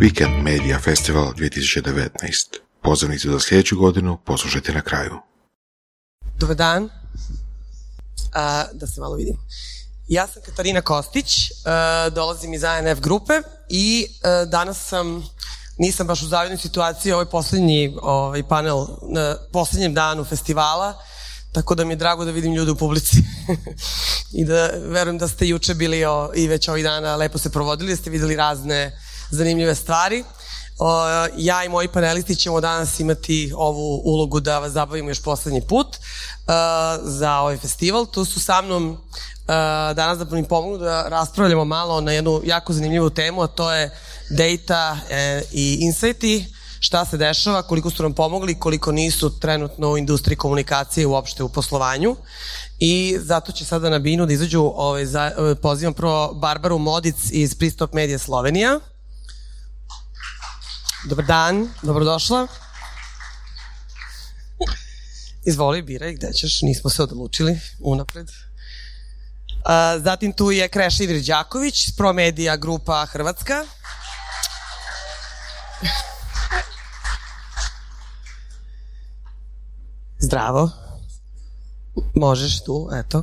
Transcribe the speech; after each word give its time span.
Weekend 0.00 0.42
Media 0.42 0.78
Festival 0.78 1.32
2019. 1.32 2.08
Pozivnicu 2.82 3.32
za 3.32 3.40
sljedeću 3.40 3.76
godinu 3.76 4.18
poslušajte 4.24 4.72
na 4.72 4.80
kraju. 4.80 5.18
Dobar 6.38 6.56
dan. 6.56 6.88
A, 8.34 8.64
da 8.72 8.86
se 8.86 9.00
malo 9.00 9.16
vidim. 9.16 9.36
Ja 10.08 10.26
sam 10.26 10.42
Katarina 10.42 10.80
Kostić, 10.80 11.34
dolazim 12.12 12.54
iz 12.54 12.64
ANF 12.64 13.00
grupe 13.00 13.32
i 13.68 14.06
danas 14.46 14.88
sam, 14.88 15.24
nisam 15.78 16.06
baš 16.06 16.22
u 16.22 16.26
zavidnoj 16.26 16.58
situaciji, 16.58 17.12
ovo 17.12 17.22
je 17.22 17.30
poslednji 17.30 17.96
ovaj, 18.02 18.42
panel 18.48 18.86
na 19.08 19.36
poslednjem 19.52 19.94
danu 19.94 20.24
festivala, 20.24 20.94
tako 21.52 21.74
da 21.74 21.84
mi 21.84 21.92
je 21.92 21.96
drago 21.96 22.24
da 22.24 22.30
vidim 22.30 22.54
ljude 22.54 22.70
u 22.70 22.76
publici 22.76 23.16
i 24.40 24.44
da 24.44 24.70
verujem 24.74 25.18
da 25.18 25.28
ste 25.28 25.48
juče 25.48 25.74
bili 25.74 26.04
o, 26.04 26.30
i 26.34 26.48
već 26.48 26.68
ovih 26.68 26.84
dana 26.84 27.16
lepo 27.16 27.38
se 27.38 27.52
provodili, 27.52 27.90
da 27.90 27.96
ste 27.96 28.10
videli 28.10 28.36
razne 28.36 29.05
zanimljive 29.30 29.74
stvari. 29.74 30.24
Ja 31.36 31.64
i 31.64 31.68
moji 31.68 31.88
panelisti 31.88 32.36
ćemo 32.36 32.60
danas 32.60 33.00
imati 33.00 33.52
ovu 33.56 34.00
ulogu 34.04 34.40
da 34.40 34.58
vas 34.58 34.72
zabavimo 34.72 35.10
još 35.10 35.22
poslednji 35.22 35.60
put 35.60 35.86
uh, 35.86 35.96
za 37.02 37.38
ovaj 37.38 37.56
festival. 37.56 38.06
Tu 38.06 38.24
su 38.24 38.40
sa 38.40 38.62
mnom 38.62 38.90
uh, 38.90 38.98
danas 39.96 40.18
da 40.18 40.36
mi 40.36 40.48
pomognu 40.48 40.78
da 40.78 41.08
raspravljamo 41.08 41.64
malo 41.64 42.00
na 42.00 42.12
jednu 42.12 42.40
jako 42.44 42.72
zanimljivu 42.72 43.10
temu, 43.10 43.42
a 43.42 43.46
to 43.46 43.72
je 43.72 43.90
data 44.30 44.98
e, 45.10 45.42
i 45.52 45.78
insighti, 45.80 46.46
šta 46.80 47.04
se 47.04 47.16
dešava, 47.16 47.62
koliko 47.62 47.90
su 47.90 48.02
nam 48.02 48.12
pomogli, 48.12 48.58
koliko 48.58 48.92
nisu 48.92 49.38
trenutno 49.40 49.90
u 49.90 49.98
industriji 49.98 50.36
komunikacije 50.36 51.06
uopšte 51.06 51.42
u 51.42 51.48
poslovanju. 51.48 52.16
I 52.78 53.16
zato 53.20 53.52
će 53.52 53.64
sada 53.64 53.90
na 53.90 53.98
binu 53.98 54.26
da 54.26 54.32
izađu, 54.32 54.60
ovaj, 54.60 55.04
pozivam 55.62 55.94
prvo 55.94 56.34
Barbaru 56.34 56.78
Modic 56.78 57.16
iz 57.30 57.54
Pristop 57.54 57.92
Media 57.92 58.18
Slovenija. 58.18 58.80
Dobar 61.06 61.24
dan, 61.24 61.68
dobrodošla. 61.82 62.46
Izvoli, 65.44 65.82
biraj, 65.82 66.14
gde 66.14 66.32
ćeš, 66.32 66.62
nismo 66.62 66.90
se 66.90 67.02
odlučili 67.02 67.60
unapred. 67.80 68.30
A, 69.64 69.98
zatim 69.98 70.32
tu 70.32 70.50
je 70.50 70.68
Kreša 70.68 71.04
Ivir 71.04 71.22
Đaković, 71.22 71.96
Pro 71.96 72.12
Media 72.12 72.56
grupa 72.56 73.06
Hrvatska. 73.06 73.64
Zdravo. 80.18 80.70
Možeš 82.14 82.64
tu, 82.64 82.88
eto. 82.92 83.22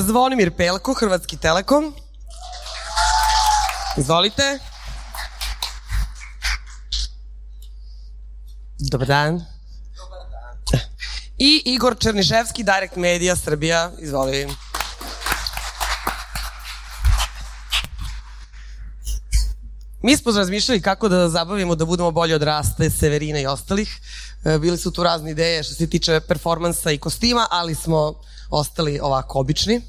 Zvonimir 0.00 0.56
Pelko, 0.56 0.94
Hrvatski 0.94 1.36
Telekom. 1.36 1.94
Izvolite. 3.96 4.58
Dobar 8.78 9.06
dan. 9.06 9.44
Dobar 9.96 10.20
dan. 10.30 10.80
I 11.38 11.62
Igor 11.64 11.96
Černiševski, 11.98 12.64
Direct 12.64 12.96
Media 12.96 13.36
Srbija. 13.36 13.90
Izvoli. 13.98 14.48
Mi 20.02 20.16
smo 20.16 20.32
razmišljali 20.32 20.82
kako 20.82 21.08
da 21.08 21.28
zabavimo 21.28 21.74
da 21.74 21.84
budemo 21.84 22.10
bolji 22.10 22.34
od 22.34 22.42
Raste, 22.42 22.90
Severina 22.90 23.40
i 23.40 23.46
ostalih. 23.46 24.00
E, 24.44 24.58
bili 24.58 24.78
su 24.78 24.90
tu 24.90 25.02
razne 25.02 25.30
ideje 25.30 25.62
što 25.62 25.74
se 25.74 25.90
tiče 25.90 26.20
performansa 26.20 26.90
i 26.90 26.98
kostima, 26.98 27.46
ali 27.50 27.74
smo 27.74 28.14
ostali 28.50 29.00
ovako 29.02 29.38
obični. 29.38 29.80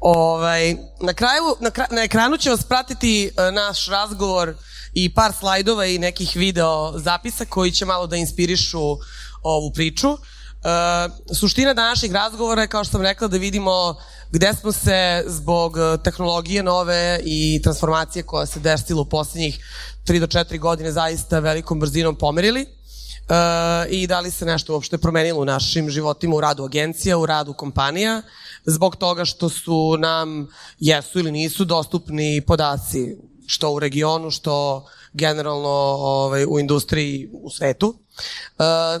Ovaj, 0.00 0.76
na, 1.00 1.14
kraju, 1.14 1.56
na, 1.60 1.70
na 1.90 2.02
ekranu 2.02 2.36
će 2.36 2.50
vas 2.50 2.62
pratiti 2.62 3.24
e, 3.26 3.52
naš 3.52 3.86
razgovor 3.86 4.54
i 5.04 5.08
par 5.14 5.32
slajdova 5.32 5.86
i 5.86 5.98
nekih 5.98 6.36
video 6.36 6.92
zapisa 6.98 7.44
koji 7.44 7.72
će 7.72 7.84
malo 7.84 8.06
da 8.06 8.16
inspirišu 8.16 8.96
ovu 9.42 9.70
priču. 9.74 10.08
E, 10.08 10.18
suština 11.34 11.74
današnjeg 11.74 12.12
razgovora 12.12 12.62
je, 12.62 12.68
kao 12.68 12.84
što 12.84 12.92
sam 12.92 13.02
rekla, 13.02 13.28
da 13.28 13.36
vidimo 13.36 13.96
gde 14.32 14.54
smo 14.54 14.72
se 14.72 15.24
zbog 15.26 15.76
tehnologije 16.04 16.62
nove 16.62 17.20
i 17.24 17.60
transformacije 17.62 18.22
koja 18.22 18.46
se 18.46 18.60
desila 18.60 19.00
u 19.00 19.08
poslednjih 19.08 19.58
3 20.06 20.20
do 20.20 20.26
4 20.26 20.58
godine 20.58 20.92
zaista 20.92 21.38
velikom 21.38 21.80
brzinom 21.80 22.16
pomerili 22.16 22.62
uh, 22.62 23.92
i 23.92 24.06
da 24.06 24.20
li 24.20 24.30
se 24.30 24.46
nešto 24.46 24.72
uopšte 24.72 24.98
promenilo 24.98 25.40
u 25.40 25.44
našim 25.44 25.90
životima, 25.90 26.36
u 26.36 26.40
radu 26.40 26.64
agencija, 26.64 27.18
u 27.18 27.26
radu 27.26 27.52
kompanija, 27.52 28.22
zbog 28.64 28.96
toga 28.96 29.24
što 29.24 29.48
su 29.48 29.96
nam, 29.98 30.48
jesu 30.78 31.18
ili 31.18 31.32
nisu, 31.32 31.64
dostupni 31.64 32.40
podaci 32.46 33.16
što 33.48 33.70
u 33.72 33.78
regionu, 33.78 34.30
što 34.30 34.86
generalno 35.12 35.68
ovaj, 35.68 36.44
u 36.48 36.60
industriji 36.60 37.28
u 37.32 37.50
svetu. 37.50 37.88
Uh, 37.88 37.96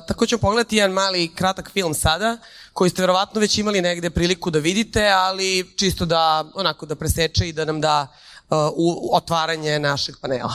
tako 0.08 0.26
ćemo 0.26 0.40
pogledati 0.40 0.76
jedan 0.76 0.92
mali 0.92 1.34
kratak 1.34 1.70
film 1.70 1.94
sada, 1.94 2.38
koji 2.72 2.90
ste 2.90 3.02
verovatno 3.02 3.40
već 3.40 3.58
imali 3.58 3.82
negde 3.82 4.10
priliku 4.10 4.50
da 4.50 4.58
vidite, 4.58 5.08
ali 5.08 5.74
čisto 5.76 6.06
da 6.06 6.44
onako 6.54 6.86
da 6.86 6.94
preseče 6.94 7.48
i 7.48 7.52
da 7.52 7.64
nam 7.64 7.80
da 7.80 8.06
uh, 8.50 8.56
u 8.76 9.16
otvaranje 9.16 9.78
našeg 9.78 10.14
panela. 10.20 10.54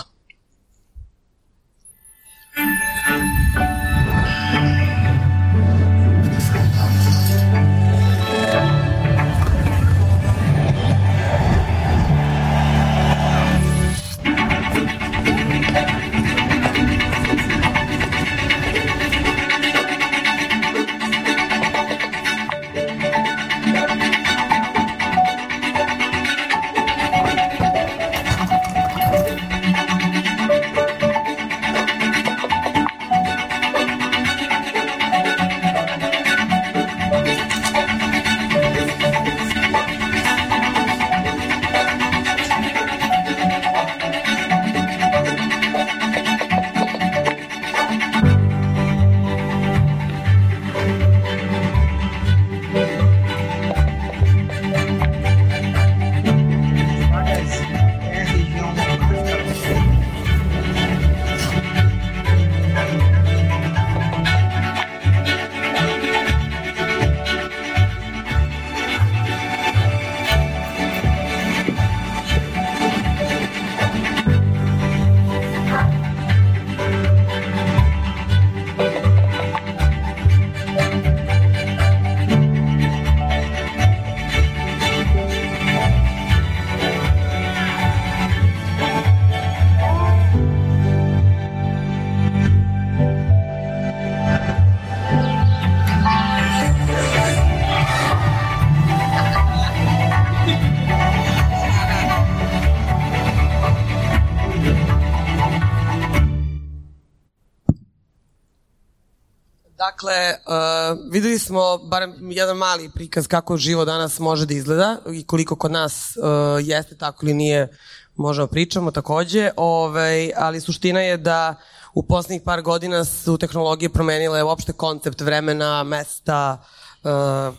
Videli 111.13 111.39
smo 111.39 111.77
barem 111.77 112.31
jedan 112.31 112.57
mali 112.57 112.89
prikaz 112.89 113.27
kako 113.27 113.57
živo 113.57 113.85
danas 113.85 114.19
može 114.19 114.45
da 114.45 114.53
izgleda 114.53 114.97
i 115.13 115.23
koliko 115.23 115.55
kod 115.55 115.71
nas 115.71 116.17
uh, 116.17 116.67
jeste 116.67 116.97
tako 116.97 117.25
ili 117.25 117.33
nije, 117.33 117.77
možemo 118.15 118.47
pričamo 118.47 118.91
takođe, 118.91 119.51
ovaj, 119.55 120.31
ali 120.35 120.61
suština 120.61 121.01
je 121.01 121.17
da 121.17 121.55
u 121.93 122.03
poslednjih 122.03 122.41
par 122.45 122.61
godina 122.61 123.05
su 123.05 123.37
tehnologije 123.37 123.89
promenile 123.89 124.43
uopšte 124.43 124.73
koncept 124.73 125.21
vremena, 125.21 125.83
mesta, 125.83 126.63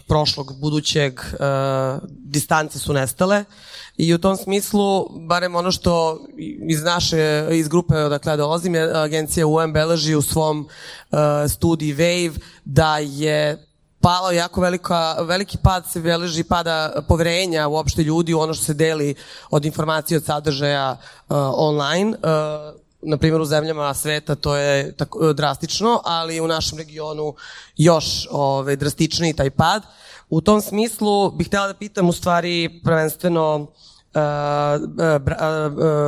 prošlog, 0.06 0.61
budućeg, 0.61 1.20
distance 2.08 2.79
su 2.79 2.93
nestale 2.93 3.44
i 3.96 4.14
u 4.14 4.19
tom 4.19 4.37
smislu, 4.37 5.08
barem 5.11 5.55
ono 5.55 5.73
što 5.73 6.20
iz 6.69 6.82
naše, 6.82 7.46
iz 7.50 7.69
grupe 7.69 7.96
odakle 7.96 8.37
dolazim, 8.37 8.75
je 8.75 8.96
agencija 8.96 9.46
UM 9.46 9.73
beleži 9.73 10.14
u 10.14 10.23
svom 10.23 10.61
uh, 11.11 11.19
studiji 11.50 11.94
Wave 11.94 12.38
da 12.64 12.99
je 12.99 13.67
palo 14.00 14.31
jako 14.31 14.61
velika, 14.61 15.17
veliki 15.20 15.58
pad 15.62 15.85
se 15.91 16.00
beleži 16.00 16.44
pada 16.44 17.05
poverenja 17.08 17.69
uopšte 17.69 18.02
ljudi 18.02 18.35
u 18.35 18.41
ono 18.41 18.55
što 18.55 18.64
se 18.64 18.75
deli 18.75 19.14
od 19.50 19.64
informacije 19.64 20.19
od 20.19 20.25
sadržaja 20.25 20.91
uh, 20.93 21.37
online. 21.55 22.14
Na 23.06 23.17
primjer 23.17 23.41
u 23.41 23.45
zemljama 23.45 23.95
sveta 23.95 24.35
to 24.35 24.56
je 24.56 24.97
tako, 24.97 25.33
drastično, 25.33 26.01
ali 26.05 26.41
u 26.41 26.49
našem 26.49 26.79
regionu 26.79 27.35
još 27.77 28.29
ove, 28.31 28.77
drastičniji 28.77 29.33
taj 29.33 29.51
pad. 29.51 29.83
U 30.31 30.41
tom 30.41 30.61
smislu 30.61 31.31
bih 31.31 31.47
htjela 31.47 31.67
da 31.67 31.75
pitam 31.75 32.09
u 32.09 32.12
stvari 32.12 32.81
prvenstveno 32.85 33.56
uh, 33.56 33.71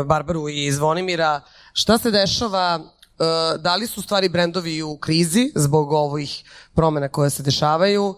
Barbaru 0.06 0.48
i 0.48 0.72
Zvonimira 0.72 1.40
šta 1.72 1.98
se 1.98 2.10
dešava 2.10 2.80
Uh, 3.18 3.62
da 3.62 3.76
li 3.76 3.86
su 3.86 4.02
stvari 4.02 4.28
brendovi 4.28 4.82
u 4.82 4.96
krizi 4.96 5.52
zbog 5.54 5.92
ovih 5.92 6.44
promena 6.74 7.08
koje 7.08 7.30
se 7.30 7.42
dešavaju, 7.42 8.04
uh, 8.04 8.16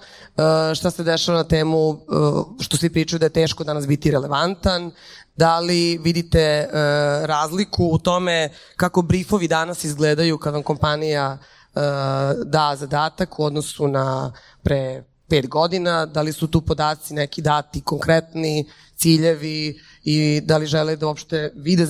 šta 0.74 0.90
se 0.90 1.04
dešava 1.04 1.38
na 1.38 1.44
temu 1.44 2.00
što 2.60 2.76
svi 2.76 2.90
pričaju 2.90 3.18
da 3.18 3.26
je 3.26 3.30
teško 3.30 3.64
danas 3.64 3.86
biti 3.86 4.10
relevantan, 4.10 4.90
da 5.38 5.60
li 5.60 5.98
vidite 5.98 6.68
razliku 7.22 7.84
u 7.92 7.98
tome 7.98 8.48
kako 8.76 9.02
briefovi 9.02 9.48
danas 9.48 9.84
izgledaju 9.84 10.38
kad 10.38 10.54
vam 10.54 10.62
kompanija 10.62 11.38
da 12.44 12.76
zadatak 12.76 13.38
u 13.38 13.44
odnosu 13.44 13.88
na 13.88 14.32
pre 14.62 15.04
pet 15.28 15.48
godina, 15.48 16.06
da 16.06 16.22
li 16.22 16.32
su 16.32 16.46
tu 16.46 16.60
podaci 16.60 17.14
neki 17.14 17.42
dati 17.42 17.80
konkretni, 17.80 18.66
ciljevi 18.96 19.80
i 20.04 20.40
da 20.44 20.56
li 20.56 20.66
žele 20.66 20.96
da 20.96 21.06
uopšte 21.06 21.52
vide 21.54 21.86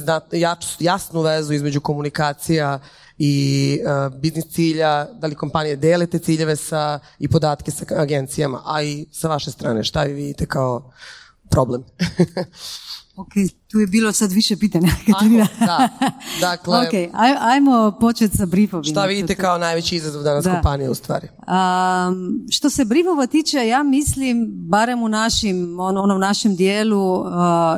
jasnu 0.79 1.23
vezu 1.23 1.53
između 1.53 1.81
komunikacija 1.81 2.79
i 3.19 3.81
uh, 3.83 4.15
biznis 4.15 4.47
cilja, 4.47 5.05
da 5.05 5.27
li 5.27 5.35
kompanije 5.35 5.77
dele 5.77 6.07
te 6.07 6.19
ciljeve 6.19 6.57
sa, 6.57 6.99
i 7.19 7.29
podatke 7.29 7.71
sa 7.71 7.85
agencijama, 7.97 8.63
a 8.67 8.83
i 8.83 9.07
sa 9.13 9.29
vaše 9.29 9.51
strane, 9.51 9.85
šta 9.85 10.03
vi 10.03 10.13
vidite 10.13 10.47
kao 10.47 10.93
problem? 11.51 11.85
Ok, 13.19 13.33
tu 13.71 13.81
je 13.81 13.87
bilo 13.87 14.13
sad 14.13 14.33
više 14.33 14.57
pitanja. 14.57 14.89
Ajmo, 15.21 15.47
da. 15.61 15.89
Dakle, 16.41 16.79
ok, 16.81 16.93
aj, 17.13 17.35
ajmo 17.41 17.97
početi 18.01 18.37
sa 18.37 18.47
briefovima. 18.47 18.91
Šta 18.91 19.05
vidite 19.05 19.35
kao 19.35 19.59
najveći 19.59 19.97
izazov 19.97 20.23
danas 20.23 20.45
da. 20.45 20.53
kompanije 20.53 20.91
u 20.91 20.95
stvari? 20.95 21.29
Um, 21.29 22.47
što 22.51 22.71
se 22.71 22.85
briefova 22.85 23.27
tiče, 23.27 23.67
ja 23.67 23.83
mislim, 23.83 24.47
barem 24.51 25.03
u 25.03 25.09
našim, 25.09 25.81
on, 25.81 25.97
onom 25.97 26.21
našem 26.21 26.57
dijelu, 26.57 27.15
uh, 27.15 27.29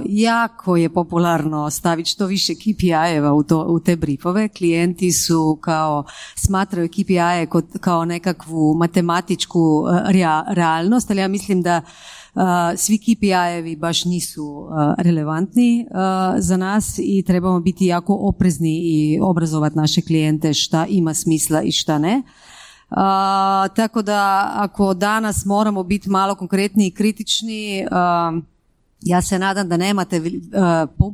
jako 0.04 0.76
je 0.76 0.88
popularno 0.88 1.70
staviti 1.70 2.10
što 2.10 2.26
više 2.26 2.54
KPI-eva 2.54 3.32
u, 3.32 3.42
to, 3.42 3.64
u 3.68 3.80
te 3.80 3.96
briefove. 3.96 4.48
Klijenti 4.48 5.12
su 5.12 5.58
kao, 5.60 6.04
smatraju 6.36 6.88
KPI-e 6.88 7.46
kao 7.80 8.04
nekakvu 8.04 8.74
matematičku 8.74 9.60
uh, 9.60 9.90
realnost, 10.48 11.10
ali 11.10 11.20
ja 11.20 11.28
mislim 11.28 11.62
da 11.62 11.82
svi 12.76 12.98
KPI-evi 12.98 13.78
baš 13.78 14.04
nisu 14.04 14.68
relevantni 14.98 15.86
za 16.38 16.56
nas 16.56 16.98
i 16.98 17.24
trebamo 17.26 17.60
biti 17.60 17.86
jako 17.86 18.14
oprezni 18.20 18.80
i 18.82 19.18
obrazovati 19.22 19.76
naše 19.76 20.02
klijente 20.02 20.54
šta 20.54 20.86
ima 20.88 21.14
smisla 21.14 21.62
i 21.62 21.72
šta 21.72 21.98
ne. 21.98 22.16
Uh, 22.16 22.96
tako 23.76 24.02
da 24.02 24.50
ako 24.54 24.94
danas 24.94 25.44
moramo 25.44 25.82
biti 25.82 26.10
malo 26.10 26.34
konkretni 26.34 26.86
i 26.86 26.90
kritični, 26.90 27.86
ja 29.00 29.22
se 29.22 29.38
nadam 29.38 29.68
da 29.68 29.76
nemate 29.76 30.22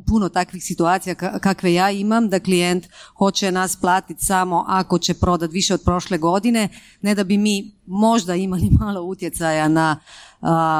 puno 0.07 0.29
takvih 0.29 0.63
situacija 0.63 1.15
kakve 1.15 1.73
ja 1.73 1.91
imam, 1.91 2.29
da 2.29 2.39
klijent 2.39 2.87
hoće 3.17 3.51
nas 3.51 3.75
platiti 3.75 4.25
samo 4.25 4.65
ako 4.67 4.99
će 4.99 5.13
prodati 5.13 5.53
više 5.53 5.73
od 5.73 5.81
prošle 5.85 6.17
godine, 6.17 6.69
ne 7.01 7.15
da 7.15 7.23
bi 7.23 7.37
mi 7.37 7.71
možda 7.85 8.35
imali 8.35 8.69
malo 8.79 9.01
utjecaja 9.01 9.67
na 9.67 9.99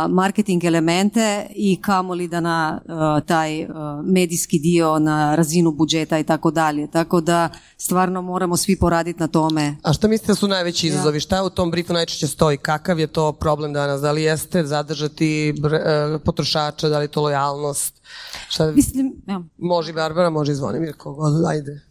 marketing 0.10 0.64
elemente 0.64 1.48
i 1.56 1.82
kamoli 1.82 2.28
da 2.28 2.40
na 2.40 2.82
taj 3.26 3.68
medijski 4.04 4.60
dio 4.60 5.00
na 5.00 5.36
razinu 5.36 5.72
budžeta 5.72 6.20
i 6.20 6.24
tako 6.24 6.52
dalje. 6.52 6.88
Tako 6.92 7.22
da 7.22 7.50
stvarno 7.78 8.22
moramo 8.22 8.58
svi 8.58 8.80
poraditi 8.80 9.20
na 9.20 9.28
tome. 9.28 9.76
A 9.84 9.94
što 9.94 10.08
mislite 10.08 10.36
su 10.36 10.48
najveći 10.48 10.88
izazovi? 10.88 11.16
Ja. 11.16 11.20
Šta 11.20 11.44
u 11.44 11.50
tom 11.50 11.72
briefu 11.72 11.94
najčešće 11.94 12.28
stoji? 12.28 12.58
Kakav 12.58 13.00
je 13.00 13.08
to 13.08 13.32
problem 13.32 13.74
danas? 13.74 14.02
Da 14.02 14.12
li 14.12 14.24
jeste 14.24 14.66
zadržati 14.66 15.50
e, 15.50 16.20
potrošača, 16.26 16.90
da 16.90 16.98
li 16.98 17.04
je 17.04 17.08
to 17.08 17.22
lojalnost? 17.22 18.02
Šta... 18.50 18.72
Mislim, 18.72 19.14
ja. 19.28 19.42
Može 19.58 19.94
Barbara, 19.94 20.30
može 20.30 20.54
Zvonimir, 20.54 20.94
kogod, 20.98 21.46
ajde. 21.46 21.82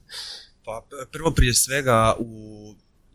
Pa 0.65 0.83
prvo 1.13 1.31
prije 1.31 1.55
svega 1.55 2.15
u 2.19 2.66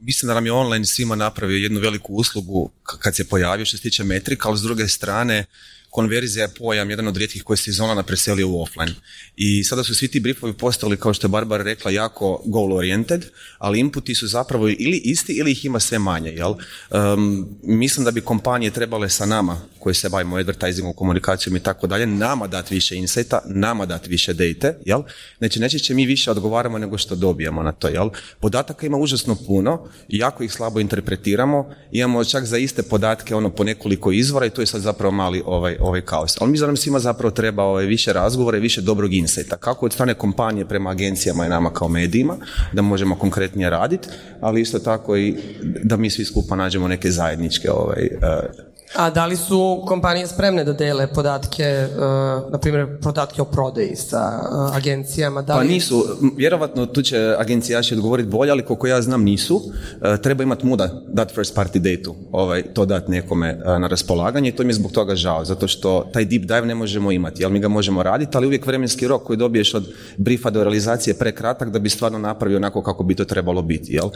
mislim 0.02 0.28
da 0.28 0.34
nam 0.34 0.46
je 0.46 0.52
online 0.52 0.86
svima 0.86 1.16
napravio 1.16 1.58
jednu 1.58 1.80
veliku 1.80 2.14
uslugu 2.14 2.72
kad 2.84 3.16
se 3.16 3.28
pojavio 3.28 3.66
što 3.66 3.78
se 3.78 3.84
tiče 3.84 4.04
metrika, 4.04 4.50
ali 4.50 4.58
s 4.58 4.62
druge 4.62 4.88
strane 4.88 5.46
konverzija 5.92 6.44
je 6.44 6.54
pojam 6.54 6.90
jedan 6.90 7.08
od 7.08 7.18
rijetkih 7.18 7.44
koji 7.44 7.58
se 7.58 7.70
iz 7.70 7.80
online 7.80 8.04
preselio 8.04 8.50
u 8.50 8.62
offline. 8.62 8.94
I 9.36 9.64
sada 9.64 9.84
su 9.84 9.96
svi 9.96 10.08
ti 10.08 10.20
briefovi 10.20 10.54
postali, 10.54 10.98
kao 10.98 11.14
što 11.14 11.28
je 11.28 11.30
Barbara 11.30 11.64
rekla, 11.64 11.92
jako 11.92 12.44
goal 12.46 12.74
oriented, 12.74 13.26
ali 13.58 13.80
inputi 13.80 14.16
su 14.16 14.28
zapravo 14.28 14.70
ili 14.70 15.02
isti 15.04 15.34
ili 15.34 15.52
ih 15.52 15.66
ima 15.66 15.80
sve 15.80 16.00
manje. 16.00 16.32
Jel? 16.32 16.54
Um, 16.90 17.48
mislim 17.64 18.06
da 18.06 18.12
bi 18.12 18.22
kompanije 18.22 18.72
trebale 18.72 19.10
sa 19.10 19.26
nama, 19.26 19.62
koje 19.82 19.94
se 19.94 20.10
bavimo 20.10 20.38
advertisingom, 20.38 20.94
komunikacijom 20.94 21.56
i 21.56 21.60
tako 21.60 21.88
dalje, 21.88 22.08
nama 22.08 22.48
dati 22.48 22.74
više 22.74 22.96
insighta, 22.96 23.40
nama 23.46 23.86
dati 23.86 24.10
više 24.10 24.34
date, 24.34 24.78
jel? 24.86 25.02
Znači, 25.38 25.60
neće 25.60 25.94
mi 25.94 26.06
više 26.06 26.32
odgovaramo 26.32 26.78
nego 26.78 26.98
što 26.98 27.16
dobijemo 27.16 27.64
na 27.64 27.72
to, 27.72 27.88
jel? 27.88 28.10
Podataka 28.40 28.86
ima 28.86 28.98
užasno 28.98 29.36
puno, 29.48 29.88
jako 30.08 30.44
ih 30.44 30.54
slabo 30.54 30.80
interpretiramo, 30.80 31.70
imamo 31.92 32.26
čak 32.26 32.46
za 32.46 32.58
iste 32.58 32.84
podatke 32.84 33.36
ono 33.36 33.50
po 33.50 33.64
nekoliko 33.64 34.12
izvora 34.12 34.46
i 34.46 34.50
to 34.50 34.62
je 34.62 34.66
sad 34.66 34.82
zapravo 34.82 35.12
mali 35.12 35.42
ovaj, 35.46 35.78
ovaj 35.80 36.02
kaos. 36.02 36.42
Ali 36.42 36.52
mi 36.52 36.58
za 36.58 36.76
svima 36.76 37.00
zapravo 37.00 37.32
treba 37.32 37.64
ovaj, 37.64 37.86
više 37.86 38.14
razgovora 38.14 38.58
i 38.58 38.62
više 38.62 38.82
dobrog 38.82 39.14
insajta. 39.14 39.58
Kako 39.58 39.86
od 39.86 39.94
strane 39.94 40.14
kompanije 40.14 40.68
prema 40.68 40.90
agencijama 40.90 41.46
i 41.46 41.50
nama 41.50 41.74
kao 41.74 41.88
medijima, 41.88 42.38
da 42.74 42.82
možemo 42.82 43.16
konkretnije 43.16 43.70
raditi, 43.70 44.08
ali 44.42 44.62
isto 44.62 44.80
tako 44.80 45.18
i 45.18 45.36
da 45.84 45.98
mi 45.98 46.10
svi 46.10 46.26
skupa 46.26 46.56
nađemo 46.56 46.88
neke 46.88 47.12
zajedničke 47.12 47.72
ovaj, 47.72 48.10
uh, 48.16 48.71
a 48.96 49.10
da 49.10 49.26
li 49.26 49.38
su 49.38 49.84
kompanije 49.88 50.28
spremne 50.28 50.64
da 50.64 50.74
dele 50.74 51.08
podatke, 51.08 51.88
uh, 51.96 52.52
na 52.52 52.58
primjer 52.58 52.88
podatke 53.02 53.42
o 53.42 53.46
prodeji 53.46 53.96
sa 53.96 54.18
uh, 54.18 54.76
agencijama? 54.76 55.42
Da 55.42 55.54
pa 55.54 55.60
li... 55.60 55.68
Pa 55.68 55.74
nisu, 55.74 56.06
vjerovatno 56.38 56.86
tu 56.86 57.02
će 57.02 57.36
agencijaši 57.38 57.96
odgovoriti 57.96 58.30
bolje, 58.30 58.52
ali 58.52 58.66
koliko 58.66 58.88
ja 58.88 59.02
znam 59.02 59.24
nisu. 59.24 59.56
Uh, 59.56 60.18
treba 60.24 60.44
imati 60.44 60.66
muda 60.66 61.02
dat 61.08 61.32
first 61.36 61.56
party 61.56 61.80
data, 61.80 62.18
ovaj, 62.32 62.64
to 62.74 62.86
dati 62.86 63.12
nekome 63.12 63.60
na 63.66 63.88
raspolaganje 63.88 64.50
i 64.50 64.52
to 64.52 64.64
mi 64.64 64.70
je 64.70 64.74
zbog 64.74 64.92
toga 64.92 65.16
žao, 65.16 65.46
zato 65.46 65.68
što 65.68 66.10
taj 66.14 66.26
deep 66.26 66.42
dive 66.42 66.66
ne 66.66 66.76
možemo 66.76 67.12
imati, 67.12 67.44
jel 67.44 67.50
mi 67.50 67.60
ga 67.60 67.68
možemo 67.68 68.04
raditi, 68.04 68.38
ali 68.38 68.48
uvijek 68.48 68.66
vremenski 68.66 69.08
rok 69.08 69.24
koji 69.24 69.38
dobiješ 69.38 69.74
od 69.74 69.94
briefa 70.18 70.50
do 70.50 70.64
realizacije 70.64 71.14
prekratak 71.14 71.70
da 71.70 71.80
bi 71.80 71.90
stvarno 71.90 72.20
napravio 72.20 72.58
onako 72.58 72.84
kako 72.84 73.04
bi 73.04 73.16
to 73.16 73.26
trebalo 73.26 73.62
biti. 73.62 73.94
Jel? 73.94 74.10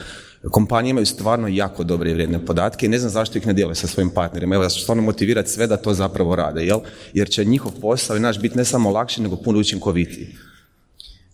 Kompanije 0.51 0.89
imaju 0.89 1.05
stvarno 1.05 1.47
jako 1.47 1.83
dobre 1.83 2.11
i 2.11 2.13
vrijedne 2.13 2.45
podatke 2.45 2.85
i 2.85 2.89
ne 2.89 2.99
znam 2.99 3.11
zašto 3.11 3.37
ih 3.37 3.47
ne 3.47 3.53
dijele 3.53 3.75
sa 3.75 3.87
svojim 3.87 4.09
partnerima. 4.09 4.55
Evo, 4.55 4.64
da 4.65 4.69
stvarno 4.69 5.03
motivirati 5.03 5.49
sve 5.49 5.67
da 5.67 5.77
to 5.77 5.93
zapravo 5.93 6.35
rade, 6.35 6.65
jel? 6.65 6.79
Jer 7.13 7.29
će 7.29 7.45
njihov 7.45 7.71
posao 7.81 8.17
i 8.17 8.19
naš 8.19 8.39
biti 8.39 8.57
ne 8.57 8.65
samo 8.65 8.91
lakši, 8.91 9.21
nego 9.21 9.35
puno 9.35 9.59
učinkovitiji. 9.59 10.35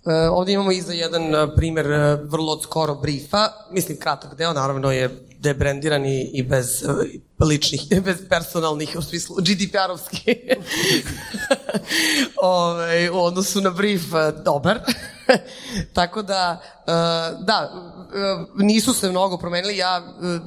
E, 0.06 0.30
ovdje 0.30 0.54
imamo 0.54 0.72
iza 0.72 0.94
jedan 0.94 1.36
e, 1.36 1.56
primjer 1.56 1.92
e, 1.92 2.16
vrlo 2.16 2.62
skoro 2.62 2.96
briefa, 2.96 3.48
mislim 3.72 3.98
kratak 3.98 4.38
deo, 4.38 4.54
naravno 4.54 4.92
je 4.92 5.10
debrendiran 5.40 6.06
i, 6.06 6.22
i 6.34 6.44
bez 6.44 6.84
ličnih, 7.40 7.82
bez 8.06 8.18
personalnih, 8.30 8.96
u 8.98 9.02
smislu 9.02 9.36
GDPR-ovski, 9.36 10.36
ovaj, 12.42 13.10
u 13.10 13.20
odnosu 13.20 13.62
na 13.62 13.70
brief, 13.70 14.02
dobar. 14.46 14.80
Tako 15.94 16.22
da, 16.22 16.62
da, 17.40 17.72
nisu 18.56 18.94
se 18.94 19.10
mnogo 19.10 19.38
promenili. 19.38 19.78
Ja, 19.78 20.02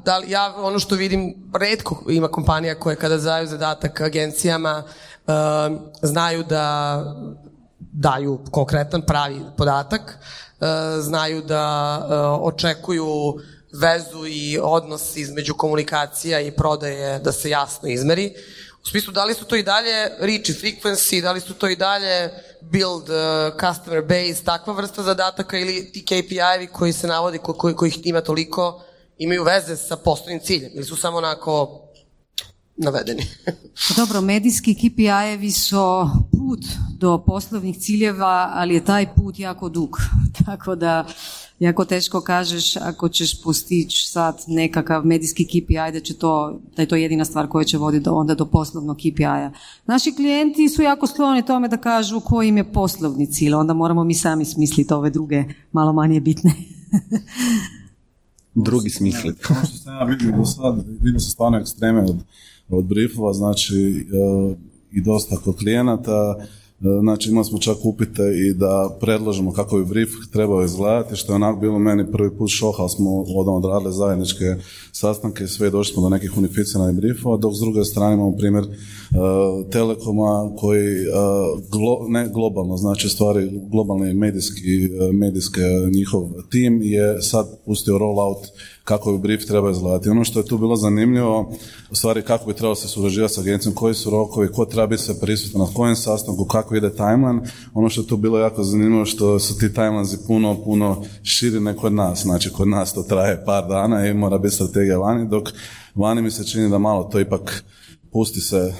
da, 0.04 0.21
ja 0.26 0.54
ono 0.56 0.78
što 0.78 0.94
vidim, 0.94 1.35
redko 1.54 2.02
ima 2.09 2.28
kompanija 2.28 2.80
koje 2.80 2.97
kada 2.97 3.18
daju 3.18 3.47
zadatak 3.47 4.00
agencijama 4.00 4.83
znaju 6.02 6.44
da 6.44 6.97
daju 7.78 8.38
konkretan 8.50 9.02
pravi 9.02 9.40
podatak, 9.56 10.18
znaju 11.00 11.42
da 11.42 12.38
očekuju 12.40 13.35
vezu 13.80 14.26
i 14.26 14.59
odnos 14.62 15.16
između 15.16 15.54
komunikacija 15.54 16.40
i 16.40 16.50
prodaje 16.50 17.18
da 17.18 17.33
se 17.33 17.50
jasno 17.50 17.88
izmeri. 17.88 18.35
U 18.84 18.88
smislu, 18.88 19.12
da 19.12 19.24
li 19.24 19.34
su 19.34 19.44
to 19.44 19.56
i 19.56 19.62
dalje 19.62 20.10
reach 20.20 20.50
frequency, 20.50 21.22
da 21.22 21.32
li 21.32 21.40
su 21.40 21.54
to 21.54 21.68
i 21.68 21.76
dalje 21.76 22.30
build 22.60 23.08
uh, 23.08 23.60
customer 23.60 24.02
base, 24.02 24.44
takva 24.44 24.74
vrsta 24.74 25.02
zadataka 25.02 25.58
ili 25.58 25.92
ti 25.92 26.04
KPI-evi 26.08 26.66
koji 26.66 26.92
se 26.92 27.06
navodi, 27.06 27.38
ko, 27.38 27.52
ko, 27.52 27.74
kojih 27.74 27.98
ima 28.04 28.20
toliko, 28.20 28.84
imaju 29.18 29.44
veze 29.44 29.76
sa 29.76 29.96
poslovnim 29.96 30.40
ciljem 30.40 30.70
ili 30.74 30.84
su 30.84 30.96
samo 30.96 31.16
onako 31.16 31.80
navedeni. 32.76 33.26
Dobro, 33.96 34.20
medijski 34.20 34.74
KPI-evi 34.74 35.50
su 35.50 36.08
put 36.44 36.64
do 36.98 37.18
poslovnih 37.18 37.78
ciljeva, 37.78 38.50
ali 38.54 38.74
je 38.74 38.84
taj 38.84 39.14
put 39.14 39.38
jako 39.38 39.68
dug. 39.68 39.98
Tako 40.44 40.74
da 40.74 41.06
jako 41.58 41.84
teško 41.84 42.20
kažeš 42.20 42.76
ako 42.76 43.08
ćeš 43.08 43.42
postići 43.42 44.08
sad 44.08 44.44
nekakav 44.46 45.06
medijski 45.06 45.44
KPI 45.44 45.92
da 45.92 46.00
će 46.00 46.14
to, 46.14 46.60
da 46.76 46.82
je 46.82 46.88
to 46.88 46.96
jedina 46.96 47.24
stvar 47.24 47.48
koja 47.48 47.64
će 47.64 47.78
voditi 47.78 48.08
onda 48.08 48.34
do 48.34 48.46
poslovnog 48.46 48.96
KPI-a. 48.96 49.52
Naši 49.86 50.14
klijenti 50.14 50.68
su 50.68 50.82
jako 50.82 51.06
skloni 51.06 51.46
tome 51.46 51.68
da 51.68 51.76
kažu 51.76 52.20
koji 52.20 52.48
im 52.48 52.56
je 52.56 52.72
poslovni 52.72 53.26
cilj, 53.26 53.54
onda 53.54 53.74
moramo 53.74 54.04
mi 54.04 54.14
sami 54.14 54.44
smisliti 54.44 54.94
ove 54.94 55.10
druge 55.10 55.44
malo 55.72 55.92
manje 55.92 56.20
bitne. 56.20 56.52
drugi 58.54 58.90
smisliti. 58.90 59.40
Kao 59.42 59.56
što 59.56 59.76
sam 59.76 59.94
ja 59.94 60.04
vidio 60.04 60.36
do 60.36 60.44
sad, 60.44 60.84
vidio 61.00 61.20
sam 61.20 61.30
stvarno 61.30 61.58
ekstreme 61.58 62.00
od, 62.00 62.16
od 62.68 62.84
briefova, 62.84 63.32
znači 63.32 64.06
e, 64.12 64.74
i 64.94 65.00
dosta 65.00 65.36
kod 65.36 65.56
klijenata, 65.56 66.36
E, 66.80 67.00
znači 67.00 67.30
imali 67.30 67.44
smo 67.44 67.58
čak 67.58 67.76
upite 67.82 68.22
i 68.22 68.54
da 68.54 68.96
predložimo 69.00 69.52
kako 69.52 69.78
bi 69.78 69.84
brief 69.84 70.08
trebao 70.32 70.64
izgledati, 70.64 71.16
što 71.16 71.32
je 71.32 71.36
onako 71.36 71.60
bilo 71.60 71.78
meni 71.78 72.12
prvi 72.12 72.36
put 72.38 72.50
šok, 72.50 72.74
ali 72.78 72.88
smo 72.88 73.10
odradili 73.56 73.92
zajedničke 73.92 74.44
sastanke 74.92 75.44
i 75.44 75.48
sve 75.48 75.70
došli 75.70 75.92
smo 75.92 76.02
do 76.02 76.08
nekih 76.08 76.38
unificiranih 76.38 76.96
briefova, 76.96 77.36
dok 77.36 77.54
s 77.54 77.60
druge 77.60 77.84
strane 77.84 78.14
imamo 78.14 78.36
primjer 78.36 78.64
uh, 78.64 79.70
Telekoma 79.70 80.52
koji, 80.56 80.88
uh, 81.08 82.10
ne 82.10 82.28
globalno, 82.28 82.76
znači 82.76 83.08
stvari 83.08 83.60
globalni 83.70 84.14
medijski, 84.14 84.88
medijski 85.12 85.60
njihov 85.94 86.22
tim 86.50 86.82
je 86.82 87.22
sad 87.22 87.46
pustio 87.64 87.98
rollout 87.98 88.46
kako 88.84 89.12
bi 89.12 89.18
brief 89.18 89.46
treba 89.46 89.70
izgledati. 89.70 90.08
Ono 90.08 90.24
što 90.24 90.38
je 90.38 90.46
tu 90.46 90.58
bilo 90.58 90.76
zanimljivo, 90.76 91.52
u 91.90 91.94
stvari 91.94 92.22
kako 92.22 92.46
bi 92.46 92.52
trebalo 92.52 92.74
se 92.74 92.88
surađivati 92.88 93.34
s 93.34 93.38
agencijom, 93.38 93.74
koji 93.74 93.94
su 93.94 94.10
rokovi, 94.10 94.52
ko 94.52 94.64
treba 94.64 94.86
biti 94.86 95.02
se 95.02 95.20
prisutan 95.20 95.60
na 95.60 95.66
kojem 95.74 95.96
sastanku, 95.96 96.44
kako 96.44 96.76
ide 96.76 96.90
timeline. 96.90 97.40
Ono 97.74 97.88
što 97.88 98.00
je 98.00 98.06
tu 98.06 98.16
bilo 98.16 98.38
jako 98.38 98.64
zanimljivo 98.64 99.04
što 99.04 99.38
su 99.38 99.58
ti 99.58 99.74
timelinesi 99.74 100.26
puno, 100.26 100.64
puno 100.64 101.04
širi 101.22 101.60
nego 101.60 101.80
kod 101.80 101.92
nas. 101.92 102.22
Znači 102.22 102.52
kod 102.52 102.68
nas 102.68 102.92
to 102.92 103.02
traje 103.02 103.44
par 103.44 103.68
dana 103.68 104.06
i 104.06 104.14
mora 104.14 104.38
biti 104.38 104.54
strategija 104.54 104.98
vani, 104.98 105.28
dok 105.28 105.48
vani 105.94 106.22
mi 106.22 106.30
se 106.30 106.46
čini 106.46 106.70
da 106.70 106.78
malo 106.78 107.04
to 107.04 107.20
ipak 107.20 107.64
pusti 108.12 108.40
se 108.40 108.74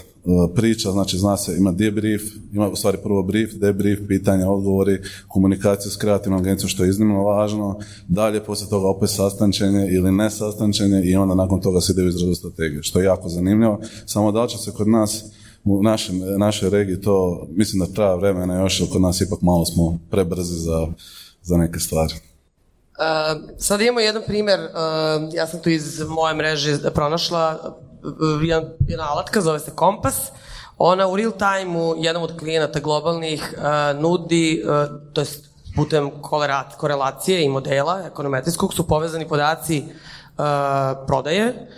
priča, 0.55 0.91
znači 0.91 1.19
zna 1.19 1.37
se, 1.37 1.57
ima 1.57 1.73
debrief, 1.73 2.23
ima 2.53 2.69
u 2.69 2.77
stvari 2.77 2.99
prvo 3.03 3.23
brief, 3.23 3.55
debrief, 3.55 3.99
pitanja, 4.09 4.51
odgovori, 4.51 5.03
komunikacija 5.29 5.91
s 5.91 5.97
kreativnom 5.97 6.41
agencijom 6.41 6.69
što 6.69 6.85
je 6.85 6.91
iznimno 6.91 7.23
važno, 7.23 7.79
dalje 8.09 8.45
poslije 8.45 8.71
toga 8.71 8.89
opet 8.89 9.11
sastančenje 9.11 9.89
ili 9.91 10.13
ne 10.13 10.31
sastančenje 10.31 11.03
i 11.05 11.17
onda 11.17 11.35
nakon 11.35 11.61
toga 11.61 11.81
se 11.81 11.93
ide 11.93 12.03
u 12.03 12.09
izradu 12.09 12.35
strategije, 12.35 12.83
što 12.83 13.01
je 13.01 13.05
jako 13.05 13.29
zanimljivo. 13.29 13.81
Samo 14.07 14.33
da 14.33 14.47
će 14.47 14.59
se 14.59 14.73
kod 14.73 14.89
nas 14.89 15.25
u 15.65 15.83
našem, 15.83 16.21
našoj 16.39 16.71
regiji 16.71 17.01
to, 17.01 17.47
mislim 17.51 17.81
da 17.81 17.93
treba 17.93 18.15
vremena 18.15 18.61
još, 18.61 18.83
kod 18.93 19.01
nas 19.01 19.21
ipak 19.21 19.41
malo 19.41 19.65
smo 19.65 19.99
prebrzi 20.11 20.55
za, 20.55 20.87
za 21.43 21.57
neke 21.57 21.79
stvari. 21.79 22.15
Uh, 22.15 23.51
sad 23.59 23.81
imamo 23.81 24.01
jedan 24.01 24.23
primjer, 24.27 24.61
uh, 24.61 25.35
ja 25.35 25.47
sam 25.47 25.61
tu 25.61 25.71
iz 25.71 26.01
moje 26.09 26.35
mreže 26.35 26.79
pronašla 26.95 27.77
jedan, 28.43 28.65
jedna 28.89 29.11
alatka, 29.11 29.41
zove 29.41 29.59
se 29.59 29.71
Kompas, 29.71 30.31
ona 30.79 31.09
u 31.09 31.17
real 31.17 31.33
time-u 31.33 31.95
jednom 31.99 32.23
od 32.23 32.39
klijenata 32.39 32.81
globalnih 32.81 33.55
uh, 33.57 34.01
nudi, 34.01 34.63
uh, 34.65 35.01
to 35.13 35.21
je 35.21 35.27
putem 35.77 36.11
korelacije 36.79 37.45
i 37.45 37.49
modela 37.49 38.03
ekonometrijskog 38.07 38.75
su 38.75 38.89
povezani 38.89 39.29
podaci 39.29 39.85
uh, 39.87 40.45
prodaje, 41.07 41.69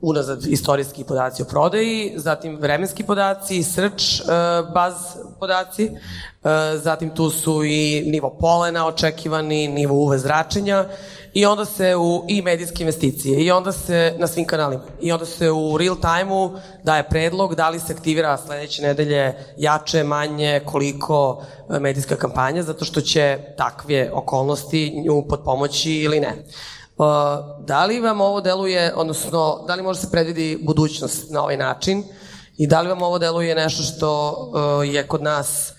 unazad 0.00 0.46
istorijski 0.46 1.04
podaci 1.04 1.42
o 1.42 1.44
prodaji, 1.44 2.12
zatim 2.16 2.56
vremenski 2.60 3.04
podaci, 3.04 3.62
search 3.62 4.04
baz 4.74 4.94
podaci, 5.40 5.90
zatim 6.74 7.10
tu 7.10 7.30
su 7.30 7.64
i 7.64 8.02
nivo 8.06 8.36
polena 8.40 8.86
očekivani, 8.86 9.68
nivo 9.68 9.94
UV 9.94 10.16
zračenja 10.16 10.84
i 11.34 11.46
onda 11.46 11.64
se 11.64 11.96
u 11.96 12.24
i 12.28 12.42
medijske 12.42 12.82
investicije 12.82 13.44
i 13.44 13.50
onda 13.50 13.72
se 13.72 14.14
na 14.18 14.26
svim 14.26 14.46
kanalima 14.46 14.82
i 15.00 15.12
onda 15.12 15.26
se 15.26 15.50
u 15.50 15.78
real 15.78 15.96
time-u 15.96 16.50
daje 16.84 17.08
predlog 17.08 17.54
da 17.54 17.68
li 17.68 17.80
se 17.80 17.92
aktivira 17.92 18.38
sledeće 18.38 18.82
nedelje 18.82 19.34
jače, 19.56 20.04
manje, 20.04 20.60
koliko 20.66 21.44
e, 21.70 21.78
medijska 21.78 22.16
kampanja, 22.16 22.62
zato 22.62 22.84
što 22.84 23.00
će 23.00 23.38
takve 23.56 24.10
okolnosti 24.12 25.02
nju 25.04 25.24
pod 25.28 25.40
pomoći 25.44 25.92
ili 25.92 26.20
ne. 26.20 26.34
Uh, 26.96 27.06
da 27.66 27.84
li 27.84 28.00
vam 28.00 28.20
ovo 28.20 28.40
deluje, 28.40 28.92
odnosno, 28.96 29.64
da 29.66 29.74
li 29.74 29.82
može 29.82 30.00
se 30.00 30.10
predvidi 30.10 30.58
budućnost 30.62 31.30
na 31.30 31.42
ovaj 31.42 31.56
način 31.56 32.04
i 32.56 32.66
da 32.66 32.80
li 32.80 32.88
vam 32.88 33.02
ovo 33.02 33.18
deluje 33.18 33.54
nešto 33.54 33.82
što 33.82 34.30
uh, 34.30 34.94
je 34.94 35.06
kod 35.06 35.22
nas 35.22 35.72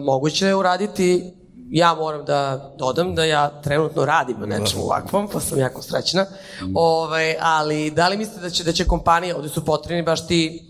moguće 0.00 0.54
uraditi 0.54 1.32
ja 1.70 1.94
moram 1.94 2.24
da 2.24 2.70
dodam 2.78 3.14
da 3.14 3.24
ja 3.24 3.60
trenutno 3.62 4.04
radim 4.04 4.36
na 4.40 4.46
nečemu 4.46 4.82
ovakvom, 4.82 5.28
pa 5.32 5.40
sam 5.40 5.58
jako 5.58 5.82
srećna. 5.82 6.22
Mm. 6.22 6.72
Ovaj, 6.74 7.36
ali 7.40 7.90
da 7.90 8.08
li 8.08 8.16
mislite 8.16 8.40
da 8.40 8.50
će, 8.50 8.64
da 8.64 8.72
će 8.72 8.84
kompanije, 8.84 9.34
ovde 9.36 9.48
su 9.48 9.64
potrebni 9.64 10.02
baš 10.02 10.26
ti 10.26 10.62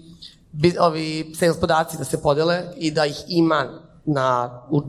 ovi 0.81 1.33
sales 1.38 1.61
podaci 1.61 1.99
da 1.99 2.05
se 2.05 2.23
podele 2.23 2.62
i 2.76 2.91
da 2.91 3.07
ih 3.07 3.25
ima 3.29 3.67
na 4.05 4.61
u 4.71 4.83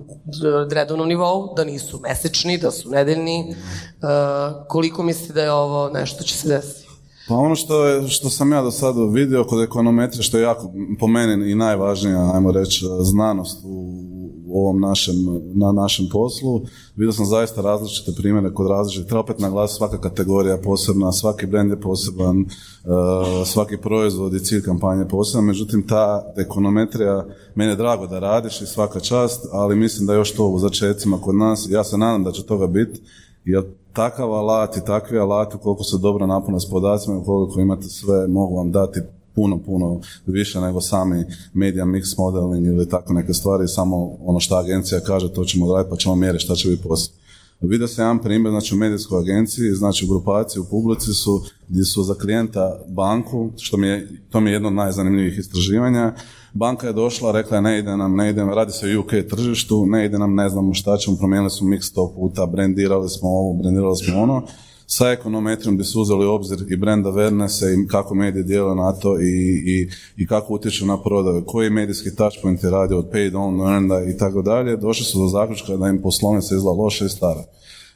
redovnom 0.72 1.08
nivou, 1.08 1.54
da 1.56 1.64
nisu 1.64 2.00
mesečni, 2.00 2.58
da 2.58 2.72
su 2.72 2.90
nedeljni. 2.90 3.46
Uh, 3.50 4.68
koliko 4.68 5.04
mislite 5.04 5.34
da 5.34 5.42
je 5.42 5.52
ovo 5.52 5.90
nešto 5.90 6.24
će 6.24 6.38
se 6.38 6.48
desiti? 6.48 6.88
Pa 7.28 7.36
ono 7.36 7.56
što, 7.56 7.86
je, 7.86 8.08
što 8.08 8.30
sam 8.30 8.52
ja 8.52 8.62
do 8.62 8.72
sada 8.72 9.04
vidio 9.04 9.44
kod 9.44 9.64
ekonometrije, 9.64 10.24
što 10.24 10.38
je 10.38 10.44
jako 10.44 10.72
po 11.00 11.08
meni 11.08 11.52
i 11.52 11.56
najvažnija, 11.56 12.32
ajmo 12.34 12.52
reći, 12.52 12.86
znanost 13.02 13.60
u 13.64 14.27
u 14.48 14.62
ovom 14.62 14.80
našem, 14.80 15.16
na 15.54 15.72
našem 15.72 16.06
poslu. 16.12 16.62
Vidio 16.96 17.12
sam 17.12 17.26
zaista 17.26 17.62
različite 17.62 18.12
primjere 18.18 18.54
kod 18.54 18.68
različitih, 18.68 19.08
treba 19.08 19.20
opet 19.20 19.40
naglasiti 19.40 19.78
svaka 19.78 20.02
kategorija 20.02 20.54
je 20.54 20.62
posebna, 20.62 21.12
svaki 21.12 21.46
brend 21.46 21.72
je 21.72 21.82
poseban, 21.82 22.40
uh, 22.40 23.48
svaki 23.48 23.78
proizvod 23.78 24.34
i 24.34 24.40
cilj 24.40 24.62
kampanje 24.62 25.02
je 25.02 25.08
poseban, 25.08 25.46
međutim 25.46 25.88
ta 25.88 26.34
ekonometrija, 26.38 27.26
meni 27.56 27.72
je 27.72 27.76
drago 27.76 28.08
da 28.08 28.20
radiš 28.20 28.62
i 28.62 28.66
svaka 28.66 29.00
čast, 29.00 29.46
ali 29.52 29.76
mislim 29.76 30.08
da 30.08 30.14
još 30.14 30.32
to 30.32 30.48
u 30.48 30.60
začecima 30.60 31.18
kod 31.22 31.36
nas, 31.36 31.68
ja 31.70 31.84
se 31.84 31.98
nadam 31.98 32.24
da 32.24 32.32
će 32.32 32.46
toga 32.46 32.68
biti, 32.68 33.02
jer 33.46 33.64
takav 33.94 34.34
alat 34.34 34.78
i 34.78 34.86
takvi 34.86 35.20
alati 35.20 35.58
koliko 35.62 35.84
se 35.84 35.98
dobro 35.98 36.28
napune 36.28 36.60
s 36.60 36.70
podacima 36.70 37.18
i 37.18 37.26
koliko 37.26 37.60
imate 37.60 37.84
sve 37.84 38.28
mogu 38.28 38.56
vam 38.56 38.72
dati 38.72 39.00
puno, 39.38 39.60
puno 39.66 40.02
više 40.26 40.62
nego 40.62 40.82
sami 40.82 41.26
media 41.54 41.86
mix 41.86 42.18
modeling 42.18 42.66
ili 42.68 42.90
tako 42.90 43.14
neke 43.14 43.34
stvari, 43.34 43.68
samo 43.68 44.18
ono 44.22 44.40
što 44.40 44.56
agencija 44.56 45.00
kaže, 45.00 45.34
to 45.34 45.46
ćemo 45.46 45.74
raditi 45.74 45.90
pa 45.90 45.98
ćemo 45.98 46.16
mjeriti 46.16 46.44
šta 46.44 46.56
će 46.56 46.70
biti 46.70 46.84
poslije. 46.84 47.18
Vidio 47.62 47.88
se 47.88 48.02
jedan 48.02 48.20
primjer, 48.20 48.52
znači 48.52 48.76
u 48.76 48.78
medijskoj 48.78 49.20
agenciji, 49.20 49.72
znači 49.72 50.06
u 50.06 50.08
grupaciji, 50.08 50.62
u 50.62 50.70
publici 50.70 51.14
su, 51.14 51.44
gdje 51.68 51.84
su 51.84 52.04
za 52.04 52.14
klijenta 52.14 52.80
banku, 52.88 53.50
što 53.58 53.78
mi 53.78 53.88
je, 53.88 54.08
to 54.30 54.40
mi 54.40 54.50
je 54.50 54.54
jedno 54.54 54.68
od 54.68 54.74
najzanimljivijih 54.74 55.40
istraživanja, 55.40 56.14
banka 56.54 56.88
je 56.88 56.94
došla, 56.94 57.32
rekla 57.32 57.58
je 57.58 57.62
ne 57.62 57.80
ide 57.80 57.98
nam, 57.98 58.16
ne 58.16 58.30
ide, 58.30 58.44
radi 58.44 58.72
se 58.72 58.98
o 58.98 59.00
UK 59.00 59.12
tržištu, 59.30 59.86
ne 59.86 60.06
ide 60.06 60.18
nam, 60.20 60.36
ne 60.36 60.50
znamo 60.50 60.74
šta 60.74 60.98
ćemo, 60.98 61.18
promijenili 61.18 61.50
smo 61.50 61.68
mix 61.68 61.82
sto 61.82 62.14
puta, 62.16 62.46
brendirali 62.46 63.10
smo 63.10 63.30
ovo, 63.30 63.54
brendirali 63.54 63.96
smo 63.96 64.22
ono, 64.22 64.44
sa 64.90 65.12
ekonometrijom 65.12 65.76
gdje 65.76 65.86
su 65.86 66.02
uzeli 66.02 66.26
obzir 66.26 66.66
i 66.70 66.76
brand 66.76 67.06
awareness 67.06 67.64
i 67.64 67.88
kako 67.88 68.16
medije 68.16 68.44
djeluju 68.44 68.76
na 68.76 68.92
to 68.94 69.20
i, 69.20 69.64
i, 69.66 69.90
i 70.18 70.28
kako 70.28 70.54
utječu 70.54 70.86
na 70.86 71.04
prodaju, 71.04 71.44
koji 71.46 71.70
medijski 71.70 72.16
touchpoint 72.16 72.64
je 72.64 72.70
radio 72.70 73.00
od 73.00 73.10
paid 73.12 73.36
on, 73.36 73.62
earned 73.62 74.10
i 74.10 74.18
tako 74.18 74.42
dalje, 74.42 74.78
došli 74.78 75.06
su 75.06 75.20
do 75.20 75.28
zaključka 75.28 75.78
da 75.78 75.88
im 75.88 76.02
poslovnica 76.02 76.56
izgleda 76.56 76.82
loša 76.82 77.06
i 77.06 77.10
stara. 77.10 77.44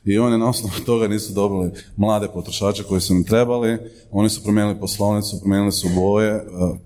I 0.05 0.17
oni 0.19 0.37
na 0.37 0.49
osnovu 0.49 0.73
toga 0.85 1.07
nisu 1.07 1.33
dobili 1.33 1.71
mlade 1.97 2.27
potrošače 2.27 2.83
koji 2.83 3.01
su 3.01 3.13
im 3.13 3.23
trebali, 3.23 3.77
oni 4.11 4.29
su 4.29 4.43
promijenili 4.43 4.79
poslovnicu, 4.79 5.39
promijenili 5.39 5.71
su 5.71 5.87
boje, 5.95 6.31
e, 6.31 6.41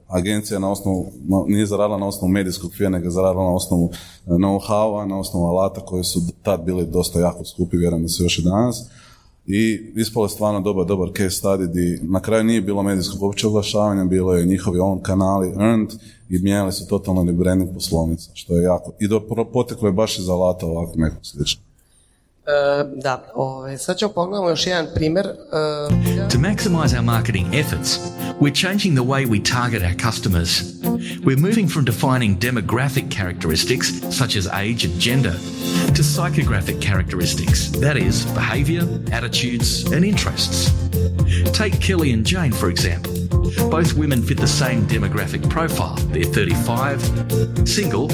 agencija 0.07 0.59
na 0.59 0.71
osnovu, 0.71 1.11
nije 1.47 1.65
zaradila 1.65 1.97
na 1.97 2.07
osnovu 2.07 2.31
medijskog 2.31 2.73
fija, 2.73 2.89
nego 2.89 3.05
je 3.05 3.11
zaradila 3.11 3.43
na 3.43 3.55
osnovu 3.55 3.89
e, 3.93 4.29
know-howa, 4.29 5.07
na 5.07 5.19
osnovu 5.19 5.45
alata 5.45 5.81
koji 5.81 6.03
su 6.03 6.21
tad 6.43 6.63
bili 6.65 6.85
dosta 6.85 7.19
jako 7.19 7.45
skupi, 7.45 7.77
vjerujem 7.77 8.03
da 8.03 8.09
su 8.09 8.23
još 8.23 8.39
i 8.39 8.43
danas 8.43 8.89
i 9.47 9.91
ispalo 9.95 10.25
je 10.25 10.29
stvarno 10.29 10.61
dobar, 10.61 10.85
dobar 10.85 11.09
case 11.17 11.41
study 11.41 11.67
di 11.67 11.99
na 12.03 12.19
kraju 12.19 12.43
nije 12.43 12.61
bilo 12.61 12.83
medijskog 12.83 13.21
uopće 13.21 13.47
oglašavanja, 13.47 14.05
bilo 14.05 14.33
je 14.33 14.45
njihovi 14.45 14.79
on 14.79 15.01
kanali 15.01 15.49
earned 15.49 15.93
i 16.29 16.39
mijenjali 16.39 16.71
su 16.71 16.87
totalno 16.87 17.33
branding 17.33 17.73
poslovnica, 17.73 18.31
što 18.33 18.57
je 18.57 18.63
jako, 18.63 18.91
i 18.99 19.07
do, 19.07 19.21
poteklo 19.53 19.87
je 19.87 19.93
baš 19.93 20.19
iz 20.19 20.29
alata 20.29 20.65
ovako 20.65 20.93
nekog 20.95 21.19
slično. 21.21 21.61
Uh, 22.45 23.01
da, 23.01 23.25
ove, 23.33 23.77
sad 23.77 23.97
ćemo 23.97 24.11
pogledamo 24.11 24.49
još 24.49 24.67
jedan 24.67 24.87
primer. 24.95 25.25
Uh, 25.25 26.29
to 26.29 26.37
maximize 26.37 26.95
our 26.97 27.05
marketing 27.05 27.55
efforts, 27.55 27.99
we're 28.39 28.61
changing 28.61 28.95
the 28.95 29.03
way 29.03 29.25
we 29.25 29.39
target 29.43 29.81
our 29.83 30.11
customers. 30.11 30.75
We're 31.23 31.39
moving 31.39 31.67
from 31.69 31.85
defining 31.85 32.39
demographic 32.39 33.09
characteristics, 33.09 33.87
such 34.11 34.35
as 34.35 34.47
age 34.47 34.85
and 34.87 35.01
gender, 35.01 35.33
to 35.95 36.03
psychographic 36.03 36.79
characteristics, 36.81 37.69
that 37.81 37.97
is, 37.97 38.25
behaviour, 38.33 38.83
attitudes, 39.11 39.91
and 39.91 40.05
interests. 40.05 40.71
Take 41.51 41.81
Kelly 41.81 42.13
and 42.13 42.25
Jane, 42.25 42.51
for 42.51 42.69
example. 42.69 43.13
Both 43.69 43.93
women 43.93 44.21
fit 44.21 44.37
the 44.37 44.47
same 44.47 44.85
demographic 44.87 45.49
profile. 45.49 45.95
They're 46.11 46.23
35, 46.23 47.01
single, 47.65 48.07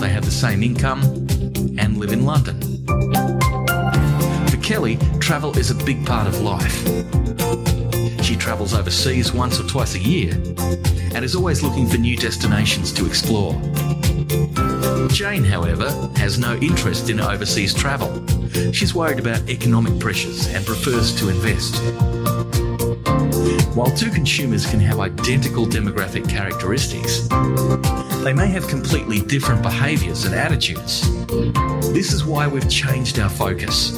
they 0.00 0.08
have 0.08 0.24
the 0.24 0.36
same 0.44 0.62
income, 0.62 1.02
and 1.78 1.98
live 1.98 2.12
in 2.12 2.24
London. 2.24 3.41
Kelly, 4.62 4.96
travel 5.18 5.58
is 5.58 5.70
a 5.70 5.74
big 5.74 6.06
part 6.06 6.28
of 6.28 6.40
life. 6.40 6.86
She 8.22 8.36
travels 8.36 8.74
overseas 8.74 9.32
once 9.32 9.58
or 9.58 9.64
twice 9.66 9.96
a 9.96 9.98
year 9.98 10.32
and 11.14 11.24
is 11.24 11.34
always 11.34 11.62
looking 11.62 11.88
for 11.88 11.98
new 11.98 12.16
destinations 12.16 12.92
to 12.92 13.04
explore. 13.06 13.54
Jane, 15.08 15.44
however, 15.44 15.90
has 16.16 16.38
no 16.38 16.54
interest 16.56 17.10
in 17.10 17.20
overseas 17.20 17.74
travel. 17.74 18.24
She's 18.72 18.94
worried 18.94 19.18
about 19.18 19.48
economic 19.50 19.98
pressures 19.98 20.46
and 20.46 20.64
prefers 20.64 21.14
to 21.16 21.28
invest. 21.28 21.76
While 23.74 23.90
two 23.96 24.10
consumers 24.10 24.64
can 24.64 24.78
have 24.80 25.00
identical 25.00 25.66
demographic 25.66 26.28
characteristics, 26.28 27.26
they 28.22 28.32
may 28.32 28.46
have 28.46 28.68
completely 28.68 29.20
different 29.20 29.62
behaviours 29.62 30.24
and 30.24 30.34
attitudes. 30.34 31.02
This 31.92 32.12
is 32.12 32.24
why 32.24 32.46
we've 32.46 32.70
changed 32.70 33.18
our 33.18 33.28
focus. 33.28 33.92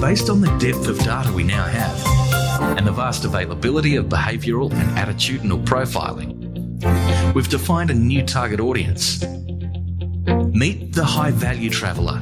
Based 0.00 0.30
on 0.30 0.40
the 0.40 0.56
depth 0.58 0.88
of 0.88 0.98
data 0.98 1.32
we 1.32 1.42
now 1.42 1.64
have 1.64 2.76
and 2.78 2.86
the 2.86 2.92
vast 2.92 3.24
availability 3.24 3.96
of 3.96 4.06
behavioural 4.06 4.72
and 4.72 4.90
attitudinal 4.96 5.64
profiling, 5.64 7.34
we've 7.34 7.48
defined 7.48 7.90
a 7.90 7.94
new 7.94 8.24
target 8.24 8.60
audience. 8.60 9.22
Meet 10.52 10.94
the 10.94 11.04
high 11.04 11.30
value 11.30 11.70
traveller. 11.70 12.18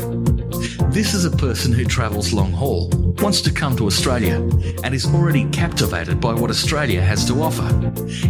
This 0.91 1.15
is 1.15 1.25
a 1.25 1.31
person 1.31 1.73
who 1.73 1.85
travels 1.85 2.33
long 2.33 2.53
haul, 2.53 2.91
wants 3.19 3.41
to 3.43 3.53
come 3.53 3.77
to 3.77 3.87
Australia, 3.87 4.37
and 4.83 4.95
is 4.95 5.07
already 5.07 5.45
captivated 5.51 6.21
by 6.21 6.33
what 6.33 6.51
Australia 6.51 7.03
has 7.03 7.27
to 7.27 7.43
offer. 7.43 7.69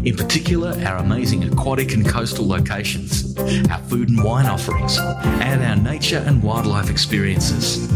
In 0.05 0.17
particular, 0.17 0.71
our 0.87 0.97
amazing 0.97 1.45
aquatic 1.45 1.93
and 1.93 2.09
coastal 2.09 2.47
locations, 2.47 3.37
our 3.71 3.79
food 3.85 4.09
and 4.09 4.23
wine 4.23 4.47
offerings, 4.47 4.99
and 4.99 5.63
our 5.63 5.77
nature 5.77 6.23
and 6.27 6.43
wildlife 6.43 6.91
experiences. 6.91 7.89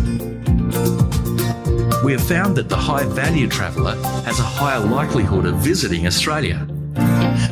We 2.05 2.13
have 2.13 2.27
found 2.27 2.57
that 2.57 2.69
the 2.69 2.77
high 2.77 3.05
value 3.05 3.47
traveller 3.47 3.95
has 4.25 4.39
a 4.39 4.43
higher 4.43 4.81
likelihood 4.81 5.47
of 5.47 5.57
visiting 5.57 6.07
Australia, 6.07 6.67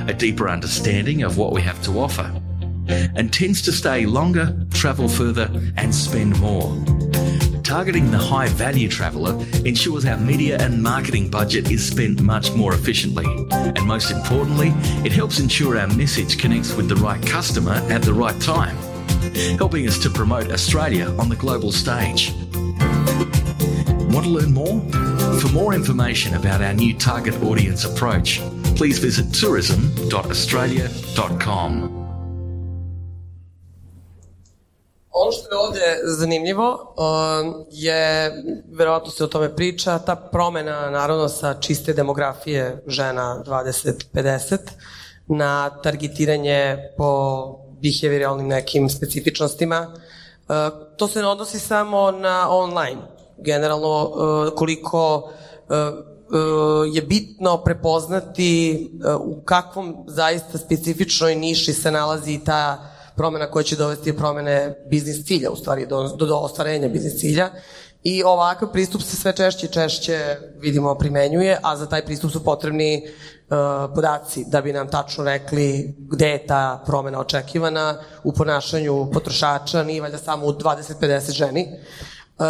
a 0.09 0.15
deeper 0.15 0.49
understanding 0.49 1.23
of 1.23 1.37
what 1.37 1.53
we 1.53 1.61
have 1.63 1.83
to 1.85 2.01
offer, 2.01 2.33
and 2.89 3.33
tends 3.33 3.63
to 3.63 3.73
stay 3.73 4.07
longer, 4.07 4.57
travel 4.73 5.09
further, 5.09 5.51
and 5.77 5.95
spend 5.95 6.41
more. 6.41 6.77
Targeting 7.63 8.11
the 8.11 8.17
high 8.17 8.49
value 8.49 8.89
traveller 8.89 9.35
ensures 9.67 10.07
our 10.07 10.17
media 10.17 10.57
and 10.59 10.83
marketing 10.83 11.31
budget 11.31 11.71
is 11.71 11.87
spent 11.87 12.23
much 12.23 12.51
more 12.53 12.73
efficiently. 12.73 13.27
And 13.51 13.85
most 13.85 14.11
importantly, 14.11 14.73
it 15.05 15.13
helps 15.13 15.39
ensure 15.39 15.79
our 15.79 15.89
message 15.89 16.39
connects 16.39 16.75
with 16.75 16.89
the 16.89 16.97
right 16.97 17.21
customer 17.27 17.75
at 17.91 18.01
the 18.01 18.15
right 18.15 18.41
time, 18.41 18.77
helping 19.59 19.87
us 19.87 19.99
to 19.99 20.09
promote 20.09 20.51
Australia 20.51 21.15
on 21.19 21.29
the 21.29 21.37
global 21.37 21.71
stage. 21.71 22.33
Want 24.11 24.25
to 24.25 24.31
learn 24.31 24.55
more? 24.55 24.81
For 25.41 25.49
more 25.53 25.75
information 25.75 26.35
about 26.35 26.63
our 26.63 26.73
new 26.73 26.95
target 26.95 27.35
audience 27.43 27.85
approach, 27.85 28.41
please 28.77 28.99
visit 28.99 29.27
tourism.australia.com. 29.41 31.99
Ono 35.11 35.33
što 35.33 35.55
je 35.55 35.59
ovde 35.59 35.99
zanimljivo 36.05 36.95
um, 36.97 37.67
je, 37.71 38.33
verovatno 38.73 39.11
se 39.11 39.25
o 39.25 39.27
tome 39.27 39.57
priča, 39.57 39.99
ta 39.99 40.17
promena 40.17 40.91
naravno 40.91 41.29
sa 41.29 41.55
čiste 41.55 41.93
demografije 41.93 42.83
žena 42.87 43.43
20-50 43.47 44.59
na 45.27 45.71
targetiranje 45.71 46.77
po 46.97 47.45
behavioralnim 47.83 48.49
nekim 48.49 48.89
specifičnostima. 48.89 49.87
Uh, 49.91 49.97
to 50.97 51.09
se 51.09 51.21
ne 51.21 51.29
odnosi 51.29 51.59
samo 51.59 52.11
na 52.11 52.51
online. 52.51 53.18
Generalno, 53.45 54.05
uh, 54.05 54.55
koliko 54.57 55.17
uh, 55.69 56.09
je 56.93 57.03
bitno 57.03 57.57
prepoznati 57.65 58.91
u 59.21 59.41
kakvom 59.45 60.05
zaista 60.07 60.59
specifičnoj 60.59 61.35
niši 61.35 61.73
se 61.73 61.91
nalazi 61.91 62.41
ta 62.45 62.91
promena 63.17 63.51
koja 63.51 63.63
će 63.63 63.77
dovesti 63.77 64.17
promene 64.17 64.85
biznis 64.91 65.27
cilja, 65.27 65.51
u 65.51 65.57
stvari 65.57 65.87
do, 65.87 66.09
do, 66.09 66.37
ostvarenja 66.37 66.89
biznis 66.89 67.21
cilja. 67.21 67.51
I 68.03 68.23
ovakav 68.23 68.73
pristup 68.73 69.03
se 69.03 69.17
sve 69.17 69.33
češće 69.37 69.67
i 69.67 69.73
češće, 69.73 70.37
vidimo, 70.61 70.95
primenjuje, 70.95 71.59
a 71.63 71.77
za 71.77 71.87
taj 71.87 72.05
pristup 72.05 72.33
su 72.33 72.45
potrebni 72.45 73.03
podaci 73.95 74.45
da 74.49 74.61
bi 74.61 74.73
nam 74.73 74.89
tačno 74.89 75.25
rekli 75.25 75.95
gde 75.99 76.29
je 76.29 76.47
ta 76.47 76.83
promena 76.87 77.21
očekivana 77.21 78.01
u 78.25 78.33
ponašanju 78.33 79.11
potrošača, 79.13 79.83
nije 79.83 80.01
valjda 80.01 80.19
samo 80.19 80.47
u 80.47 80.53
20-50 80.53 81.33
ženi. 81.33 81.69
Uh, 82.39 82.45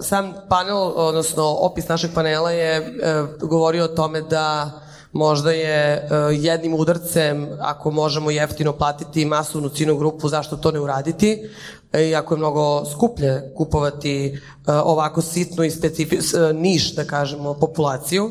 sam 0.00 0.34
panel, 0.48 0.92
odnosno 0.96 1.44
opis 1.44 1.88
našeg 1.88 2.10
panela 2.14 2.50
je 2.50 2.80
uh, 2.80 3.48
govorio 3.48 3.84
o 3.84 3.88
tome 3.88 4.20
da 4.20 4.70
možda 5.12 5.50
je 5.50 6.08
uh, 6.10 6.44
jednim 6.44 6.74
udarcem, 6.74 7.48
ako 7.60 7.90
možemo 7.90 8.30
jeftino 8.30 8.72
platiti 8.72 9.24
masovnu 9.24 9.68
cinu 9.68 9.96
grupu, 9.96 10.28
zašto 10.28 10.56
to 10.56 10.70
ne 10.70 10.80
uraditi? 10.80 11.50
I 11.92 12.14
ako 12.14 12.34
je 12.34 12.38
mnogo 12.38 12.84
skuplje 12.84 13.52
kupovati 13.56 14.40
ovako 14.66 15.22
sitnu 15.22 15.64
i 15.64 15.70
specifi, 15.70 16.18
uh, 16.18 16.56
niš, 16.56 16.94
da 16.94 17.04
kažemo, 17.04 17.54
populaciju. 17.54 18.30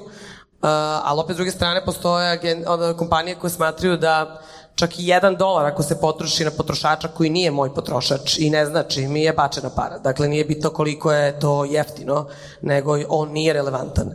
Ali 1.04 1.20
opet 1.20 1.36
s 1.36 1.38
druge 1.38 1.52
strane 1.52 1.86
postoje 1.86 2.32
agen, 2.32 2.66
kompanije 2.98 3.36
koje 3.36 3.52
smatruju 3.52 3.98
da 3.98 4.42
čak 4.78 5.00
i 5.00 5.08
jedan 5.08 5.36
dolar 5.36 5.66
ako 5.66 5.84
se 5.84 6.00
potroši 6.00 6.46
na 6.46 6.52
potrošača 6.52 7.08
koji 7.08 7.30
nije 7.30 7.52
moj 7.52 7.74
potrošač 7.74 8.38
i 8.40 8.50
ne 8.50 8.66
znači 8.66 9.08
mi 9.08 9.22
je 9.22 9.34
bačena 9.34 9.70
para. 9.70 9.98
Dakle, 9.98 10.28
nije 10.28 10.46
bitno 10.46 10.70
koliko 10.70 11.12
je 11.12 11.40
to 11.40 11.66
jeftino, 11.66 12.28
nego 12.62 12.98
on 13.10 13.32
nije 13.32 13.54
relevantan. 13.54 14.12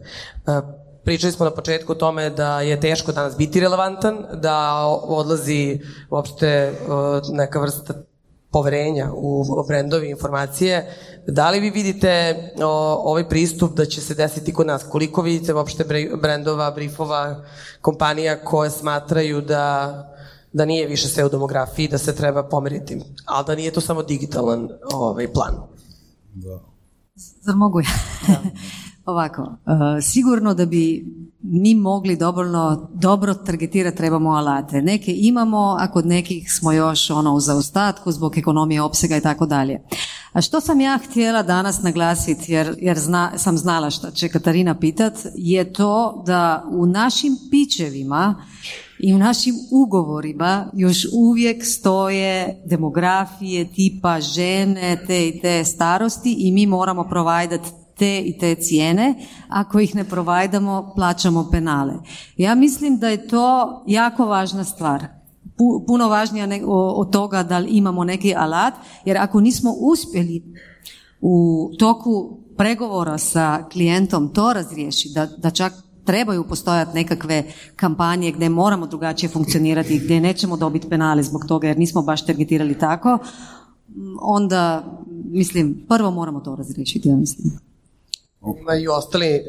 Pričali 1.05 1.33
smo 1.33 1.44
na 1.44 1.51
početku 1.51 1.92
o 1.92 1.94
tome 1.94 2.31
da 2.31 2.61
je 2.61 2.81
teško 2.81 3.12
danas 3.12 3.37
biti 3.37 3.61
relevantan, 3.61 4.25
da 4.33 4.87
odlazi 5.03 5.81
uopšte 6.11 6.72
neka 7.33 7.61
vrsta 7.61 7.94
poverenja 8.53 9.11
u 9.14 9.44
brendovi 9.68 10.11
informacije. 10.11 10.94
Da 11.27 11.51
li 11.51 11.61
vi 11.61 11.70
vidite 11.70 12.37
o, 12.62 13.03
ovaj 13.11 13.29
pristup 13.29 13.75
da 13.75 13.85
će 13.85 14.01
se 14.01 14.14
desiti 14.14 14.53
kod 14.53 14.66
nas? 14.66 14.85
Koliko 14.90 15.22
vidite 15.22 15.55
uopšte 15.55 15.85
brendova, 16.22 16.70
briefova, 16.70 17.44
kompanija 17.81 18.44
koje 18.44 18.70
smatraju 18.70 19.40
da 19.40 20.12
da 20.53 20.65
nije 20.65 20.87
više 20.87 21.09
sve 21.09 21.25
u 21.25 21.29
demografiji, 21.29 21.88
da 21.88 21.99
se 21.99 22.17
treba 22.17 22.49
pomeriti, 22.49 23.01
ali 23.25 23.47
da 23.47 23.55
nije 23.55 23.73
to 23.73 23.81
samo 23.81 24.03
digitalan 24.03 24.69
ovaj, 24.93 25.33
plan. 25.33 25.55
Da. 26.35 26.61
Zar 27.41 27.57
mogu 27.57 27.81
ja? 27.81 27.87
Da. 28.27 28.41
Ovako, 29.12 29.43
uh, 29.43 29.49
sigurno 30.03 30.55
da 30.55 30.67
bi 30.67 31.07
mi 31.43 31.75
mogli 31.75 32.17
dovoljno 32.17 32.91
dobro 32.95 33.35
targetirati 33.35 33.97
trebamo 33.97 34.31
alate. 34.31 34.83
Neke 34.83 35.15
imamo, 35.17 35.77
a 35.81 35.91
kod 35.91 36.07
nekih 36.07 36.53
smo 36.53 36.73
još 36.73 37.11
ono 37.11 37.35
u 37.35 37.41
zaostatku 37.41 38.12
zbog 38.12 38.38
ekonomije 38.38 38.83
opsega 38.83 39.17
i 39.17 39.21
tako 39.21 39.47
dalje. 39.47 39.81
A 40.33 40.40
što 40.40 40.61
sam 40.61 40.81
ja 40.81 40.99
htjela 41.09 41.42
danas 41.42 41.83
naglasiti, 41.83 42.53
jer, 42.53 42.75
jer 42.81 42.99
zna, 42.99 43.33
sam 43.37 43.59
znala 43.59 43.90
što 43.90 44.11
će 44.11 44.29
Katarina 44.29 44.75
pitat, 44.75 45.12
je 45.35 45.73
to 45.73 46.23
da 46.27 46.64
u 46.71 46.87
našim 46.87 47.37
pićevima 47.51 48.45
i 48.99 49.14
u 49.14 49.18
našim 49.18 49.55
ugovorima 49.71 50.71
još 50.73 51.07
uvijek 51.12 51.64
stoje 51.64 52.62
demografije 52.64 53.68
tipa 53.68 54.21
žene 54.21 55.05
te 55.07 55.29
i 55.29 55.40
te 55.40 55.64
starosti 55.64 56.37
i 56.38 56.53
mi 56.53 56.66
moramo 56.66 57.05
provajdati 57.05 57.71
te 57.99 58.21
i 58.21 58.38
te 58.38 58.55
cijene, 58.55 59.14
ako 59.49 59.81
ih 59.81 59.95
ne 59.95 60.05
provajdamo, 60.05 60.92
plaćamo 60.95 61.49
penale. 61.51 61.95
Ja 62.37 62.55
mislim 62.55 62.99
da 62.99 63.09
je 63.09 63.29
to 63.29 63.83
jako 63.87 64.27
važna 64.27 64.64
stvar. 64.64 65.22
Puno 65.87 66.09
važnija 66.09 66.49
od 66.67 67.11
toga 67.11 67.43
da 67.43 67.59
li 67.59 67.69
imamo 67.71 68.05
neki 68.05 68.35
alat, 68.35 68.75
jer 69.05 69.19
ako 69.19 69.41
nismo 69.41 69.75
uspjeli 69.79 70.43
u 71.21 71.71
toku 71.79 72.38
pregovora 72.57 73.19
sa 73.19 73.65
klijentom 73.73 74.29
to 74.29 74.53
razriješiti, 74.53 75.15
da, 75.15 75.27
da 75.27 75.51
čak 75.51 75.73
trebaju 76.05 76.45
postojati 76.49 76.95
nekakve 76.95 77.45
kampanje 77.77 78.33
gdje 78.33 78.49
moramo 78.49 78.87
drugačije 78.87 79.31
funkcionirati, 79.31 79.99
gdje 79.99 80.21
nećemo 80.21 80.57
dobiti 80.57 80.88
penale 80.88 81.23
zbog 81.23 81.45
toga 81.49 81.69
jer 81.69 81.79
nismo 81.79 82.03
baš 82.03 82.27
targetirali 82.27 82.79
tako, 82.79 83.19
onda, 84.21 84.85
mislim, 85.31 85.85
prvo 85.88 86.11
moramo 86.11 86.41
to 86.41 86.57
razriješiti, 86.57 87.09
ja 87.09 87.17
mislim. 87.17 87.72
Ima 88.61 88.75
i 88.75 88.89
ostali... 88.89 89.41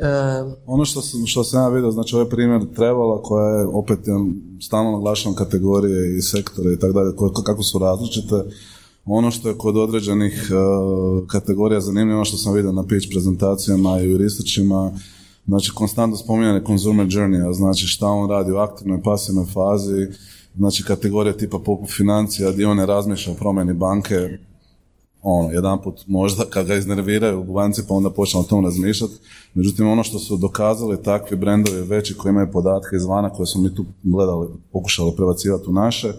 Uh... 0.45 0.53
Ono 0.65 0.85
što 0.85 1.01
sam, 1.01 1.25
što 1.25 1.43
sam 1.43 1.61
ja 1.61 1.69
vidio, 1.69 1.91
znači 1.91 2.15
ovaj 2.15 2.29
primjer 2.29 2.61
trebala 2.75 3.21
koja 3.21 3.49
je 3.49 3.65
opet 3.65 3.99
stalno 4.61 4.91
naglašena 4.91 5.35
kategorije 5.35 6.17
i 6.17 6.21
sektore 6.21 6.73
i 6.73 6.79
tako 6.79 6.93
dalje, 6.93 7.11
kako 7.45 7.63
su 7.63 7.79
različite. 7.79 8.35
Ono 9.05 9.31
što 9.31 9.49
je 9.49 9.57
kod 9.57 9.77
određenih 9.77 10.51
uh, 10.51 11.27
kategorija 11.27 11.79
zanimljivo, 11.79 12.17
ono 12.17 12.25
što 12.25 12.37
sam 12.37 12.53
vidio 12.53 12.71
na 12.71 12.87
pitch 12.87 13.09
prezentacijama 13.11 13.99
i 13.99 14.13
u 14.13 14.17
Znači, 15.47 15.71
konstantno 15.75 16.17
spominjanje 16.17 16.61
consumer 16.67 17.07
journey, 17.07 17.53
znači 17.53 17.87
šta 17.87 18.07
on 18.07 18.29
radi 18.29 18.51
u 18.51 18.57
aktivnoj, 18.57 19.01
pasivnoj 19.01 19.45
fazi, 19.45 20.07
znači 20.55 20.83
kategorije 20.83 21.37
tipa 21.37 21.59
poput 21.59 21.89
financija, 21.89 22.51
gdje 22.51 22.67
on 22.67 22.77
ne 22.77 22.85
razmišlja 22.85 23.33
o 23.33 23.35
promjeni 23.35 23.73
banke, 23.73 24.37
ono, 25.23 25.51
jedan 25.51 25.81
put 25.81 26.03
možda 26.07 26.45
kad 26.45 26.67
ga 26.67 26.75
iznerviraju 26.75 27.39
u 27.39 27.53
banci 27.53 27.81
pa 27.87 27.93
onda 27.93 28.09
počne 28.09 28.39
o 28.39 28.43
tom 28.43 28.65
razmišljati. 28.65 29.13
Međutim, 29.53 29.87
ono 29.87 30.03
što 30.03 30.19
su 30.19 30.37
dokazali 30.37 31.03
takvi 31.03 31.37
brendovi 31.37 31.81
veći 31.81 32.17
koji 32.17 32.29
imaju 32.29 32.51
podatke 32.51 32.95
izvana 32.95 33.29
koje 33.29 33.47
smo 33.47 33.61
mi 33.61 33.75
tu 33.75 33.85
gledali, 34.03 34.47
pokušali 34.71 35.15
prebacivati 35.15 35.69
u 35.69 35.73
naše, 35.73 36.13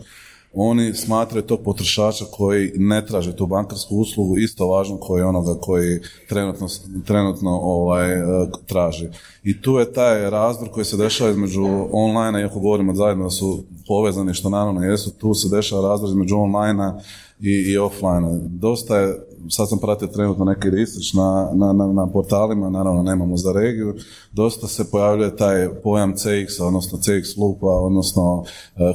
oni 0.57 0.95
smatraju 0.95 1.43
tog 1.43 1.61
potrošača 1.65 2.25
koji 2.31 2.73
ne 2.77 3.07
traži 3.07 3.37
tu 3.37 3.47
bankarsku 3.47 3.97
uslugu 3.97 4.39
isto 4.39 4.67
važno 4.67 4.97
koji 4.97 5.23
onoga 5.23 5.61
koji 5.61 6.01
trenutno, 6.29 6.69
trenutno 7.07 7.51
ovaj, 7.51 8.13
e, 8.13 8.25
traži. 8.67 9.09
I 9.43 9.63
tu 9.63 9.73
je 9.73 9.93
taj 9.93 10.31
razdor 10.31 10.71
koji 10.71 10.85
se 10.85 10.97
dešava 10.97 11.31
između 11.31 11.65
online 11.93 12.41
iako 12.41 12.61
govorimo 12.61 12.95
zajedno 12.95 13.25
da 13.25 13.31
su 13.31 13.65
povezani, 13.89 14.35
što 14.35 14.51
naravno 14.51 14.83
jesu, 14.83 15.11
tu 15.11 15.35
se 15.35 15.57
dešava 15.57 15.89
razdor 15.89 16.09
između 16.09 16.37
online 16.37 16.93
i, 17.41 17.73
i 17.73 17.79
offline. 17.79 18.41
Dosta 18.49 18.97
je, 18.97 19.15
sad 19.51 19.69
sam 19.69 19.79
pratio 19.79 20.09
trenutno 20.09 20.45
neki 20.45 20.71
research 20.71 21.15
na, 21.15 21.51
na, 21.55 21.73
na, 21.73 21.93
na 21.93 22.07
portalima, 22.13 22.71
naravno 22.71 23.03
nemamo 23.03 23.37
za 23.37 23.53
regiju, 23.53 23.95
dosta 24.33 24.67
se 24.67 24.91
pojavljuje 24.91 25.37
taj 25.37 25.69
pojam 25.83 26.13
CX, 26.13 26.61
odnosno 26.61 26.99
CX 26.99 27.39
loopa, 27.39 27.67
odnosno 27.67 28.35
uh, 28.35 28.45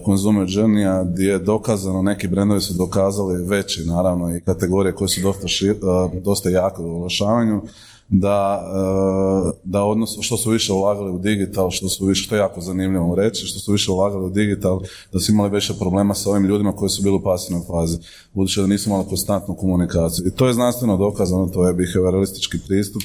consumer 0.05 0.47
journey 0.47 1.11
gdje 1.11 1.29
je 1.29 1.39
dokazano, 1.39 2.01
neki 2.01 2.27
brendovi 2.27 2.61
su 2.61 2.73
dokazali 2.73 3.45
veći, 3.45 3.85
naravno, 3.85 4.35
i 4.35 4.41
kategorije 4.41 4.95
koje 4.95 5.07
su 5.07 5.21
dosta, 5.21 5.47
šir, 5.47 5.71
uh, 5.71 6.21
dosta 6.23 6.49
jake 6.49 6.81
u 6.81 6.95
oglašavanju, 6.95 7.61
da, 8.09 8.61
e, 8.65 9.59
da 9.63 9.83
odnosno 9.83 10.23
što 10.23 10.37
su 10.37 10.49
više 10.49 10.73
ulagali 10.73 11.11
u 11.11 11.19
digital, 11.19 11.71
što 11.71 11.89
su 11.89 12.05
više, 12.05 12.23
što 12.23 12.35
je 12.35 12.39
jako 12.39 12.61
zanimljivo 12.61 13.15
reći, 13.15 13.45
što 13.45 13.59
su 13.59 13.71
više 13.71 13.91
ulagali 13.91 14.25
u 14.25 14.29
digital, 14.29 14.81
da 15.13 15.19
su 15.19 15.31
imali 15.31 15.49
više 15.49 15.73
problema 15.79 16.13
sa 16.13 16.29
ovim 16.29 16.45
ljudima 16.45 16.75
koji 16.75 16.89
su 16.89 17.03
bili 17.03 17.15
u 17.15 17.23
pasivnoj 17.23 17.61
fazi, 17.67 17.97
budući 18.33 18.61
da 18.61 18.67
nisu 18.67 18.89
imali 18.89 19.05
konstantnu 19.07 19.55
komunikaciju. 19.55 20.27
I 20.27 20.31
to 20.31 20.47
je 20.47 20.53
znanstveno 20.53 20.97
dokazano, 20.97 21.47
to 21.47 21.67
je 21.67 21.73
behavioralistički 21.73 22.57
pristup. 22.67 23.01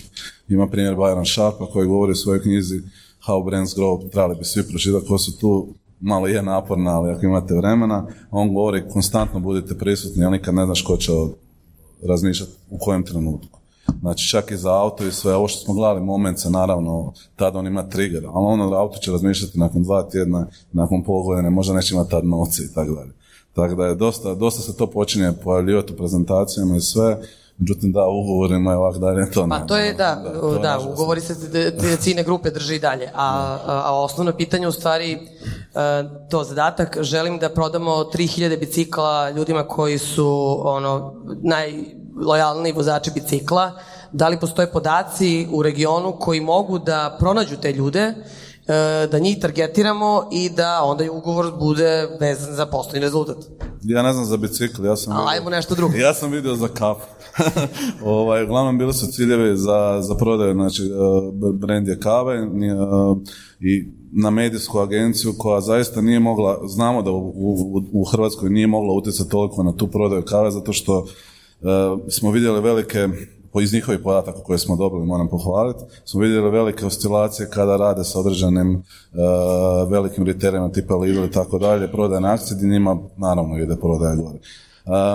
Ima 0.48 0.66
primjer 0.68 0.94
Byron 0.94 1.34
Sharpa 1.34 1.66
koji 1.66 1.88
govori 1.88 2.12
u 2.12 2.16
svojoj 2.16 2.42
knjizi 2.42 2.80
How 3.26 3.44
Brands 3.44 3.76
Grow, 3.76 4.10
trebali 4.10 4.36
bi 4.38 4.44
svi 4.44 4.68
pročitati 4.68 5.06
ko 5.06 5.18
su 5.18 5.38
tu 5.38 5.68
malo 6.00 6.26
je 6.26 6.42
naporna, 6.42 6.90
ali 6.90 7.10
ako 7.10 7.26
imate 7.26 7.54
vremena, 7.54 8.06
on 8.30 8.54
govori 8.54 8.88
konstantno 8.92 9.40
budite 9.40 9.78
prisutni, 9.78 10.24
ali 10.24 10.38
nikad 10.38 10.54
ne 10.54 10.64
znaš 10.64 10.82
ko 10.82 10.96
će 10.96 11.12
razmišljati 12.02 12.52
u 12.70 12.78
kojem 12.78 13.02
trenutku. 13.02 13.63
Znači 14.00 14.28
čak 14.28 14.50
i 14.50 14.56
za 14.56 14.74
auto 14.74 15.06
i 15.06 15.12
sve, 15.12 15.34
ovo 15.34 15.48
što 15.48 15.64
smo 15.64 15.74
gledali 15.74 16.00
moment 16.00 16.38
se 16.38 16.50
naravno, 16.50 17.12
tada 17.36 17.58
on 17.58 17.66
ima 17.66 17.88
trigger, 17.88 18.22
ali 18.26 18.46
ono 18.46 18.74
auto 18.74 18.98
će 18.98 19.10
razmišljati 19.10 19.58
nakon 19.58 19.82
dva 19.82 20.02
tjedna, 20.02 20.46
nakon 20.72 21.02
pol 21.04 21.22
godine, 21.22 21.50
možda 21.50 21.74
neće 21.74 21.94
imati 21.94 22.10
tad 22.10 22.24
novci 22.24 22.62
i 22.62 22.74
tako 22.74 22.94
dalje. 22.94 23.12
Tako 23.52 23.74
da 23.74 23.86
je 23.86 23.94
dosta, 23.94 24.34
dosta 24.34 24.62
se 24.62 24.76
to 24.76 24.86
počinje 24.86 25.32
pojavljivati 25.44 25.92
u 25.92 25.96
prezentacijama 25.96 26.76
i 26.76 26.80
sve, 26.80 27.20
Međutim, 27.58 27.92
da, 27.92 28.06
ugovorima 28.06 28.70
je 28.70 28.76
ovak 28.76 28.98
dalje 28.98 29.30
to 29.30 29.46
Pa 29.48 29.58
to 29.58 29.76
je, 29.76 29.92
da, 29.92 30.22
da, 30.52 30.58
da 30.58 30.78
ugovori 30.92 31.20
se 31.20 31.34
cijene 32.00 32.22
grupe 32.22 32.50
drži 32.50 32.74
i 32.74 32.78
dalje. 32.78 33.10
A, 33.14 33.58
a, 33.66 34.02
osnovno 34.02 34.32
pitanje 34.32 34.68
u 34.68 34.72
stvari, 34.72 35.12
e, 35.12 35.18
to 36.30 36.44
zadatak, 36.44 36.98
želim 37.00 37.38
da 37.38 37.48
prodamo 37.48 37.90
3000 37.90 38.58
bicikla 38.58 39.30
ljudima 39.30 39.66
koji 39.66 39.98
su 39.98 40.60
ono, 40.64 41.14
najlojalniji 41.42 42.72
vozači 42.72 43.10
bicikla. 43.14 43.72
Da 44.12 44.28
li 44.28 44.40
postoje 44.40 44.72
podaci 44.72 45.48
u 45.52 45.62
regionu 45.62 46.12
koji 46.20 46.40
mogu 46.40 46.78
da 46.78 47.16
pronađu 47.18 47.56
te 47.56 47.72
ljude, 47.72 48.00
e, 48.00 48.14
da 49.10 49.18
njih 49.18 49.38
targetiramo 49.40 50.28
i 50.32 50.50
da 50.50 50.82
onda 50.82 51.04
ugovor 51.12 51.52
bude 51.58 52.08
vezan 52.20 52.54
za 52.54 52.66
poslovni 52.66 53.00
rezultat. 53.00 53.36
Ja 53.82 54.02
ne 54.02 54.12
znam 54.12 54.24
za 54.24 54.36
bicikl, 54.36 54.84
ja 54.84 54.96
sam... 54.96 55.12
vidio, 55.12 55.28
ajmo 55.28 55.50
nešto 55.50 55.74
drugo. 55.74 55.96
Ja 55.96 56.14
sam 56.14 56.30
vidio 56.30 56.54
za 56.54 56.68
kafu. 56.68 57.06
ovaj, 58.04 58.44
uglavnom 58.44 58.78
bili 58.78 58.92
su 58.92 59.06
ciljevi 59.06 59.56
za, 59.56 59.98
za 60.02 60.14
prodaju, 60.14 60.54
znači 60.54 60.82
e, 60.82 60.88
brand 61.52 61.88
je 61.88 62.00
kave 62.00 62.34
e, 62.34 62.46
i 63.60 63.84
na 64.12 64.30
medijsku 64.30 64.78
agenciju 64.78 65.34
koja 65.38 65.60
zaista 65.60 66.00
nije 66.00 66.20
mogla, 66.20 66.60
znamo 66.66 67.02
da 67.02 67.10
u, 67.10 67.32
u, 67.34 67.82
u 67.92 68.04
Hrvatskoj 68.04 68.50
nije 68.50 68.66
mogla 68.66 68.94
utjecati 68.94 69.30
toliko 69.30 69.62
na 69.62 69.76
tu 69.76 69.86
prodaju 69.86 70.22
kave 70.22 70.50
zato 70.50 70.72
što 70.72 70.98
uh, 70.98 71.06
smo 72.08 72.30
vidjeli 72.30 72.60
velike 72.60 73.08
iz 73.62 73.72
njihovih 73.72 74.00
podataka 74.04 74.42
koje 74.42 74.58
smo 74.58 74.76
dobili, 74.76 75.06
moram 75.06 75.28
pohvaliti, 75.28 75.80
smo 76.04 76.20
vidjeli 76.20 76.50
velike 76.50 76.86
oscilacije 76.86 77.48
kada 77.50 77.76
rade 77.76 78.04
sa 78.04 78.20
određenim 78.20 78.74
uh, 78.74 79.90
velikim 79.90 80.24
riterima 80.24 80.72
tipa 80.72 80.96
Lidl 80.96 81.24
i 81.24 81.30
tako 81.30 81.58
dalje, 81.58 81.92
prodaje 81.92 82.20
na 82.20 82.32
akcije, 82.32 82.56
gdje 82.56 82.68
njima 82.68 82.98
naravno 83.16 83.58
ide 83.58 83.76
prodaje 83.76 84.16
gore 84.16 84.38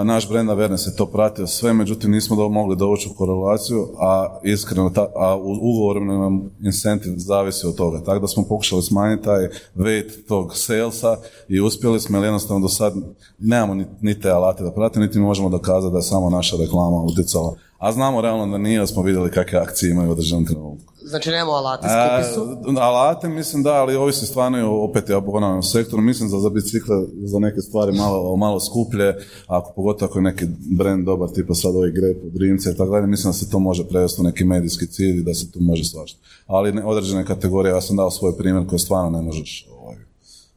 naš 0.03 0.29
brand 0.29 0.49
awareness 0.49 0.88
je 0.88 0.95
to 0.95 1.05
pratio 1.05 1.47
sve, 1.47 1.73
međutim 1.73 2.12
nismo 2.12 2.36
do, 2.36 2.49
mogli 2.49 2.75
doći 2.75 3.10
u 3.10 3.17
korelaciju, 3.17 3.88
a 3.99 4.39
iskreno, 4.43 4.89
ta, 4.89 5.08
a 5.15 5.36
ugovor 5.62 6.01
nam 6.01 6.51
incentiv 6.63 7.13
zavisi 7.17 7.67
od 7.67 7.75
toga. 7.75 8.03
Tako 8.03 8.19
da 8.19 8.27
smo 8.27 8.43
pokušali 8.43 8.84
smanjiti 8.84 9.23
taj 9.23 9.47
weight 9.75 10.27
tog 10.27 10.58
salesa 10.58 11.17
i 11.47 11.62
uspjeli 11.62 11.99
smo, 11.99 12.17
jer 12.17 12.25
jednostavno 12.25 12.62
do 12.62 12.69
sad 12.69 12.93
nemamo 13.39 13.73
ni, 13.73 13.86
ni 14.01 14.19
te 14.19 14.29
alate 14.29 14.63
da 14.63 14.71
pratimo, 14.71 15.05
niti 15.05 15.19
možemo 15.19 15.49
dokazati 15.49 15.91
da 15.91 15.97
je 15.97 16.01
samo 16.01 16.29
naša 16.29 16.58
reklama 16.58 17.01
utjecala. 17.01 17.55
A 17.79 17.91
znamo 17.91 18.21
realno 18.21 18.47
da 18.51 18.57
nije, 18.57 18.87
smo 18.87 19.03
vidjeli 19.03 19.31
kakve 19.31 19.59
akcije 19.59 19.91
imaju 19.91 20.09
u 20.09 20.11
određenom 20.11 20.45
trenutku. 20.45 20.93
Znači 21.03 21.29
nemamo 21.29 21.51
alate 21.51 21.87
skupi 21.87 22.33
su? 22.33 22.57
alate 22.79 23.29
mislim 23.29 23.63
da, 23.63 23.73
ali 23.73 23.95
ovisi 23.95 24.25
stvarno 24.25 24.71
opet 24.71 25.09
ja 25.09 25.21
ponavljam 25.21 25.63
sektoru, 25.63 26.01
mislim 26.01 26.29
za, 26.29 26.39
za 26.39 26.49
bicikle 26.49 26.95
za 27.23 27.39
neke 27.39 27.61
stvari 27.61 27.97
malo, 27.97 28.35
malo 28.35 28.59
skuplje, 28.59 29.15
ako 29.47 29.73
pogotovo 29.75 30.09
ako 30.09 30.17
je 30.17 30.23
neki 30.23 30.45
brand 30.77 31.05
dobar, 31.05 31.29
tipa 31.29 31.53
sad 31.53 31.75
ovaj 31.75 31.91
grep 31.91 32.23
od 32.25 32.41
Rimca 32.41 32.71
i 32.71 32.75
tako 32.75 32.89
dalje, 32.89 33.07
mislim 33.07 33.29
da 33.29 33.37
se 33.37 33.49
to 33.49 33.59
može 33.59 33.87
prevesti 33.87 34.21
u 34.21 34.23
neki 34.23 34.43
medijski 34.43 34.87
cilj 34.87 35.17
i 35.19 35.23
da 35.23 35.33
se 35.33 35.51
tu 35.51 35.59
može 35.61 35.83
svašta. 35.83 36.19
Ali 36.47 36.71
ne, 36.71 36.85
određene 36.85 37.25
kategorije, 37.25 37.71
ja 37.71 37.81
sam 37.81 37.95
dao 37.95 38.11
svoj 38.11 38.37
primjer 38.37 38.67
koji 38.67 38.79
stvarno 38.79 39.09
ne 39.09 39.21
možeš, 39.21 39.67
ovaj, 39.81 39.97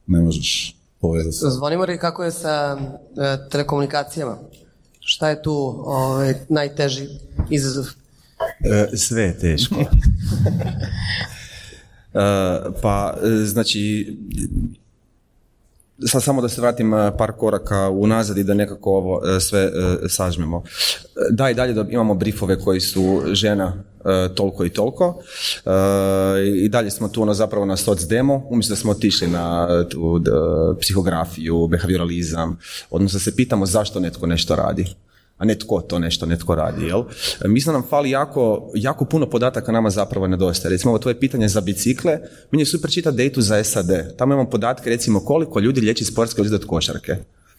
ne 0.06 0.20
možeš 0.20 0.76
povezati. 1.00 1.50
Zvonimo 1.50 1.84
li 1.84 1.98
kako 1.98 2.24
je 2.24 2.30
sa 2.30 2.78
e, 3.16 3.48
telekomunikacijama? 3.50 4.38
Šta 5.04 5.28
je 5.28 5.42
tu 5.42 5.82
ovaj, 5.86 6.34
najteži 6.48 7.06
izazov? 7.50 7.86
E, 8.60 8.96
sve 8.96 9.22
je 9.22 9.38
teško. 9.38 9.84
E, 12.14 12.18
pa, 12.82 13.16
e, 13.24 13.44
znači, 13.44 14.16
sad 16.06 16.22
samo 16.22 16.42
da 16.42 16.48
se 16.48 16.60
vratim 16.60 16.92
par 17.18 17.32
koraka 17.32 17.90
unazad 17.90 18.38
i 18.38 18.44
da 18.44 18.54
nekako 18.54 18.90
ovo 18.90 19.40
sve 19.40 19.70
sažmemo. 20.08 20.62
Da 21.30 21.50
i 21.50 21.54
dalje 21.54 21.84
imamo 21.90 22.14
brifove 22.14 22.58
koji 22.58 22.80
su 22.80 23.22
žena 23.32 23.84
toliko 24.34 24.64
i 24.64 24.70
toliko. 24.70 25.22
I 26.54 26.68
dalje 26.68 26.90
smo 26.90 27.08
tu 27.08 27.22
ono 27.22 27.34
zapravo 27.34 27.66
na 27.66 27.76
soc 27.76 28.02
demo, 28.02 28.46
umjesto 28.50 28.72
da 28.72 28.76
smo 28.76 28.90
otišli 28.90 29.28
na 29.28 29.68
tu 29.90 30.22
psihografiju, 30.80 31.66
behavioralizam, 31.66 32.58
odnosno 32.90 33.20
se 33.20 33.36
pitamo 33.36 33.66
zašto 33.66 34.00
netko 34.00 34.26
nešto 34.26 34.56
radi 34.56 34.94
a 35.42 35.44
netko 35.44 35.80
to 35.80 35.98
nešto 35.98 36.26
netko 36.26 36.54
radi. 36.54 36.86
Jel? 36.86 37.04
Mislim 37.46 37.72
da 37.72 37.78
nam 37.78 37.88
fali 37.88 38.10
jako, 38.10 38.70
jako 38.74 39.04
puno 39.04 39.30
podataka 39.30 39.72
nama 39.72 39.90
zapravo 39.90 40.26
nedostaje. 40.26 40.70
Recimo 40.70 40.90
ovo 40.90 40.98
tvoje 40.98 41.20
pitanje 41.20 41.48
za 41.48 41.60
bicikle, 41.60 42.18
meni 42.50 42.62
je 42.62 42.66
super 42.66 42.90
čitati 42.90 43.16
dejtu 43.16 43.40
za 43.40 43.64
SAD. 43.64 44.16
Tamo 44.16 44.34
imamo 44.34 44.50
podatke 44.50 44.90
recimo 44.90 45.20
koliko 45.20 45.60
ljudi 45.60 45.80
liječi 45.80 46.04
sportske 46.04 46.40
ozljede 46.40 46.56
od 46.56 46.66
košarke. 46.66 47.16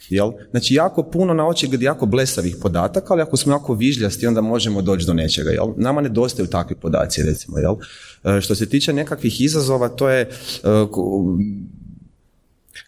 Jel? 0.10 0.32
Znači 0.52 0.74
jako 0.74 1.04
puno 1.04 1.34
na 1.34 1.48
očigled 1.48 1.82
jako 1.82 2.06
blesavih 2.06 2.56
podataka, 2.62 3.13
ali 3.13 3.22
ako 3.22 3.38
smo 3.38 3.54
jako 3.54 3.74
vižljasti 3.74 4.28
onda 4.28 4.41
možemo 4.41 4.82
doći 4.82 5.06
do 5.06 5.13
nečega. 5.13 5.50
Jel? 5.50 5.67
Nama 5.78 6.02
nedostaju 6.02 6.48
takvi 6.48 6.76
podaci 6.76 7.24
recimo. 7.24 7.58
Jel? 7.58 7.76
E, 8.24 8.41
što 8.41 8.56
se 8.56 8.69
tiče 8.69 8.93
nekakvih 8.93 9.41
izazova, 9.41 9.89
to 9.89 10.10
je 10.10 10.22
e, 10.22 10.28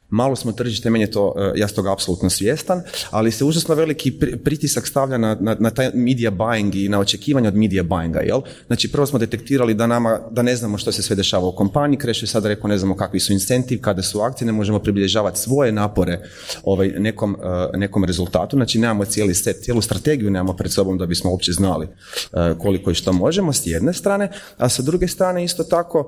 Malo 0.09 0.35
smo 0.35 0.51
tržište, 0.51 0.89
meni 0.89 1.03
je 1.03 1.11
to, 1.11 1.33
e, 1.37 1.59
ja 1.59 1.67
sam 1.67 1.75
toga 1.75 1.91
apsolutno 1.91 2.29
svjestan, 2.29 2.81
ali 3.11 3.31
se 3.31 3.45
užasno 3.45 3.75
veliki 3.75 4.19
pritisak 4.43 4.87
stavlja 4.87 5.17
na, 5.17 5.37
na, 5.39 5.55
na 5.59 5.69
taj 5.69 5.91
media 5.93 6.31
buying 6.31 6.75
i 6.75 6.89
na 6.89 6.99
očekivanje 6.99 7.47
od 7.47 7.55
media 7.55 7.83
buyinga, 7.83 8.21
jel? 8.25 8.41
Znači, 8.67 8.91
prvo 8.91 9.05
smo 9.05 9.19
detektirali 9.19 9.73
da 9.73 9.87
nama, 9.87 10.19
da 10.31 10.41
ne 10.41 10.55
znamo 10.55 10.77
što 10.77 10.91
se 10.91 11.01
sve 11.01 11.15
dešava 11.15 11.47
u 11.47 11.55
kompaniji, 11.55 11.97
Kreš 11.97 12.23
je 12.23 12.27
sada 12.27 12.47
rekao 12.47 12.67
ne 12.67 12.77
znamo 12.77 12.95
kakvi 12.95 13.19
su 13.19 13.33
incentiv, 13.33 13.81
kada 13.81 14.01
su 14.01 14.21
akcije, 14.21 14.45
ne 14.45 14.51
možemo 14.51 14.79
pribilježavati 14.79 15.39
svoje 15.39 15.71
napore 15.71 16.19
ovaj, 16.63 16.87
nekom, 16.87 17.37
e, 17.73 17.77
nekom 17.77 18.03
rezultatu, 18.03 18.57
znači 18.57 18.79
nemamo 18.79 19.05
cijeli 19.05 19.35
set, 19.35 19.63
cijelu 19.63 19.81
strategiju 19.81 20.31
nemamo 20.31 20.53
pred 20.53 20.71
sobom 20.71 20.97
da 20.97 21.05
bismo 21.05 21.31
uopće 21.31 21.51
znali 21.51 21.87
e, 21.87 22.55
koliko 22.59 22.91
i 22.91 22.95
što 22.95 23.13
možemo 23.13 23.53
s 23.53 23.61
jedne 23.65 23.93
strane, 23.93 24.31
a 24.57 24.69
sa 24.69 24.81
druge 24.81 25.07
strane 25.07 25.43
isto 25.43 25.63
tako 25.63 26.07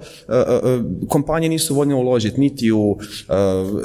kompanije 1.09 1.49
nisu 1.49 1.75
voljne 1.75 1.95
uložiti 1.95 2.39
niti 2.39 2.71
u 2.71 2.97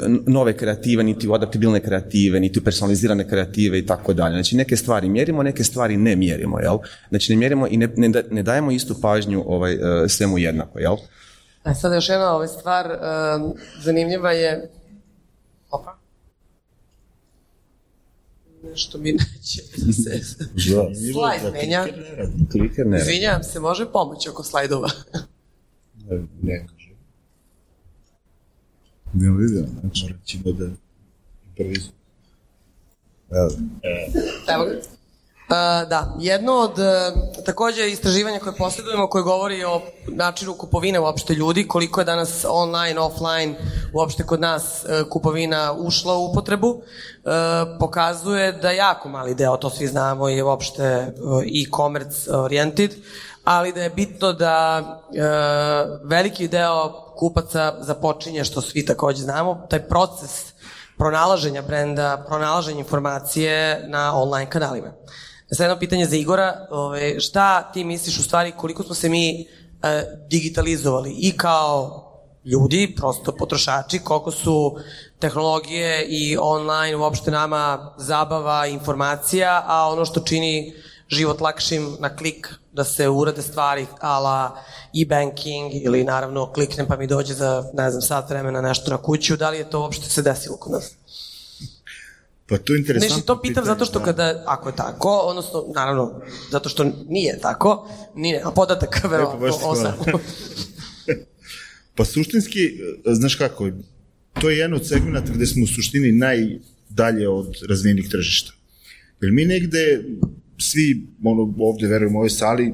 nove 0.07 0.57
kreative, 0.57 1.03
niti 1.03 1.27
u 1.27 1.33
adaptabilne 1.33 1.79
kreative, 1.79 2.39
niti 2.39 2.59
u 2.59 2.63
personalizirane 2.63 3.27
kreative 3.27 3.79
i 3.79 3.85
tako 3.85 4.13
dalje. 4.13 4.33
Znači 4.33 4.55
neke 4.55 4.77
stvari 4.77 5.09
mjerimo, 5.09 5.43
neke 5.43 5.63
stvari 5.63 5.97
ne 5.97 6.15
mjerimo, 6.15 6.59
jel? 6.59 6.77
Znači 7.09 7.31
ne 7.31 7.37
mjerimo 7.37 7.67
i 7.67 7.77
ne, 7.77 7.89
ne, 8.31 8.43
dajemo 8.43 8.71
istu 8.71 8.95
pažnju 9.01 9.43
ovaj, 9.47 9.73
e, 9.73 10.09
svemu 10.09 10.37
jednako, 10.37 10.79
jel? 10.79 10.95
A 11.63 11.73
sad 11.73 11.93
još 11.93 12.09
jedna 12.09 12.35
ovaj 12.35 12.47
stvar 12.47 12.85
um, 12.85 13.53
zanimljiva 13.83 14.31
je... 14.31 14.69
Opa. 15.71 15.97
Nešto 18.63 18.97
mi 18.97 19.11
neće 19.11 19.61
se... 19.93 20.21
Slajd 21.13 21.53
menja. 21.53 21.87
Izvinjam 23.01 23.43
se, 23.43 23.59
može 23.59 23.91
pomoć 23.91 24.27
oko 24.27 24.43
slajdova? 24.43 24.89
Ne 26.41 26.65
Ne 29.13 29.31
vidio. 29.31 29.65
Morat 29.83 30.25
ćemo 30.25 30.51
da 30.51 30.65
improvizu. 31.47 31.89
Evo. 34.47 34.65
Uh, 35.43 35.89
da, 35.89 36.15
jedno 36.19 36.53
od 36.53 36.79
uh, 36.79 37.91
istraživanja 37.91 38.39
koje 38.39 38.55
posjedujemo 38.55 39.07
koje 39.07 39.23
govori 39.23 39.63
o 39.63 39.81
načinu 40.07 40.53
kupovine 40.53 40.99
uopšte 40.99 41.33
ljudi, 41.33 41.67
koliko 41.67 42.01
je 42.01 42.05
danas 42.05 42.45
online, 42.49 42.99
offline 42.99 43.55
uopšte 43.93 44.23
kod 44.23 44.41
nas 44.41 44.63
uh, 44.83 45.09
kupovina 45.09 45.73
ušla 45.77 46.17
u 46.17 46.25
upotrebu, 46.25 46.67
uh, 46.67 46.81
pokazuje 47.79 48.51
da 48.51 48.71
jako 48.71 49.09
mali 49.09 49.35
deo, 49.35 49.57
to 49.57 49.69
svi 49.69 49.87
znamo, 49.87 50.29
je 50.29 50.43
uopšte 50.43 51.13
e-commerce 51.63 52.35
oriented, 52.35 52.95
ali 53.43 53.73
da 53.73 53.83
je 53.83 53.89
bitno 53.89 54.33
da 54.33 54.81
uh, 54.81 56.09
veliki 56.09 56.47
deo 56.47 56.93
kupaca 57.17 57.73
započinje, 57.79 58.43
što 58.43 58.61
svi 58.61 58.85
takođe 58.85 59.21
znamo, 59.21 59.67
taj 59.69 59.87
proces 59.87 60.53
pronalaženja 60.97 61.61
brenda, 61.61 62.23
pronalaženja 62.27 62.79
informacije 62.79 63.83
na 63.87 64.15
online 64.15 64.49
kanalima. 64.49 64.93
Sad 65.51 65.63
jedno 65.63 65.79
pitanje 65.79 66.05
za 66.05 66.15
Igora, 66.15 66.67
ove, 66.71 67.19
šta 67.19 67.71
ti 67.71 67.83
misliš 67.83 68.19
u 68.19 68.23
stvari 68.23 68.51
koliko 68.51 68.83
smo 68.83 68.95
se 68.95 69.09
mi 69.09 69.41
e, 69.41 69.45
digitalizovali 70.29 71.15
i 71.17 71.37
kao 71.37 72.03
ljudi, 72.45 72.93
prosto 72.97 73.31
potrošači, 73.31 73.99
koliko 73.99 74.31
su 74.31 74.75
tehnologije 75.19 76.05
i 76.05 76.37
online 76.39 76.95
uopšte 76.95 77.31
nama 77.31 77.93
zabava, 77.97 78.67
informacija, 78.67 79.63
a 79.67 79.89
ono 79.89 80.05
što 80.05 80.19
čini 80.19 80.73
život 81.13 81.41
lakšim 81.41 81.97
na 81.99 82.15
klik 82.15 82.49
da 82.73 82.83
se 82.83 83.09
urade 83.09 83.41
stvari 83.41 83.85
ala 83.99 84.63
e-banking 85.01 85.71
ili 85.73 86.03
naravno 86.03 86.51
kliknem 86.53 86.87
pa 86.87 86.97
mi 86.97 87.07
dođe 87.07 87.33
za, 87.33 87.63
ne 87.73 87.89
znam, 87.89 88.01
sat 88.01 88.29
vremena 88.29 88.61
nešto 88.61 88.91
na 88.91 88.97
kuću, 88.97 89.37
da 89.37 89.49
li 89.49 89.57
je 89.57 89.69
to 89.69 89.79
uopšte 89.79 90.09
se 90.09 90.21
desilo 90.21 90.57
kod 90.57 90.71
nas? 90.71 90.91
Pa 92.49 92.57
to 92.57 92.73
je 92.73 92.79
interesantno. 92.79 93.15
Znači, 93.15 93.27
to 93.27 93.41
pitam 93.41 93.65
zato 93.65 93.85
što 93.85 93.99
kada, 93.99 94.43
ako 94.45 94.69
je 94.69 94.75
tako, 94.75 95.09
odnosno, 95.09 95.65
naravno, 95.75 96.21
zato 96.51 96.69
što 96.69 96.85
nije 97.07 97.39
tako, 97.39 97.89
nije, 98.15 98.41
a 98.43 98.51
podatak, 98.51 99.03
verovatno. 99.03 99.47
Pa 101.95 102.05
suštinski, 102.05 102.59
znaš 103.05 103.35
kako, 103.35 103.69
to 104.41 104.49
je 104.49 104.57
jedan 104.57 104.73
od 104.73 104.87
segmenta 104.87 105.31
gde 105.33 105.45
smo 105.45 105.63
u 105.63 105.67
suštini 105.67 106.11
najdalje 106.11 107.29
od 107.29 107.55
razvijenih 107.69 108.09
tržišta. 108.09 108.51
Jer 109.21 109.31
mi 109.31 109.45
negde, 109.45 110.03
svi 110.57 111.07
ono, 111.23 111.53
ovde 111.57 111.87
verujemo 111.87 112.17
u 112.17 112.21
ovoj 112.21 112.29
sali, 112.29 112.73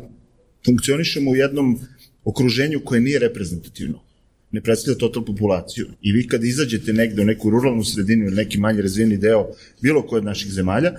funkcionišemo 0.65 1.31
u 1.31 1.35
jednom 1.35 1.79
okruženju 2.23 2.81
koje 2.85 3.01
nije 3.01 3.19
reprezentativno. 3.19 4.01
Ne 4.51 4.61
predstavlja 4.61 4.97
total 4.97 5.25
populaciju. 5.25 5.87
I 6.01 6.11
vi 6.11 6.27
kad 6.27 6.43
izađete 6.43 6.93
negde 6.93 7.21
u 7.21 7.25
neku 7.25 7.49
ruralnu 7.49 7.83
sredinu 7.83 8.25
ili 8.25 8.35
neki 8.35 8.57
manje 8.57 8.81
razvijeni 8.81 9.17
deo 9.17 9.47
bilo 9.81 10.01
koje 10.07 10.17
od 10.17 10.25
naših 10.25 10.51
zemalja, 10.51 10.91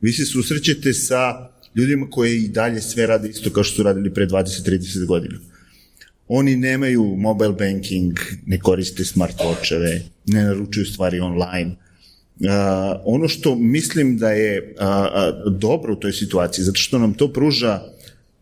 vi 0.00 0.12
se 0.12 0.24
susrećete 0.24 0.92
sa 0.92 1.48
ljudima 1.74 2.10
koji 2.10 2.36
i 2.38 2.48
dalje 2.48 2.80
sve 2.80 3.06
rade 3.06 3.28
isto 3.28 3.50
kao 3.50 3.64
što 3.64 3.76
su 3.76 3.82
radili 3.82 4.14
pre 4.14 4.26
20-30 4.26 5.06
godina. 5.06 5.38
Oni 6.28 6.56
nemaju 6.56 7.04
mobile 7.04 7.52
banking, 7.52 8.18
ne 8.46 8.58
koriste 8.58 9.04
smartwatcheve, 9.04 10.00
ne 10.26 10.44
naručuju 10.44 10.86
stvari 10.86 11.20
online. 11.20 11.76
Ono 13.04 13.28
što 13.28 13.54
mislim 13.54 14.18
da 14.18 14.30
je 14.30 14.74
dobro 15.58 15.92
u 15.92 15.96
toj 15.96 16.12
situaciji, 16.12 16.64
zato 16.64 16.78
što 16.78 16.98
nam 16.98 17.14
to 17.14 17.32
pruža 17.32 17.82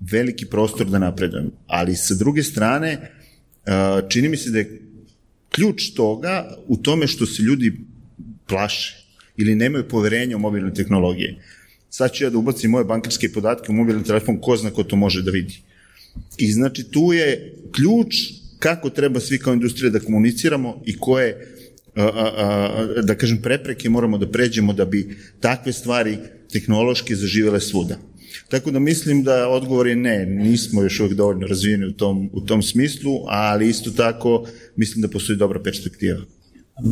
veliki 0.00 0.46
prostor 0.46 0.86
da 0.86 0.98
napredujemo. 0.98 1.50
Ali 1.66 1.96
sa 1.96 2.14
druge 2.14 2.42
strane, 2.42 3.10
čini 4.08 4.28
mi 4.28 4.36
se 4.36 4.50
da 4.50 4.58
je 4.58 4.80
ključ 5.48 5.90
toga 5.94 6.56
u 6.66 6.76
tome 6.76 7.06
što 7.06 7.26
se 7.26 7.42
ljudi 7.42 7.72
plaše 8.48 9.06
ili 9.36 9.54
nemaju 9.54 9.88
poverenja 9.88 10.36
u 10.36 10.40
mobilne 10.40 10.74
tehnologije. 10.74 11.36
Sad 11.90 12.12
ću 12.12 12.24
ja 12.24 12.30
da 12.30 12.38
ubacim 12.38 12.70
moje 12.70 12.84
bankarske 12.84 13.32
podatke 13.32 13.72
u 13.72 13.74
mobilni 13.74 14.04
telefon, 14.04 14.40
ko 14.40 14.56
zna 14.56 14.70
ko 14.70 14.84
to 14.84 14.96
može 14.96 15.22
da 15.22 15.30
vidi. 15.30 15.58
I 16.38 16.52
znači 16.52 16.84
tu 16.90 17.12
je 17.12 17.54
ključ 17.72 18.14
kako 18.58 18.90
treba 18.90 19.20
svi 19.20 19.38
kao 19.38 19.52
industrija 19.52 19.90
da 19.90 20.00
komuniciramo 20.00 20.82
i 20.86 20.98
koje 20.98 21.56
a, 21.96 22.02
a, 22.04 23.02
da 23.02 23.14
kažem 23.14 23.42
prepreke 23.42 23.90
moramo 23.90 24.18
da 24.18 24.28
pređemo 24.30 24.72
da 24.72 24.84
bi 24.84 25.16
takve 25.40 25.72
stvari 25.72 26.18
tehnološki 26.52 27.14
zaživele 27.14 27.60
svuda. 27.60 27.96
Tako 28.48 28.70
da 28.70 28.78
mislim 28.78 29.22
da 29.24 29.48
odgovor 29.48 29.86
je 29.86 29.96
ne, 29.96 30.26
nismo 30.26 30.82
još 30.82 31.00
uvek 31.00 31.12
dovoljno 31.14 31.46
razvijeni 31.46 31.86
u 31.86 31.92
tom, 31.92 32.30
u 32.32 32.40
tom 32.40 32.62
smislu, 32.62 33.12
ali 33.26 33.68
isto 33.68 33.90
tako 33.90 34.46
mislim 34.76 35.02
da 35.02 35.08
postoji 35.08 35.36
dobra 35.36 35.62
perspektiva. 35.62 36.20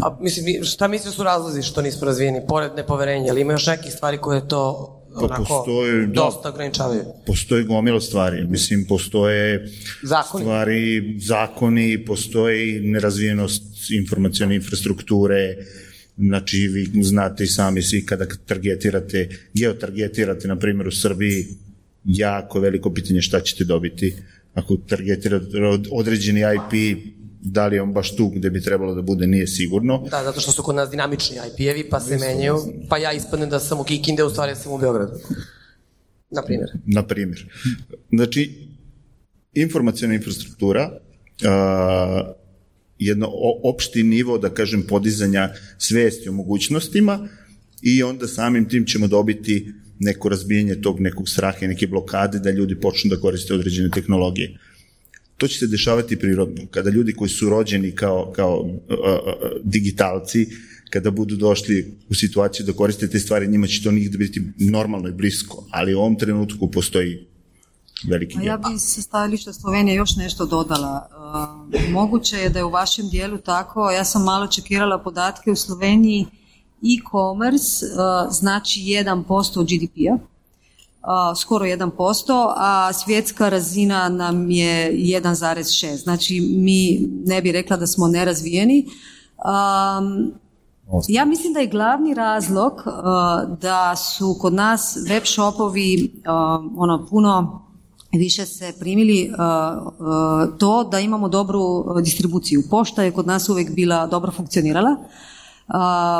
A, 0.03 0.19
mislim, 0.21 0.45
mi- 0.45 0.65
šta 0.65 0.89
misliš 0.89 1.15
su 1.15 1.23
razlozi 1.23 1.63
što 1.63 1.83
nismo 1.83 2.07
razvijeni, 2.07 2.41
pored 2.49 2.71
nepoverenja, 2.77 3.29
ili 3.29 3.41
ima 3.41 3.53
još 3.53 3.67
nekih 3.67 3.93
stvari 3.93 4.19
koje 4.19 4.49
to 4.49 4.95
Pa 5.11 5.21
onako, 5.21 5.45
postoje, 5.45 6.07
da. 6.07 6.13
dosta 6.13 6.49
ograničavaju? 6.49 7.03
Postoje 7.27 7.65
gomila 7.65 8.01
stvari, 8.01 8.45
mislim, 8.45 8.85
postoje 8.87 9.69
Zakoni. 10.03 10.45
stvari, 10.45 11.15
zakoni, 11.19 12.05
postoji 12.05 12.81
nerazvijenost 12.81 13.63
informacione 13.91 14.55
infrastrukture, 14.55 15.57
znači 16.19 16.59
vi 16.59 17.03
znate 17.03 17.45
i 17.45 17.49
sami 17.49 17.83
svi 17.83 18.07
kada 18.07 18.27
targetirate, 18.47 19.29
geotargetirate, 19.55 20.49
na 20.49 20.57
primjer 20.57 20.89
u 20.89 20.93
Srbiji, 20.93 21.47
jako 22.05 22.61
veliko 22.61 22.95
pitanje 22.95 23.23
šta 23.23 23.41
ćete 23.41 23.65
dobiti. 23.65 24.15
Ako 24.55 24.77
targetirate 24.79 25.59
od- 25.59 25.89
određeni 25.91 26.41
IP, 26.41 26.99
da 27.41 27.67
li 27.67 27.77
je 27.77 27.83
on 27.83 27.93
baš 27.93 28.17
tu 28.17 28.29
gde 28.29 28.51
bi 28.51 28.63
trebalo 28.63 28.95
da 28.95 29.03
bude, 29.03 29.27
nije 29.27 29.47
sigurno. 29.47 30.05
Da, 30.11 30.25
zato 30.25 30.41
što 30.41 30.53
su 30.53 30.63
kod 30.63 30.75
nas 30.75 30.91
dinamični 30.91 31.37
IP-evi, 31.37 31.89
pa 31.91 32.01
se 32.01 32.19
menjaju, 32.19 32.57
pa 32.89 32.99
ja 32.99 33.13
ispadnem 33.13 33.51
da 33.51 33.61
sam 33.61 33.81
u 33.81 33.85
Kikinde, 33.85 34.25
u 34.25 34.31
stvari 34.31 34.55
sam 34.55 34.73
u 34.73 34.79
Beogradu. 34.79 35.13
Na 36.31 36.43
primjer. 36.43 36.71
na 36.87 37.07
primjer. 37.07 37.53
Znači, 38.13 38.69
informacijona 39.55 40.15
infrastruktura, 40.15 40.91
a, 41.45 42.33
jedno 42.99 43.29
opšti 43.65 44.03
nivo, 44.03 44.39
da 44.39 44.51
kažem, 44.51 44.83
podizanja 44.83 45.51
svesti 45.79 46.29
o 46.29 46.33
mogućnostima 46.33 47.29
i 47.83 48.03
onda 48.03 48.27
samim 48.27 48.69
tim 48.69 48.87
ćemo 48.87 49.07
dobiti 49.07 49.73
neko 49.99 50.29
razbijanje 50.29 50.75
tog 50.75 51.01
nekog 51.01 51.29
straha 51.29 51.59
i 51.65 51.69
neke 51.69 51.87
blokade 51.87 52.39
da 52.39 52.51
ljudi 52.51 52.81
počnu 52.81 53.11
da 53.11 53.21
koriste 53.21 53.55
određene 53.55 53.91
tehnologije. 53.91 54.59
To 55.39 55.49
će 55.49 55.59
se 55.59 55.67
dešavati 55.67 56.19
prirodno. 56.19 56.67
Kada 56.71 56.91
ljudi 56.91 57.13
koji 57.13 57.29
su 57.29 57.49
rođeni 57.49 57.93
kao, 57.95 58.33
kao 58.37 58.71
a, 58.91 58.95
a, 58.95 59.19
a, 59.27 59.51
digitalci, 59.65 60.47
kada 60.91 61.11
budu 61.11 61.37
došli 61.37 61.95
u 62.11 62.15
situaciju 62.15 62.67
da 62.67 62.73
koriste 62.73 63.09
te 63.09 63.19
stvari, 63.19 63.49
njima 63.49 63.67
će 63.67 63.83
to 63.83 63.91
nigde 63.91 64.19
biti 64.19 64.43
normalno 64.59 65.09
i 65.09 65.13
blisko, 65.13 65.67
ali 65.71 65.95
u 65.95 65.99
ovom 65.99 66.19
trenutku 66.19 66.71
postoji 66.71 67.27
veliki 68.09 68.39
A 68.39 68.43
ja 68.43 68.57
gap. 68.57 68.73
bi 68.73 68.79
sa 68.79 69.03
stajališta 69.03 69.53
Slovenije 69.53 69.97
još 69.97 70.17
nešto 70.17 70.47
dodala. 70.47 71.09
Uh, 71.73 71.91
moguće 71.91 72.37
je 72.37 72.49
da 72.49 72.59
je 72.59 72.65
u 72.65 72.71
vašem 72.71 73.09
dijelu 73.09 73.39
tako, 73.39 73.91
ja 73.91 74.05
sam 74.05 74.25
malo 74.25 74.47
čekirala 74.47 75.03
podatke 75.03 75.51
u 75.51 75.57
Sloveniji, 75.57 76.27
e-commerce 76.83 77.87
uh, 77.87 78.33
znači 78.33 78.81
1% 78.81 79.63
GDP-a, 79.63 80.19
skoro 81.37 81.65
1%, 81.65 82.53
a 82.57 82.93
svjetska 82.93 83.49
razina 83.49 84.09
nam 84.09 84.51
je 84.51 84.93
1,6. 84.93 86.03
Znači 86.03 86.41
mi 86.41 87.09
ne 87.27 87.43
bi 87.43 87.53
rekla 87.53 87.77
da 87.77 87.87
smo 87.87 88.09
nerazvijeni. 88.09 88.87
Um, 89.39 90.33
ja 91.09 91.25
mislim 91.25 91.53
da 91.53 91.61
je 91.61 91.67
glavni 91.67 92.15
razlog 92.15 92.73
uh, 92.73 93.59
da 93.61 93.97
su 93.97 94.37
kod 94.41 94.55
nas 94.55 94.99
web 95.09 95.23
shopovi 95.25 96.13
uh, 96.19 96.73
ono 96.77 97.07
puno 97.11 97.63
više 98.13 98.47
se 98.47 98.73
primili 98.81 99.31
uh, 99.31 100.59
to 100.59 100.85
da 100.85 101.01
imamo 101.01 101.29
dobru 101.29 101.85
distribuciju. 102.03 102.63
Pošta 102.71 103.03
je 103.03 103.13
kod 103.13 103.27
nas 103.27 103.49
uvek 103.49 103.75
bila 103.75 104.07
dobro 104.07 104.33
funkcionirala. 104.33 104.97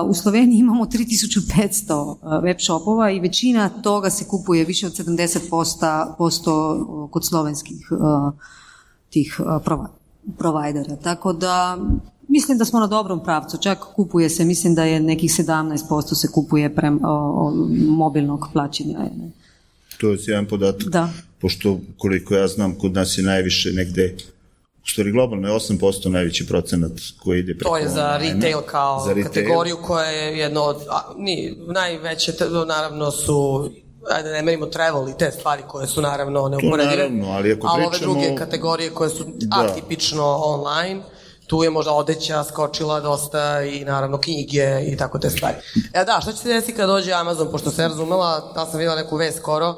U 0.09 0.15
Sloveniji 0.15 0.59
imamo 0.59 0.85
3500 0.85 1.95
uh, 1.95 2.43
web 2.43 2.57
shopova 2.61 3.11
i 3.11 3.21
većina 3.21 3.69
toga 3.69 4.11
se 4.11 4.25
kupuje 4.25 4.65
više 4.65 4.87
od 4.87 4.93
70% 4.93 6.15
posto 6.19 7.09
kod 7.11 7.27
slovenskih 7.27 7.89
tih 9.11 9.41
prova- 9.65 9.89
provajdera. 10.39 10.97
Tako 10.97 11.33
da 11.33 11.79
Mislim 12.29 12.59
da 12.59 12.65
smo 12.65 12.81
na 12.81 12.87
dobrom 12.87 13.25
pravcu, 13.25 13.59
čak 13.63 13.79
kupuje 13.97 14.29
se, 14.31 14.45
mislim 14.45 14.75
da 14.75 14.85
je 14.85 15.01
nekih 15.01 15.31
17% 15.31 16.15
se 16.15 16.29
kupuje 16.33 16.75
prem, 16.75 17.01
o, 17.05 17.09
o, 17.09 17.53
mobilnog 17.89 18.49
plaćanja. 18.53 18.99
To 20.01 20.11
je 20.11 20.19
jedan 20.27 20.47
podatak. 20.47 20.89
Da. 20.89 21.09
Pošto, 21.41 21.81
koliko 21.99 22.35
ja 22.35 22.49
znam, 22.49 22.75
kod 22.75 22.93
nas 22.93 23.19
je 23.19 23.25
najviše 23.25 23.73
negde, 23.73 24.17
u 24.89 24.93
stvari 24.93 25.13
globalno 25.13 25.49
je 25.49 25.55
8% 25.55 26.09
najveći 26.09 26.47
procenat 26.47 26.93
koji 27.19 27.39
ide 27.39 27.55
preko 27.55 27.69
To 27.69 27.77
je 27.77 27.89
za 27.89 28.05
online-a. 28.07 28.35
retail 28.35 28.61
kao 28.63 29.01
Za 29.01 29.09
retail. 29.09 29.25
kategoriju 29.25 29.77
koja 29.79 30.05
je 30.05 30.39
jedno 30.39 30.63
od, 30.63 30.77
a, 30.91 31.01
ni, 31.17 31.37
najveće 31.69 32.33
naravno 32.67 33.11
su 33.11 33.71
ajde 34.11 34.31
ne 34.31 34.43
merimo 34.43 34.67
travel 34.67 35.09
i 35.09 35.15
te 35.15 35.31
stvari 35.31 35.63
koje 35.65 35.87
su 35.87 36.03
naravno 36.03 36.49
neuporedive. 36.51 36.97
naravno, 36.97 37.27
ali 37.29 37.53
ako 37.53 37.67
ove 37.69 37.87
pričamo- 37.87 37.99
druge 38.13 38.37
kategorije 38.37 38.91
koje 38.91 39.11
su 39.11 39.25
Da. 39.27 39.57
atipično 39.63 40.25
online, 40.37 41.01
tu 41.47 41.65
je 41.65 41.71
možda 41.71 41.93
odeća 41.93 42.45
skočila 42.45 43.01
dosta 43.01 43.63
i 43.63 43.85
naravno 43.85 44.19
knjige 44.19 44.65
i 44.83 44.97
tako 44.97 45.19
te 45.19 45.31
stvari. 45.31 45.57
E 45.93 46.05
da, 46.05 46.19
šta 46.23 46.33
će 46.33 46.39
se 46.39 46.49
desiti 46.49 46.73
kada 46.73 46.87
dođe 46.89 47.13
Amazon, 47.13 47.49
pošto 47.51 47.71
se 47.71 47.83
razumela, 47.83 48.53
da 48.55 48.67
sam 48.67 48.79
videla 48.79 48.97
neku 48.97 49.17
vest 49.17 49.39
skoro, 49.39 49.75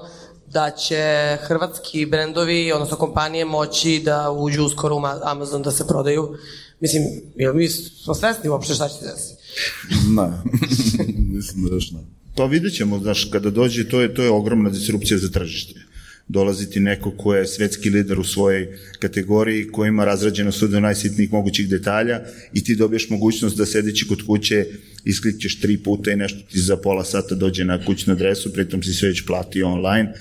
da 0.53 0.71
će 0.71 1.37
hrvatski 1.41 2.07
brendovi, 2.07 2.73
odnosno 2.73 2.97
kompanije 2.97 3.45
moći 3.45 4.03
da 4.05 4.31
uđu 4.31 4.63
uskoro 4.65 4.97
u 4.97 5.01
Ma- 5.01 5.21
Amazon 5.25 5.63
da 5.63 5.71
se 5.71 5.87
prodaju. 5.87 6.37
Mislim, 6.81 7.03
jel 7.37 7.55
mi 7.55 7.69
smo 7.69 8.15
svesni 8.15 8.51
uopšte 8.51 8.75
šta 8.75 8.89
će 8.89 8.95
se 8.95 9.05
desiti? 9.05 9.41
Ne, 10.17 10.31
mislim 11.37 11.65
da 11.65 11.75
još 11.75 11.91
ne. 11.91 11.99
Pa 12.37 12.45
vidjet 12.45 12.75
ćemo, 12.75 12.99
znaš, 12.99 13.25
kada 13.25 13.51
dođe, 13.51 13.89
to 13.89 14.01
je, 14.01 14.15
to 14.15 14.23
je 14.23 14.31
ogromna 14.31 14.71
disrupcija 14.71 15.19
za 15.19 15.29
tržište. 15.29 15.81
Dolaziti 16.29 16.81
neko 16.81 17.11
ko 17.11 17.35
je 17.35 17.47
svetski 17.47 17.91
lider 17.91 18.21
u 18.21 18.25
svojoj 18.25 18.79
kategoriji, 18.99 19.69
ko 19.73 19.87
ima 19.87 20.05
razrađeno 20.05 20.53
sve 20.53 20.69
do 20.69 20.81
najsitnijih 20.81 21.33
mogućih 21.33 21.69
detalja 21.69 22.21
i 22.53 22.65
ti 22.65 22.77
dobiješ 22.77 23.11
mogućnost 23.11 23.57
da 23.57 23.67
sedeći 23.67 24.09
kod 24.09 24.27
kuće 24.27 24.67
isklikćeš 25.05 25.61
tri 25.61 25.79
puta 25.79 26.11
i 26.11 26.17
nešto 26.17 26.39
ti 26.53 26.61
za 26.61 26.77
pola 26.77 27.05
sata 27.05 27.35
dođe 27.35 27.65
na 27.65 27.85
kućnu 27.85 28.13
adresu, 28.13 28.53
pritom 28.53 28.83
si 28.83 28.93
sve 28.95 29.09
već 29.09 29.27
platio 29.27 29.69
online. 29.69 30.13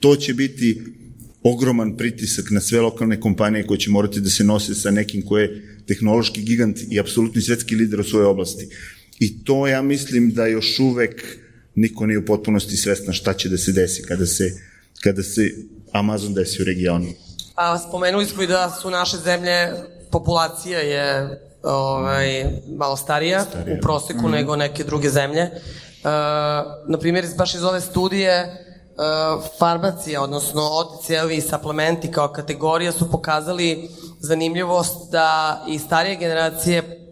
To 0.00 0.16
će 0.16 0.34
biti 0.34 0.82
ogroman 1.42 1.96
pritisak 1.96 2.50
na 2.50 2.60
sve 2.60 2.80
lokalne 2.80 3.20
kompanije 3.20 3.66
koje 3.66 3.78
će 3.78 3.90
morati 3.90 4.20
da 4.20 4.30
se 4.30 4.44
nose 4.44 4.74
sa 4.74 4.90
nekim 4.90 5.22
ko 5.26 5.38
je 5.38 5.78
tehnološki 5.86 6.42
gigant 6.42 6.78
i 6.90 7.00
apsolutni 7.00 7.42
svetski 7.42 7.76
lider 7.76 8.00
u 8.00 8.04
svojoj 8.04 8.26
oblasti. 8.26 8.68
I 9.18 9.44
to 9.44 9.66
ja 9.66 9.82
mislim 9.82 10.30
da 10.30 10.46
još 10.46 10.78
uvek 10.78 11.38
niko 11.74 12.06
nije 12.06 12.18
u 12.18 12.24
potpunosti 12.24 12.76
svestan 12.76 13.14
šta 13.14 13.34
će 13.34 13.48
da 13.48 13.58
se 13.58 13.72
desi 13.72 14.02
kada 14.02 14.26
se, 14.26 14.50
kada 15.00 15.22
se 15.22 15.50
Amazon 15.92 16.34
desi 16.34 16.62
u 16.62 16.64
regionu. 16.64 17.06
A 17.54 17.78
spomenuli 17.78 18.26
smo 18.26 18.42
i 18.42 18.46
da 18.46 18.70
su 18.82 18.90
naše 18.90 19.16
zemlje, 19.16 19.72
populacija 20.10 20.78
je 20.78 21.40
ovaj, 21.62 22.44
malo 22.76 22.96
starija, 22.96 23.46
u 23.78 23.80
proseku 23.82 24.28
nego 24.28 24.56
neke 24.56 24.84
druge 24.84 25.10
zemlje. 25.10 25.40
E, 25.40 25.50
na 26.88 26.98
primjer, 27.00 27.26
baš 27.38 27.54
iz 27.54 27.64
ove 27.64 27.80
studije 27.80 28.65
farmacija, 29.58 30.22
odnosno 30.22 30.62
OTC-ovi 30.62 31.36
i 31.36 31.40
suplementi 31.40 32.10
kao 32.10 32.28
kategorija 32.28 32.92
su 32.92 33.10
pokazali 33.10 33.90
zanimljivost 34.20 35.10
da 35.10 35.60
i 35.68 35.78
starije 35.78 36.16
generacije 36.16 37.05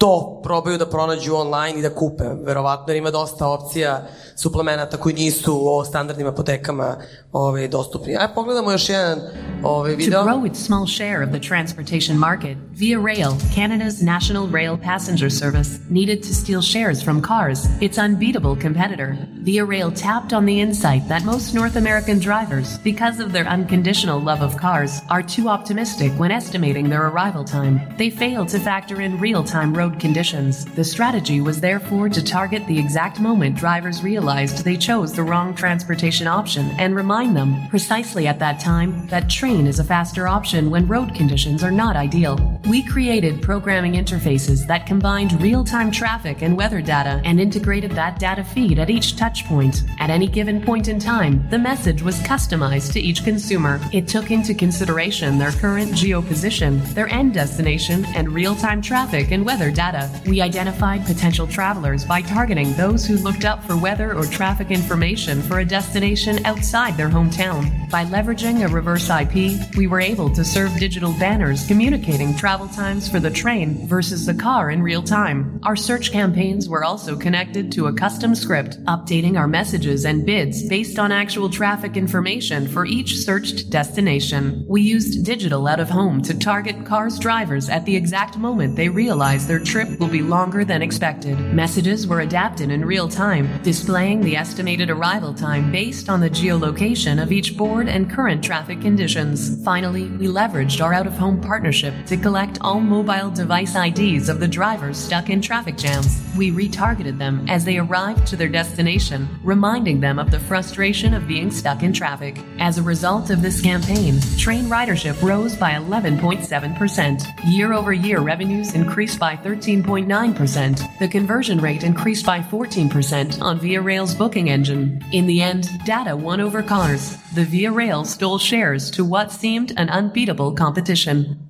to 0.00 0.40
probaju 0.42 0.78
da 0.78 0.86
pronađu 0.86 1.34
online 1.34 1.78
i 1.78 1.82
da 1.82 1.94
kupe, 1.94 2.24
verovatno, 2.44 2.84
jer 2.88 2.96
ima 2.96 3.10
dosta 3.10 3.48
opcija 3.48 4.06
suplemenata 4.36 4.96
koji 4.96 5.14
nisu 5.14 5.54
u 5.54 5.84
standardnim 5.84 6.26
apotekama 6.26 6.96
ovaj, 7.32 7.68
dostupni. 7.68 8.16
Ajde, 8.16 8.34
pogledamo 8.34 8.72
još 8.72 8.88
jedan 8.88 9.18
ovaj, 9.62 9.96
To 9.96 10.24
grow 10.24 10.46
its 10.46 10.64
small 10.66 10.86
share 10.86 11.24
of 11.24 11.30
the 11.30 11.48
transportation 11.48 12.18
market, 12.18 12.56
Via 12.72 12.98
Rail, 12.98 13.32
Canada's 13.54 14.02
national 14.02 14.48
rail 14.52 14.78
passenger 14.78 15.30
service, 15.30 15.70
needed 15.90 16.22
to 16.22 16.34
steal 16.34 16.62
shares 16.62 17.04
from 17.04 17.22
cars, 17.22 17.58
its 17.80 17.98
unbeatable 17.98 18.56
competitor. 18.62 19.16
Via 19.42 19.64
Rail 19.64 19.90
tapped 19.90 20.32
on 20.32 20.46
the 20.46 20.60
insight 20.60 21.02
that 21.08 21.24
most 21.24 21.54
North 21.54 21.76
American 21.76 22.18
drivers, 22.18 22.78
because 22.84 23.24
of 23.24 23.32
their 23.32 23.46
unconditional 23.46 24.18
love 24.24 24.42
of 24.42 24.56
cars, 24.56 25.00
are 25.08 25.22
too 25.22 25.48
optimistic 25.48 26.12
when 26.18 26.30
estimating 26.30 26.88
their 26.88 27.06
arrival 27.08 27.44
time. 27.44 27.80
They 27.98 28.10
failed 28.10 28.48
to 28.48 28.58
factor 28.58 29.00
in 29.00 29.20
real 29.20 29.44
time 29.44 29.74
road 29.90 30.00
conditions. 30.00 30.64
The 30.64 30.84
strategy 30.84 31.40
was 31.40 31.60
therefore 31.60 32.08
to 32.08 32.22
target 32.22 32.66
the 32.66 32.78
exact 32.78 33.18
moment 33.18 33.56
drivers 33.56 34.02
realized 34.02 34.64
they 34.64 34.76
chose 34.76 35.12
the 35.12 35.22
wrong 35.22 35.54
transportation 35.54 36.26
option 36.26 36.70
and 36.78 36.94
remind 36.94 37.36
them, 37.36 37.68
precisely 37.68 38.26
at 38.26 38.38
that 38.38 38.60
time, 38.60 39.06
that 39.08 39.28
train 39.28 39.66
is 39.66 39.80
a 39.80 39.84
faster 39.84 40.28
option 40.28 40.70
when 40.70 40.86
road 40.86 41.14
conditions 41.14 41.64
are 41.64 41.70
not 41.72 41.96
ideal. 41.96 42.38
We 42.68 42.82
created 42.82 43.42
programming 43.42 43.94
interfaces 43.94 44.66
that 44.66 44.86
combined 44.86 45.40
real 45.42 45.64
time 45.64 45.90
traffic 45.90 46.42
and 46.42 46.56
weather 46.56 46.80
data 46.80 47.20
and 47.24 47.40
integrated 47.40 47.90
that 47.92 48.18
data 48.18 48.44
feed 48.44 48.78
at 48.78 48.90
each 48.90 49.16
touch 49.16 49.44
point. 49.46 49.82
At 49.98 50.10
any 50.10 50.28
given 50.28 50.62
point 50.62 50.88
in 50.88 50.98
time, 51.00 51.48
the 51.50 51.58
message 51.58 52.02
was 52.02 52.20
customized 52.20 52.92
to 52.92 53.00
each 53.00 53.24
consumer. 53.24 53.80
It 53.92 54.06
took 54.06 54.30
into 54.30 54.54
consideration 54.54 55.38
their 55.38 55.52
current 55.52 55.94
geo 55.94 56.22
position, 56.22 56.80
their 56.94 57.08
end 57.08 57.34
destination, 57.34 58.04
and 58.14 58.30
real 58.30 58.54
time 58.54 58.80
traffic 58.80 59.32
and 59.32 59.44
weather 59.44 59.70
data. 59.70 59.79
We 60.26 60.42
identified 60.42 61.06
potential 61.06 61.46
travelers 61.46 62.04
by 62.04 62.20
targeting 62.20 62.74
those 62.74 63.06
who 63.06 63.16
looked 63.16 63.46
up 63.46 63.64
for 63.64 63.78
weather 63.78 64.14
or 64.14 64.26
traffic 64.26 64.70
information 64.70 65.40
for 65.40 65.60
a 65.60 65.64
destination 65.64 66.44
outside 66.44 66.98
their 66.98 67.08
hometown. 67.08 67.90
By 67.90 68.04
leveraging 68.04 68.62
a 68.62 68.68
reverse 68.68 69.08
IP, 69.08 69.58
we 69.78 69.86
were 69.86 70.00
able 70.00 70.28
to 70.34 70.44
serve 70.44 70.78
digital 70.78 71.14
banners 71.18 71.66
communicating 71.66 72.36
travel 72.36 72.68
times 72.68 73.08
for 73.08 73.20
the 73.20 73.30
train 73.30 73.88
versus 73.88 74.26
the 74.26 74.34
car 74.34 74.70
in 74.70 74.82
real 74.82 75.02
time. 75.02 75.58
Our 75.62 75.76
search 75.76 76.12
campaigns 76.12 76.68
were 76.68 76.84
also 76.84 77.16
connected 77.16 77.72
to 77.72 77.86
a 77.86 77.92
custom 77.94 78.34
script, 78.34 78.84
updating 78.84 79.38
our 79.38 79.48
messages 79.48 80.04
and 80.04 80.26
bids 80.26 80.68
based 80.68 80.98
on 80.98 81.10
actual 81.10 81.48
traffic 81.48 81.96
information 81.96 82.68
for 82.68 82.84
each 82.84 83.16
searched 83.16 83.70
destination. 83.70 84.62
We 84.68 84.82
used 84.82 85.24
digital 85.24 85.66
out 85.66 85.80
of 85.80 85.88
home 85.88 86.20
to 86.22 86.38
target 86.38 86.84
cars 86.84 87.18
drivers 87.18 87.70
at 87.70 87.86
the 87.86 87.96
exact 87.96 88.36
moment 88.36 88.76
they 88.76 88.90
realize 88.90 89.46
their 89.46 89.58
trip 89.70 90.00
will 90.00 90.08
be 90.08 90.20
longer 90.20 90.64
than 90.64 90.82
expected. 90.82 91.38
Messages 91.54 92.04
were 92.04 92.22
adapted 92.22 92.72
in 92.72 92.84
real 92.84 93.06
time, 93.06 93.62
displaying 93.62 94.20
the 94.20 94.36
estimated 94.36 94.90
arrival 94.90 95.32
time 95.32 95.70
based 95.70 96.08
on 96.08 96.18
the 96.18 96.28
geolocation 96.28 97.22
of 97.22 97.30
each 97.30 97.56
board 97.56 97.88
and 97.88 98.10
current 98.10 98.42
traffic 98.42 98.80
conditions. 98.80 99.62
Finally, 99.62 100.08
we 100.18 100.26
leveraged 100.26 100.84
our 100.84 100.92
out 100.92 101.06
of 101.06 101.12
home 101.12 101.40
partnership 101.40 101.94
to 102.06 102.16
collect 102.16 102.58
all 102.62 102.80
mobile 102.80 103.30
device 103.30 103.76
IDs 103.76 104.28
of 104.28 104.40
the 104.40 104.48
drivers 104.48 104.98
stuck 104.98 105.30
in 105.30 105.40
traffic 105.40 105.76
jams. 105.76 106.20
We 106.36 106.50
retargeted 106.50 107.16
them 107.18 107.46
as 107.48 107.64
they 107.64 107.78
arrived 107.78 108.26
to 108.28 108.36
their 108.36 108.48
destination, 108.48 109.28
reminding 109.44 110.00
them 110.00 110.18
of 110.18 110.32
the 110.32 110.40
frustration 110.40 111.14
of 111.14 111.28
being 111.28 111.52
stuck 111.52 111.84
in 111.84 111.92
traffic. 111.92 112.40
As 112.58 112.78
a 112.78 112.82
result 112.82 113.30
of 113.30 113.40
this 113.40 113.60
campaign, 113.60 114.20
train 114.36 114.64
ridership 114.64 115.22
rose 115.22 115.54
by 115.54 115.74
11.7%. 115.74 117.52
Year 117.52 117.72
over 117.72 117.92
year 117.92 118.18
revenues 118.18 118.74
increased 118.74 119.20
by 119.20 119.36
13.9%. 119.60 120.98
The 120.98 121.08
conversion 121.08 121.60
rate 121.60 121.84
increased 121.84 122.24
by 122.24 122.40
14% 122.40 123.42
on 123.42 123.58
Via 123.60 123.80
Rail's 123.80 124.14
booking 124.14 124.48
engine. 124.48 125.04
In 125.12 125.26
the 125.26 125.42
end, 125.42 125.68
data 125.84 126.16
won 126.16 126.40
over 126.40 126.62
cars. 126.62 127.16
The 127.34 127.44
Via 127.44 127.70
Rail 127.70 128.04
stole 128.04 128.38
shares 128.38 128.90
to 128.92 129.04
what 129.04 129.30
seemed 129.30 129.72
an 129.76 129.90
unbeatable 129.90 130.54
competition. 130.54 131.46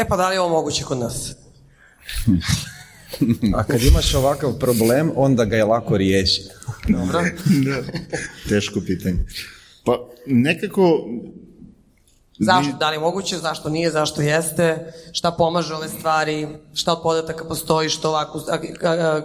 E 0.00 0.04
pa 0.08 0.16
da 0.16 0.28
li 0.28 0.34
je 0.34 0.40
ovo 0.40 0.48
moguće 0.48 0.84
kod 0.84 0.98
nas? 0.98 1.34
A 3.56 3.64
kad 3.64 3.82
imaš 3.82 4.14
ovakav 4.14 4.58
problem, 4.58 5.10
onda 5.16 5.44
ga 5.44 5.56
je 5.56 5.64
lako 5.64 5.96
riješiti. 5.96 6.48
Dobro. 6.88 7.20
Teško 8.48 8.80
pitanje. 8.86 9.18
Pa 9.84 9.98
nekako 10.26 11.08
Zašto? 12.38 12.76
Da 12.78 12.90
li 12.90 12.96
je 12.96 13.00
moguće? 13.00 13.38
Zašto 13.38 13.68
nije? 13.68 13.90
Zašto 13.90 14.22
jeste? 14.22 14.92
Šta 15.12 15.30
pomaže 15.30 15.74
ove 15.74 15.88
stvari? 15.88 16.48
Šta 16.74 16.92
od 16.92 17.02
podataka 17.02 17.44
postoji? 17.44 17.88
Što 17.88 18.08
ovakvu 18.08 18.40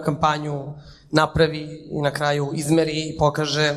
kampanju 0.06 0.74
napravi 1.12 1.88
i 1.92 2.02
na 2.02 2.12
kraju 2.12 2.52
izmeri 2.56 3.10
i 3.10 3.18
pokaže? 3.18 3.76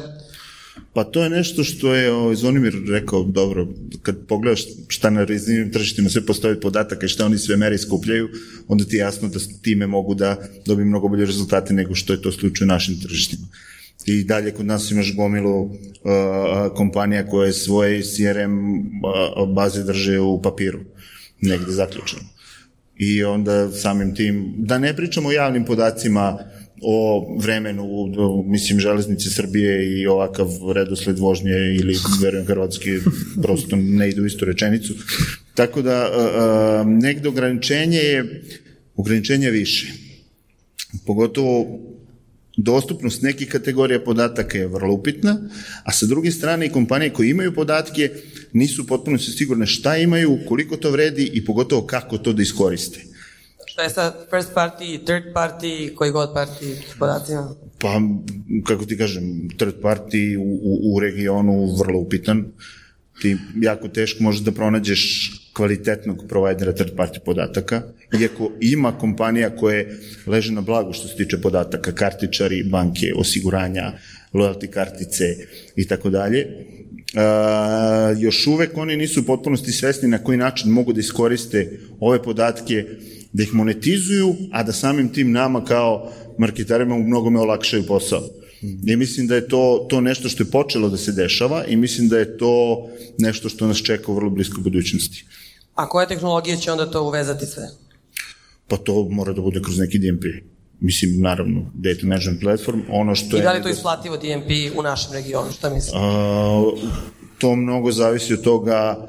Pa 0.92 1.04
to 1.04 1.22
je 1.22 1.30
nešto 1.30 1.64
što 1.64 1.94
je 1.94 2.12
ovaj, 2.12 2.36
Zvonimir 2.36 2.74
rekao, 2.88 3.24
dobro, 3.24 3.66
kad 4.02 4.16
pogledaš 4.28 4.64
šta 4.88 5.10
na 5.10 5.24
raznim 5.24 5.72
tržištima 5.72 6.10
sve 6.10 6.26
postoji 6.26 6.52
od 6.52 6.60
podataka 6.60 7.06
i 7.06 7.08
šta 7.08 7.26
oni 7.26 7.38
sve 7.38 7.56
mere 7.56 7.78
skupljaju, 7.78 8.28
onda 8.68 8.85
ti 8.85 8.96
je 8.96 9.00
jasno 9.00 9.28
da 9.28 9.38
time 9.62 9.87
mogu 9.87 10.14
da 10.14 10.37
dobiju 10.66 10.87
mnogo 10.87 11.08
bolje 11.08 11.26
rezultate 11.26 11.74
nego 11.74 11.94
što 11.94 12.12
je 12.12 12.22
to 12.22 12.33
slučaj 12.33 12.64
u 12.64 12.68
našim 12.68 13.00
tržištima. 13.00 13.46
I 14.07 14.25
dalje 14.25 14.50
kod 14.50 14.67
nas 14.67 14.90
imaš 14.90 15.17
gomilu 15.17 15.63
uh, 15.63 15.73
kompanija 16.75 17.27
koje 17.27 17.53
svoje 17.53 18.03
CRM 18.03 18.79
uh, 18.79 19.55
baze 19.55 19.83
drže 19.83 20.19
u 20.19 20.42
papiru, 20.42 20.81
negde 21.40 21.73
zaključeno. 21.73 22.23
I 22.96 23.25
onda 23.25 23.73
samim 23.73 24.15
tim, 24.15 24.55
da 24.59 24.79
ne 24.79 24.96
pričamo 24.96 25.29
o 25.29 25.33
javnim 25.33 25.65
podacima 25.65 26.38
o 26.83 27.27
vremenu, 27.40 27.85
mislim, 28.46 28.81
železnice 28.81 29.31
Srbije 29.31 30.00
i 30.00 30.07
ovakav 30.07 30.48
redosled 30.75 31.19
vožnje 31.19 31.53
ili, 31.81 31.96
verujem, 32.23 32.46
hrvatski, 32.46 32.90
prosto 33.42 33.77
ne 33.77 34.09
ide 34.09 34.21
u 34.21 34.27
istu 34.27 34.44
rečenicu. 34.44 34.94
Tako 35.55 35.83
da 35.83 36.11
uh, 36.11 36.87
uh, 36.87 37.03
negde 37.03 37.29
ograničenje 37.29 37.98
je 37.98 38.42
ograničenje 38.96 39.50
više. 39.50 39.92
Pogotovo 41.07 41.81
dostupnost 42.57 43.23
nekih 43.23 43.48
kategorija 43.48 44.00
podataka 44.00 44.59
je 44.59 44.69
vrlo 44.69 44.94
upitna, 44.94 45.38
a 45.85 45.92
sa 45.92 46.07
druge 46.07 46.31
strane 46.31 46.67
i 46.67 46.73
kompanije 46.73 47.13
koje 47.13 47.31
imaju 47.31 47.55
podatke 47.55 48.11
nisu 48.53 48.87
potpuno 48.87 49.19
sigurne 49.19 49.67
šta 49.67 49.96
imaju, 49.96 50.38
koliko 50.48 50.77
to 50.77 50.90
vredi 50.90 51.31
i 51.35 51.44
pogotovo 51.44 51.87
kako 51.87 52.19
to 52.19 52.33
da 52.33 52.42
iskoriste. 52.42 53.00
Šta 53.67 53.83
je 53.83 53.90
sa 53.90 54.13
first 54.31 54.50
party, 54.55 55.05
third 55.05 55.33
party, 55.35 55.94
koji 55.94 56.11
god 56.11 56.35
party 56.35 56.77
podacima? 56.98 57.55
Pa, 57.79 58.00
kako 58.65 58.85
ti 58.85 58.98
kažem, 58.98 59.48
third 59.57 59.75
party 59.83 60.37
u, 60.37 60.61
u, 60.63 60.94
u 60.94 61.00
regionu 61.00 61.77
vrlo 61.77 61.98
upitan. 61.98 62.44
Ti 63.23 63.37
jako 63.61 63.88
teško 63.88 64.23
možeš 64.23 64.40
da 64.40 64.53
pronađeš 64.53 65.33
kvalitetnog 65.53 66.25
provajdera 66.29 66.73
third 66.73 66.96
party 66.96 67.19
podataka, 67.25 67.83
iako 68.21 68.53
ima 68.61 68.98
kompanija 68.98 69.57
koje 69.57 69.98
leže 70.27 70.53
na 70.53 70.61
blagu 70.61 70.92
što 70.92 71.09
se 71.09 71.17
tiče 71.17 71.40
podataka, 71.40 71.92
kartičari, 71.92 72.63
banke, 72.65 73.13
osiguranja, 73.17 73.92
loyalty 74.33 74.67
kartice 74.71 75.25
i 75.77 75.87
tako 75.87 76.11
dalje. 76.11 76.46
Još 78.19 78.46
uvek 78.46 78.77
oni 78.77 78.96
nisu 78.96 79.21
u 79.21 79.25
potpunosti 79.25 79.73
svesni 79.73 80.09
na 80.09 80.19
koji 80.19 80.38
način 80.38 80.71
mogu 80.71 80.92
da 80.92 81.00
iskoriste 81.00 81.79
ove 82.00 82.23
podatke, 82.23 82.85
da 83.33 83.42
ih 83.42 83.55
monetizuju, 83.55 84.35
a 84.53 84.63
da 84.63 84.73
samim 84.73 85.09
tim 85.09 85.33
nama 85.33 85.65
kao 85.65 86.13
marketarima 86.38 86.94
u 86.94 87.03
mnogome 87.03 87.40
olakšaju 87.40 87.87
posao. 87.87 88.41
I 88.63 88.96
mislim 88.96 89.27
da 89.27 89.35
je 89.35 89.48
to, 89.48 89.87
to 89.90 90.00
nešto 90.00 90.29
što 90.29 90.42
je 90.42 90.50
počelo 90.50 90.88
da 90.88 90.96
se 90.96 91.13
dešava 91.13 91.65
i 91.65 91.77
mislim 91.77 92.08
da 92.08 92.19
je 92.19 92.38
to 92.38 92.87
nešto 93.19 93.48
što 93.48 93.67
nas 93.67 93.83
čeka 93.83 94.13
u 94.13 94.15
vrlo 94.15 94.31
bliskoj 94.31 94.63
budućnosti. 94.63 95.25
A 95.75 95.88
koje 95.88 96.08
tehnologije 96.08 96.56
će 96.56 96.73
onda 96.73 96.90
to 96.90 97.02
uvezati 97.02 97.46
sve? 97.46 97.69
Pa 98.69 98.77
to 98.77 99.08
mora 99.10 99.33
da 99.33 99.40
bude 99.40 99.63
kroz 99.63 99.79
neki 99.79 99.98
DMP. 99.98 100.25
Mislim, 100.81 101.21
naravno, 101.21 101.71
data 101.75 102.06
management 102.06 102.40
platform, 102.40 102.81
ono 102.90 103.15
što 103.15 103.37
I 103.37 103.38
je... 103.38 103.42
da 103.42 103.52
li 103.52 103.63
to 103.63 103.69
isplativo 103.69 104.17
DMP 104.17 104.79
u 104.79 104.83
našem 104.83 105.13
regionu? 105.13 105.52
Šta 105.52 105.71
misliš? 105.71 105.94
A, 105.94 106.63
to 107.38 107.56
mnogo 107.56 107.92
zavisi 107.92 108.35
od 108.35 108.42
toga 108.42 109.08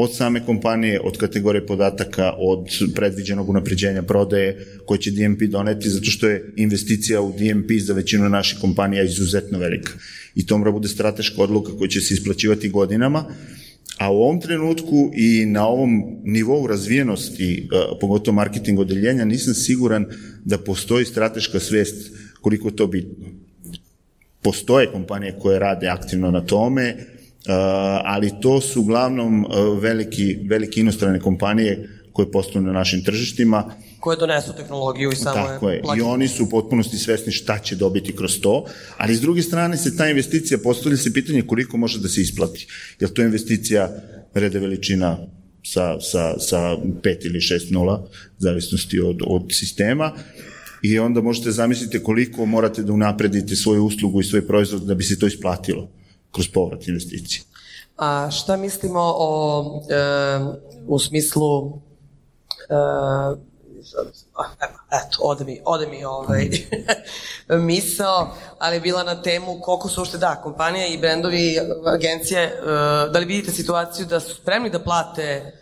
od 0.00 0.14
same 0.14 0.44
kompanije, 0.46 1.00
od 1.00 1.16
kategorije 1.18 1.66
podataka, 1.66 2.32
od 2.38 2.68
predviđenog 2.94 3.48
unapređenja 3.48 4.02
prodaje 4.02 4.66
koje 4.86 4.98
će 4.98 5.10
DMP 5.10 5.42
doneti, 5.42 5.90
zato 5.90 6.10
što 6.10 6.28
je 6.28 6.52
investicija 6.56 7.20
u 7.20 7.32
DMP 7.32 7.70
za 7.80 7.94
većinu 7.94 8.28
naših 8.28 8.58
kompanija 8.60 9.02
izuzetno 9.02 9.58
velika. 9.58 9.92
I 10.34 10.46
to 10.46 10.58
mora 10.58 10.70
bude 10.70 10.88
strateška 10.88 11.42
odluka 11.42 11.72
koja 11.78 11.88
će 11.88 12.00
se 12.00 12.14
isplaćivati 12.14 12.68
godinama, 12.68 13.24
a 13.98 14.12
u 14.12 14.22
ovom 14.22 14.40
trenutku 14.40 15.10
i 15.16 15.46
na 15.46 15.66
ovom 15.66 16.02
nivou 16.24 16.66
razvijenosti, 16.66 17.68
pogotovo 18.00 18.34
marketing 18.34 18.78
odeljenja, 18.78 19.24
nisam 19.24 19.54
siguran 19.54 20.06
da 20.44 20.58
postoji 20.58 21.04
strateška 21.04 21.60
svest 21.60 22.12
koliko 22.40 22.68
je 22.68 22.76
to 22.76 22.86
bitno. 22.86 23.26
Postoje 24.42 24.92
kompanije 24.92 25.38
koje 25.38 25.58
rade 25.58 25.88
aktivno 25.88 26.30
na 26.30 26.40
tome, 26.40 26.96
ali 28.04 28.32
to 28.40 28.60
su 28.60 28.80
uglavnom 28.80 29.46
veliki, 29.80 30.38
veliki 30.48 30.80
inostrane 30.80 31.20
kompanije 31.20 31.88
koje 32.18 32.30
posluju 32.30 32.66
na 32.66 32.72
našim 32.72 33.04
tržištima. 33.04 33.64
Koje 34.00 34.16
donesu 34.16 34.52
tehnologiju 34.56 35.12
i 35.12 35.16
samo 35.16 35.34
Tako 35.34 35.70
je. 35.70 35.82
I 35.98 36.00
oni 36.00 36.28
su 36.28 36.44
u 36.44 36.48
potpunosti 36.48 36.98
svesni 36.98 37.32
šta 37.32 37.58
će 37.58 37.76
dobiti 37.76 38.16
kroz 38.16 38.40
to, 38.40 38.64
ali 38.96 39.14
s 39.14 39.20
druge 39.20 39.42
strane 39.42 39.76
se 39.76 39.96
ta 39.96 40.08
investicija 40.08 40.58
postavlja 40.58 40.96
se 40.96 41.12
pitanje 41.12 41.42
koliko 41.42 41.76
može 41.76 42.00
da 42.00 42.08
se 42.08 42.20
isplati. 42.20 42.66
Je 43.00 43.14
to 43.14 43.22
investicija 43.22 43.90
rede 44.34 44.58
veličina 44.58 45.18
sa, 45.64 46.00
sa, 46.00 46.38
sa 46.38 46.58
5 46.58 47.26
ili 47.26 47.40
6 47.40 47.72
nula, 47.72 48.02
zavisnosti 48.38 49.00
od, 49.00 49.22
od 49.26 49.42
sistema, 49.50 50.12
i 50.82 50.98
onda 50.98 51.20
možete 51.20 51.50
zamisliti 51.50 52.02
koliko 52.02 52.46
morate 52.46 52.82
da 52.82 52.92
unapredite 52.92 53.56
svoju 53.56 53.84
uslugu 53.84 54.20
i 54.20 54.24
svoj 54.24 54.46
proizvod 54.46 54.82
da 54.82 54.94
bi 54.94 55.04
se 55.04 55.18
to 55.18 55.26
isplatilo 55.26 55.88
kroz 56.32 56.48
povrat 56.54 56.88
investicije. 56.88 57.42
A 57.96 58.30
šta 58.30 58.56
mislimo 58.56 59.00
o, 59.00 59.82
e, 59.90 60.38
u 60.86 60.98
smislu 60.98 61.80
e, 62.68 63.48
eto, 64.90 65.18
ode 65.20 65.44
mi, 65.44 65.60
ode 65.64 65.86
mi 65.86 66.04
ovaj 66.04 66.48
misao, 67.48 68.34
ali 68.58 68.76
je 68.76 68.80
bila 68.80 69.02
na 69.02 69.22
temu 69.22 69.60
koliko 69.60 69.88
su 69.88 70.02
ušte, 70.02 70.18
da, 70.18 70.40
kompanije 70.42 70.88
i 70.88 70.98
brendovi, 70.98 71.58
agencije, 71.86 72.42
e, 72.42 72.60
da 73.12 73.18
li 73.18 73.26
vidite 73.26 73.52
situaciju 73.52 74.06
da 74.06 74.20
su 74.20 74.34
spremni 74.34 74.70
da 74.70 74.78
plate 74.78 75.52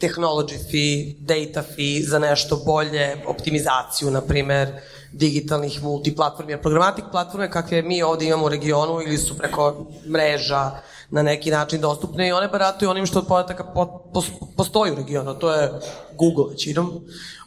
technology 0.00 0.58
fee, 0.70 1.14
data 1.20 1.62
fee 1.62 2.02
za 2.02 2.18
nešto 2.18 2.56
bolje, 2.56 3.16
optimizaciju, 3.26 4.10
na 4.10 4.20
primer, 4.20 4.68
digitalnih 5.16 5.82
multiplatformi, 5.82 6.52
jer 6.52 6.62
programatik 6.62 7.04
platforme 7.10 7.50
kakve 7.50 7.82
mi 7.82 8.02
ovde 8.02 8.26
imamo 8.26 8.44
u 8.44 8.48
regionu 8.48 9.02
ili 9.02 9.18
su 9.18 9.38
preko 9.38 9.86
mreža 10.08 10.70
na 11.10 11.22
neki 11.22 11.50
način 11.50 11.80
dostupne 11.80 12.28
i 12.28 12.32
one 12.32 12.48
barataju 12.48 12.90
onim 12.90 13.06
što 13.06 13.18
od 13.18 13.26
podataka 13.26 13.64
po, 13.64 13.86
po, 14.14 14.22
postoji 14.56 14.92
u 14.92 14.94
regionu, 14.94 15.34
to 15.34 15.52
je 15.52 15.70
Google 16.18 16.44
većinom. 16.50 17.00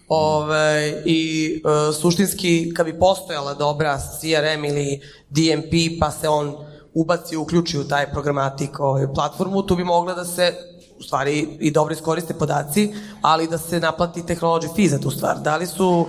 Ove, 0.08 1.04
I 1.06 1.52
e, 1.56 1.94
suštinski, 1.94 2.74
kad 2.76 2.86
bi 2.86 3.00
postojala 3.00 3.54
dobra 3.54 3.98
CRM 3.98 4.66
ili 4.66 5.02
DMP, 5.30 6.00
pa 6.00 6.12
se 6.12 6.30
on 6.30 6.56
ubaci, 6.94 7.38
uključi 7.38 7.80
u 7.80 7.88
taj 7.88 8.12
programatik 8.12 8.80
ovaj, 8.80 9.14
platformu, 9.14 9.64
tu 9.64 9.76
bi 9.76 9.84
mogla 9.84 10.14
da 10.14 10.26
se 10.26 10.54
u 11.00 11.04
stvari 11.04 11.48
i 11.60 11.72
dobro 11.72 11.94
iskoriste 11.94 12.34
podaci, 12.34 12.94
ali 13.22 13.48
da 13.48 13.58
se 13.58 13.80
naplati 13.80 14.24
technology 14.24 14.76
fee 14.76 14.88
za 14.88 15.00
tu 15.00 15.12
stvar. 15.12 15.40
Da 15.40 15.58
li 15.58 15.68
su 15.68 16.06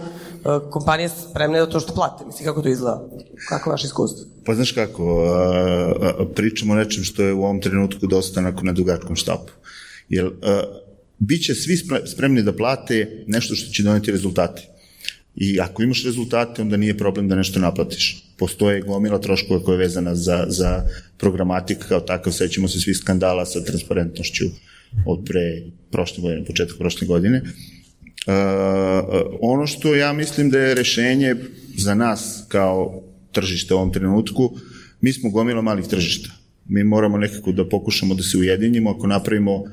kompanije 0.70 1.08
spremne 1.08 1.58
da 1.58 1.70
to 1.70 1.80
što 1.80 1.94
plate? 1.94 2.24
Misli, 2.26 2.44
kako 2.44 2.62
to 2.62 2.68
izgleda? 2.68 3.08
Kako 3.48 3.70
je 3.70 3.72
vaše 3.72 3.86
iskustvo? 3.86 4.26
Pa 4.46 4.54
znaš 4.54 4.72
kako, 4.72 5.24
pričamo 6.34 6.72
o 6.72 6.76
nečem 6.76 7.04
što 7.04 7.22
je 7.22 7.32
u 7.32 7.42
ovom 7.42 7.60
trenutku 7.60 8.06
dosta 8.06 8.40
onako 8.40 8.64
na 8.64 8.72
dugačkom 8.72 9.16
štapu. 9.16 9.52
Jer 10.08 10.30
bit 11.18 11.44
će 11.44 11.54
svi 11.54 11.76
spremni 12.06 12.42
da 12.42 12.56
plate 12.56 13.24
nešto 13.26 13.54
što 13.54 13.72
će 13.72 13.82
doneti 13.82 14.10
rezultate. 14.10 14.62
I 15.36 15.60
ako 15.60 15.82
imaš 15.82 16.04
rezultate, 16.04 16.62
onda 16.62 16.76
nije 16.76 16.98
problem 16.98 17.28
da 17.28 17.36
nešto 17.36 17.60
naplatiš. 17.60 18.26
Postoje 18.38 18.80
gomila 18.80 19.18
troškova 19.18 19.62
koja 19.62 19.74
je 19.74 19.78
vezana 19.78 20.14
za, 20.14 20.44
za 20.48 20.82
programatik 21.18 21.78
kao 21.88 22.00
takav, 22.00 22.32
sećamo 22.32 22.68
se 22.68 22.80
svih 22.80 22.96
skandala 22.96 23.46
sa 23.46 23.64
transparentnošću 23.64 24.44
od 25.06 25.24
pre 25.26 25.62
prošle 25.90 26.22
godine, 26.22 26.44
početak 26.44 26.78
prošle 26.78 27.06
godine. 27.06 27.42
Uh, 28.26 28.34
ono 29.40 29.66
što 29.66 29.94
ja 29.94 30.12
mislim 30.12 30.50
da 30.50 30.58
je 30.58 30.74
rešenje 30.74 31.36
za 31.76 31.94
nas 31.94 32.44
kao 32.48 33.02
tržište 33.32 33.74
u 33.74 33.76
ovom 33.76 33.92
trenutku, 33.92 34.56
mi 35.00 35.12
smo 35.12 35.30
gomila 35.30 35.62
malih 35.62 35.86
tržišta. 35.86 36.30
Mi 36.68 36.84
moramo 36.84 37.18
nekako 37.18 37.52
da 37.52 37.68
pokušamo 37.68 38.14
da 38.14 38.22
se 38.22 38.38
ujedinimo, 38.38 38.90
ako 38.90 39.06
napravimo 39.06 39.54
uh, 39.54 39.64
uh, 39.64 39.66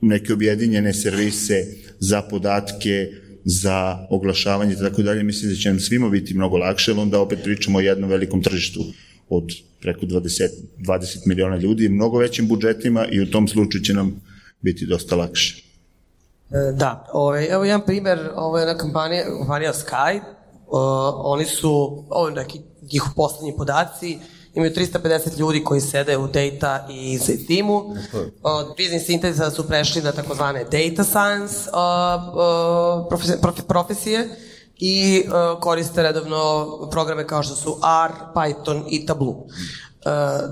neke 0.00 0.32
objedinjene 0.32 0.94
servise 0.94 1.66
za 1.98 2.22
podatke, 2.22 3.08
za 3.44 4.06
oglašavanje 4.10 4.72
i 4.72 4.76
tako 4.76 5.02
dalje, 5.02 5.22
mislim 5.22 5.50
da 5.50 5.56
će 5.56 5.68
nam 5.68 5.80
svima 5.80 6.08
biti 6.08 6.34
mnogo 6.34 6.56
lakše, 6.56 6.90
ali 6.90 7.00
onda 7.00 7.20
opet 7.20 7.38
pričamo 7.44 7.78
o 7.78 7.80
jednom 7.80 8.10
velikom 8.10 8.42
tržištu 8.42 8.84
od 9.28 9.52
preko 9.80 10.06
20, 10.06 10.48
20 10.78 11.26
miliona 11.26 11.56
ljudi, 11.56 11.88
mnogo 11.88 12.18
većim 12.18 12.48
budžetima 12.48 13.06
i 13.12 13.20
u 13.20 13.30
tom 13.30 13.48
slučaju 13.48 13.84
će 13.84 13.94
nam 13.94 14.20
biti 14.60 14.86
dosta 14.86 15.16
lakše. 15.16 15.61
E, 16.52 16.72
da, 16.72 17.06
ovaj, 17.12 17.46
evo 17.50 17.64
jedan 17.64 17.80
primer, 17.80 18.30
ovo 18.36 18.58
je 18.58 18.62
jedna 18.62 18.78
kompanija, 18.78 19.24
kompanija 19.38 19.72
Sky, 19.72 20.20
uh, 20.20 20.24
oni 21.16 21.44
su, 21.44 22.04
ovo 22.10 22.28
je 22.28 22.34
neki 22.34 22.60
njihov 22.92 23.12
poslednji 23.16 23.56
podaci, 23.56 24.18
imaju 24.54 24.72
350 24.72 25.38
ljudi 25.38 25.64
koji 25.64 25.80
sede 25.80 26.16
u 26.16 26.26
data 26.26 26.86
i 26.90 27.12
iz 27.12 27.46
timu. 27.46 27.82
Od 28.42 28.66
business 28.68 29.08
intesa 29.08 29.50
su 29.50 29.68
prešli 29.68 30.02
na 30.02 30.12
takozvane 30.12 30.64
data 30.64 31.04
science 31.04 31.70
uh, 31.70 31.78
uh, 33.50 33.64
profesije 33.68 34.28
i 34.76 35.24
koriste 35.60 36.02
redovno 36.02 36.66
programe 36.90 37.26
kao 37.26 37.42
što 37.42 37.54
su 37.54 37.78
R, 38.06 38.12
Python 38.34 38.82
i 38.90 39.06
Tableau. 39.06 39.46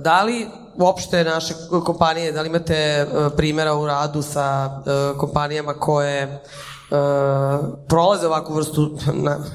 Da 0.02 0.22
li 0.22 0.46
uopšte 0.80 1.24
naše 1.24 1.54
kompanije, 1.84 2.32
da 2.32 2.42
li 2.42 2.48
imate 2.48 3.06
uh, 3.06 3.32
primjera 3.36 3.74
u 3.74 3.86
radu 3.86 4.22
sa 4.22 4.70
uh, 4.70 5.18
kompanijama 5.18 5.74
koje 5.74 6.42
uh, 6.90 6.98
prolaze 7.88 8.26
ovakvu 8.26 8.54
vrstu, 8.54 8.98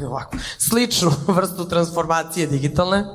ovako, 0.07 0.37
sličnu 0.57 1.11
vrstu 1.37 1.65
transformacije 1.69 2.47
digitalne, 2.47 3.05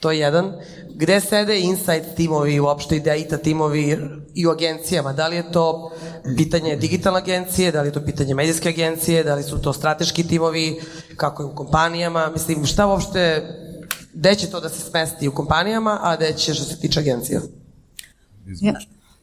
to 0.00 0.10
je 0.10 0.18
jedan. 0.18 0.52
Gde 0.94 1.20
sede 1.20 1.60
insight 1.60 2.14
timovi, 2.16 2.60
uopšte 2.60 2.96
i 2.96 3.00
data 3.00 3.36
timovi 3.36 3.98
i 4.34 4.46
u 4.46 4.50
agencijama? 4.50 5.12
Da 5.12 5.28
li 5.28 5.36
je 5.36 5.52
to 5.52 5.90
pitanje 6.36 6.76
digitalne 6.76 7.18
agencije, 7.18 7.72
da 7.72 7.82
li 7.82 7.88
je 7.88 7.92
to 7.92 8.04
pitanje 8.04 8.34
medijske 8.34 8.68
agencije, 8.68 9.24
da 9.24 9.34
li 9.34 9.42
su 9.42 9.58
to 9.62 9.72
strateški 9.72 10.28
timovi, 10.28 10.80
kako 11.16 11.42
je 11.42 11.46
u 11.46 11.54
kompanijama? 11.54 12.30
Mislim, 12.32 12.66
šta 12.66 12.86
uopšte, 12.86 13.42
gde 14.16 14.34
će 14.34 14.50
to 14.50 14.60
da 14.60 14.68
se 14.68 14.80
smesti 14.80 15.28
u 15.28 15.34
kompanijama, 15.34 15.98
a 16.02 16.16
gde 16.16 16.32
će 16.32 16.54
što 16.54 16.64
se 16.64 16.80
tiče 16.80 17.00
agencija? 17.00 17.40
Ja, 18.60 18.74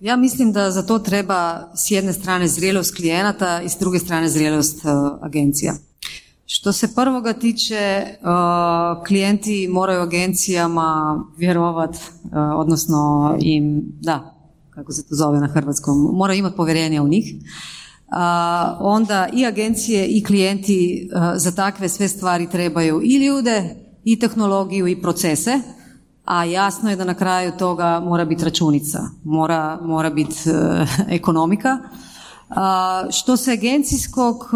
Ja 0.03 0.15
mislim 0.15 0.51
da 0.51 0.71
za 0.71 0.81
to 0.83 0.99
treba 0.99 1.69
s 1.75 1.91
jedne 1.91 2.13
strane 2.13 2.47
zrelost 2.47 2.95
klijenata 2.95 3.61
i 3.61 3.69
s 3.69 3.77
druge 3.79 3.99
strane 3.99 4.29
zrelost 4.29 4.85
uh, 4.85 4.91
agencija. 5.21 5.73
Što 6.45 6.73
se 6.73 6.95
prvoga 6.95 7.33
tiče, 7.33 8.05
uh, 8.05 9.05
klijenti 9.07 9.67
moraju 9.71 10.01
agencijama 10.01 11.23
vjerovat, 11.37 11.89
uh, 11.95 12.31
odnosno 12.55 13.35
im, 13.41 13.83
da, 14.01 14.35
kako 14.69 14.91
se 14.91 15.07
to 15.07 15.15
zove 15.15 15.39
na 15.39 15.47
hrvatskom, 15.47 16.09
moraju 16.13 16.39
imati 16.39 16.57
povjerenja 16.57 17.03
u 17.03 17.07
njih. 17.07 17.35
Onda 18.79 19.29
i 19.33 19.45
agencije 19.45 20.07
i 20.07 20.23
klijenti 20.23 21.09
za 21.35 21.51
takve 21.51 21.89
sve 21.89 22.07
stvari 22.07 22.49
trebaju 22.49 23.01
i 23.03 23.25
ljude, 23.25 23.75
i 24.03 24.19
tehnologiju, 24.19 24.87
i 24.87 25.01
procese, 25.01 25.59
a 26.25 26.43
jasno 26.43 26.89
je 26.89 26.95
da 26.95 27.03
na 27.03 27.13
kraju 27.13 27.51
toga 27.59 27.99
mora 27.99 28.25
biti 28.25 28.45
računica, 28.45 28.99
mora, 29.23 29.79
mora 29.81 30.09
biti 30.09 30.49
uh, 30.49 30.55
ekonomika. 31.17 31.77
A, 32.49 33.03
što 33.11 33.37
se 33.37 33.51
agencijskog 33.51 34.35
uh, 34.35 34.49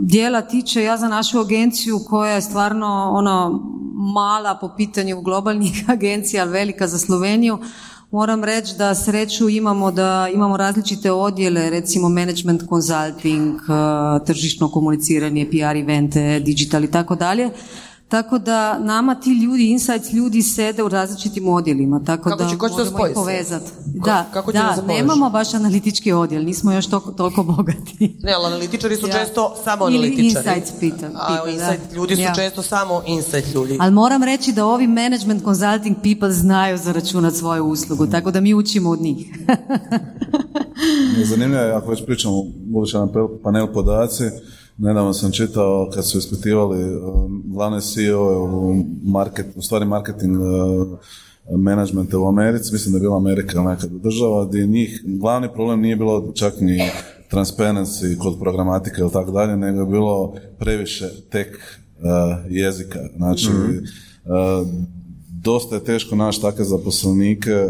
dijela 0.00 0.40
tiče, 0.40 0.82
ja 0.82 0.96
za 0.96 1.08
našu 1.08 1.40
agenciju 1.40 2.00
koja 2.08 2.34
je 2.34 2.42
stvarno 2.42 3.10
ono 3.14 3.60
mala 4.14 4.58
po 4.60 4.70
pitanju 4.76 5.20
globalnih 5.20 5.84
agencija, 5.96 6.42
ali 6.42 6.52
velika 6.52 6.86
za 6.86 6.98
Sloveniju, 6.98 7.58
moram 8.10 8.44
reći 8.44 8.74
da 8.78 8.94
sreću 8.94 9.48
imamo 9.48 9.90
da 9.90 10.28
imamo 10.34 10.56
različite 10.56 11.12
odjele, 11.12 11.70
recimo 11.70 12.08
management 12.08 12.62
consulting, 12.68 13.54
uh, 13.54 14.26
tržišno 14.26 14.68
komuniciranje, 14.68 15.48
PR 15.50 15.76
evente, 15.76 16.40
digital 16.40 16.84
i 16.84 16.90
tako 16.90 17.14
dalje. 17.14 17.50
Tako 18.10 18.38
da 18.38 18.78
nama 18.78 19.14
ti 19.14 19.30
ljudi, 19.32 19.64
insights 19.68 20.12
ljudi 20.12 20.42
sede 20.42 20.82
u 20.82 20.88
različitim 20.88 21.48
odjelima, 21.48 22.00
tako 22.00 22.22
Kako 22.22 22.36
da 22.36 22.50
će- 22.50 22.58
ko 22.58 22.68
će 22.68 22.74
možemo 22.74 23.06
ih 23.06 23.12
povezati. 23.14 23.70
Da, 23.86 24.26
kako 24.32 24.52
da, 24.52 24.76
nemamo 24.82 25.30
baš 25.30 25.54
analitički 25.54 26.12
odjel, 26.12 26.44
nismo 26.44 26.72
još 26.72 26.86
toliko, 26.86 27.12
toliko 27.12 27.42
bogati. 27.44 28.16
Ne, 28.20 28.32
ali 28.32 28.46
analitičari 28.46 28.96
su 28.96 29.06
Ja. 29.08 29.12
često 29.14 29.54
samo 29.64 29.88
Ili 29.88 29.98
analitičari. 29.98 30.26
insights 30.48 30.80
pitam- 30.80 31.10
A 31.14 31.44
da. 31.44 31.50
insight 31.50 31.92
ljudi 31.94 32.16
su 32.16 32.22
Ja. 32.22 32.34
često 32.34 32.62
samo 32.64 33.02
insight 33.06 33.54
ljudi. 33.54 33.76
Ali 33.80 33.92
moram 33.92 34.22
reći 34.22 34.52
da 34.52 34.66
ovi 34.66 34.86
management 34.88 35.44
consulting 35.44 35.96
people 35.98 36.30
znaju 36.32 36.78
zaračunati 36.78 37.36
svoju 37.36 37.64
uslugu, 37.66 38.06
tako 38.06 38.30
da 38.30 38.40
mi 38.40 38.54
učimo 38.54 38.90
od 38.90 39.00
njih. 39.00 39.26
Zanimljivo 41.24 41.62
je, 41.62 41.72
ako 41.72 41.90
već 41.90 42.04
pričamo, 42.04 42.34
budući 42.64 42.96
na 42.96 43.02
panel- 43.04 43.42
panel 43.42 43.66
podaci, 43.66 44.24
nedavno 44.80 45.12
sam 45.12 45.32
čitao 45.32 45.90
kad 45.94 46.06
su 46.06 46.18
ispitivali 46.18 46.96
um, 46.96 47.42
glavne 47.46 47.80
CEO 47.80 48.44
u, 48.44 48.84
market, 49.04 49.46
u 49.56 49.62
stvari 49.62 49.84
marketing 49.84 50.36
uh, 50.36 50.98
menadžmente 51.58 52.16
u 52.16 52.28
Americi, 52.28 52.72
mislim 52.72 52.92
da 52.92 52.96
je 52.96 53.00
bila 53.00 53.16
Amerika 53.16 53.62
nekada 53.62 53.98
država, 53.98 54.46
gdje 54.46 54.66
njih 54.66 55.02
glavni 55.04 55.48
problem 55.54 55.80
nije 55.80 55.96
bilo 55.96 56.32
čak 56.34 56.60
ni 56.60 56.80
transparency 57.30 58.18
kod 58.18 58.38
programatike 58.40 59.00
ili 59.00 59.12
tako 59.12 59.30
dalje, 59.30 59.56
nego 59.56 59.80
je 59.80 59.86
bilo 59.86 60.34
previše 60.58 61.08
tek 61.30 61.48
uh, 61.56 62.52
jezika. 62.52 62.98
Znači, 63.16 63.50
uh, 64.24 64.68
dosta 65.42 65.74
je 65.74 65.84
teško 65.84 66.16
naći 66.16 66.40
takve 66.40 66.64
zaposlenike, 66.64 67.50
e, 67.50 67.68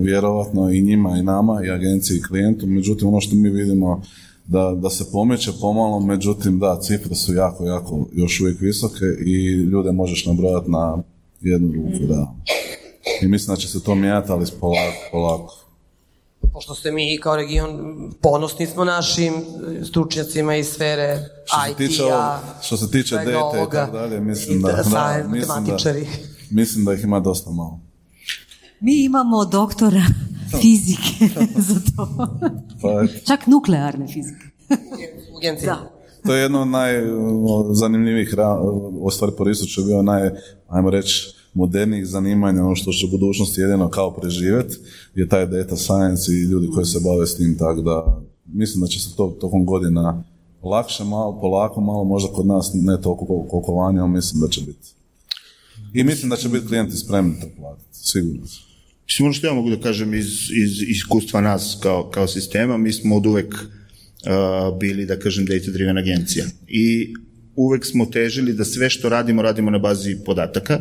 vjerovatno 0.00 0.70
i 0.70 0.82
njima 0.82 1.18
i 1.18 1.22
nama, 1.22 1.64
i 1.64 1.70
agenciji 1.70 2.16
i 2.16 2.22
klijentu, 2.22 2.66
međutim 2.66 3.08
ono 3.08 3.20
što 3.20 3.36
mi 3.36 3.50
vidimo 3.50 4.02
da, 4.46 4.74
da 4.76 4.90
se 4.90 5.04
pomeće 5.12 5.52
pomalo, 5.60 6.00
međutim 6.00 6.58
da, 6.58 6.80
cifre 6.80 7.14
su 7.14 7.34
jako, 7.34 7.64
jako 7.64 8.06
još 8.12 8.40
uvijek 8.40 8.60
visoke 8.60 9.04
i 9.26 9.52
ljude 9.52 9.92
možeš 9.92 10.26
nabrojati 10.26 10.70
na 10.70 10.98
jednu 11.40 11.72
ruku, 11.72 12.06
da. 12.06 12.34
I 13.22 13.28
mislim 13.28 13.54
da 13.54 13.60
će 13.60 13.68
se 13.68 13.82
to 13.82 13.94
mijenjati, 13.94 14.32
ali 14.32 14.46
polako, 14.60 14.96
polako. 15.12 15.64
Pošto 16.52 16.74
ste 16.74 16.92
mi 16.92 17.18
kao 17.22 17.36
region 17.36 17.70
ponosni 18.22 18.66
smo 18.66 18.84
našim 18.84 19.34
stručnjacima 19.84 20.56
iz 20.56 20.68
sfere 20.68 21.18
IT-a, 21.70 22.40
što 22.62 22.76
se 22.76 22.90
tiče 22.90 23.14
data 23.14 23.30
i 23.30 23.70
tako 23.70 23.92
dalje, 23.92 24.20
mislim 24.20 24.62
da, 24.62 24.68
da, 24.68 25.24
mislim 25.28 25.64
da, 25.64 25.76
mislim 26.50 26.84
da 26.84 26.92
ih 26.92 27.04
ima 27.04 27.20
dosta 27.20 27.50
malo. 27.50 27.80
Mi 28.80 29.04
imamo 29.04 29.44
doktora 29.44 30.02
fizike 30.60 31.28
za 31.68 31.80
to. 31.96 32.28
Pa. 32.82 33.06
Čak 33.26 33.46
nuklearne 33.46 34.06
fizike. 34.06 34.46
U. 35.36 35.64
Da. 35.64 35.90
To 36.26 36.34
je 36.34 36.42
jedno 36.42 36.60
od 36.60 36.68
najzanimljivijih, 36.68 38.34
u 38.92 39.10
stvari 39.10 39.32
po 39.38 39.44
je 39.80 39.86
bio 39.86 40.02
naj, 40.02 40.30
ajmo 40.68 40.90
reći, 40.90 41.34
modernijih 41.54 42.06
zanimanja, 42.06 42.64
ono 42.64 42.74
što 42.76 42.92
će 42.92 43.06
u 43.06 43.10
budućnosti 43.10 43.60
jedino 43.60 43.88
kao 43.88 44.10
preživjeti, 44.10 44.76
je 45.14 45.28
taj 45.28 45.46
data 45.46 45.76
science 45.76 46.32
i 46.32 46.42
ljudi 46.42 46.68
koji 46.74 46.86
se 46.86 47.00
bave 47.04 47.26
s 47.26 47.36
tim, 47.36 47.56
tako 47.58 47.80
da 47.80 48.20
mislim 48.46 48.80
da 48.80 48.86
će 48.86 49.00
se 49.00 49.16
to 49.16 49.36
tokom 49.40 49.64
godina 49.66 50.22
lakše, 50.62 51.04
malo, 51.04 51.40
polako, 51.40 51.80
malo, 51.80 52.04
možda 52.04 52.32
kod 52.32 52.46
nas 52.46 52.70
ne 52.74 53.00
toliko 53.00 53.26
koliko- 53.26 53.48
koliko 53.48 53.72
vani, 53.74 54.00
ali 54.00 54.10
mislim 54.10 54.40
da 54.40 54.48
će 54.48 54.60
biti. 54.60 54.94
I 55.94 56.04
mislim 56.04 56.30
da 56.30 56.36
će 56.36 56.48
biti 56.48 56.66
klijenti 56.66 56.96
spremni 56.96 57.40
to 57.40 57.46
platiti, 57.56 57.88
sigurno. 57.92 58.42
Mislim, 59.06 59.26
ono 59.26 59.32
što 59.32 59.46
ja 59.46 59.52
mogu 59.52 59.70
da 59.70 59.80
kažem 59.80 60.14
iz, 60.14 60.50
iz 60.50 60.82
iskustva 60.82 61.40
nas 61.40 61.78
kao, 61.82 62.10
kao 62.10 62.28
sistema, 62.28 62.76
mi 62.76 62.92
smo 62.92 63.16
od 63.16 63.26
uvek 63.26 63.54
uh, 63.54 64.78
bili, 64.80 65.06
da 65.06 65.18
kažem, 65.18 65.46
data-driven 65.46 65.98
agencija. 65.98 66.46
I 66.68 67.14
uvek 67.56 67.84
smo 67.86 68.06
težili 68.06 68.52
da 68.52 68.64
sve 68.64 68.90
što 68.90 69.08
radimo, 69.08 69.42
radimo 69.42 69.70
na 69.70 69.78
bazi 69.78 70.16
podataka. 70.24 70.80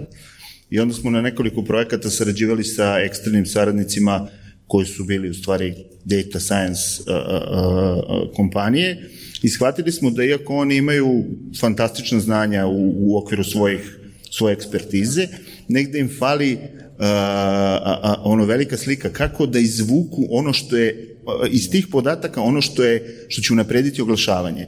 I 0.70 0.80
onda 0.80 0.94
smo 0.94 1.12
na 1.12 1.22
nekoliko 1.22 1.64
projekata 1.64 2.10
sarađivali 2.10 2.64
sa 2.64 3.00
eksternim 3.00 3.46
saradnicima 3.46 4.28
koji 4.68 4.86
su 4.86 5.04
bili 5.04 5.30
u 5.30 5.34
stvari 5.34 5.76
data 6.06 6.40
science 6.40 6.82
uh, 7.00 7.16
uh, 7.16 8.36
kompanije 8.36 9.10
i 9.42 9.50
shvatili 9.50 9.92
smo 9.92 10.12
da 10.12 10.24
iako 10.24 10.56
oni 10.56 10.76
imaju 10.76 11.26
fantastična 11.60 12.20
znanja 12.20 12.66
u, 12.66 12.94
u 12.98 13.18
okviru 13.18 13.44
svojih 13.44 14.00
svoje 14.32 14.54
ekspertize, 14.54 15.28
negde 15.68 16.00
im 16.00 16.10
fali 16.20 16.58
a, 17.00 18.00
a, 18.04 18.22
ono 18.24 18.46
velika 18.46 18.78
slika 18.78 19.10
kako 19.10 19.46
da 19.46 19.60
izvuku 19.60 20.28
ono 20.30 20.54
što 20.54 20.78
je 20.78 21.16
iz 21.52 21.70
tih 21.70 21.88
podataka 21.88 22.42
ono 22.42 22.62
što 22.62 22.84
je 22.84 23.26
što 23.30 23.42
će 23.42 23.54
unaprediti 23.54 24.02
oglašavanje. 24.02 24.68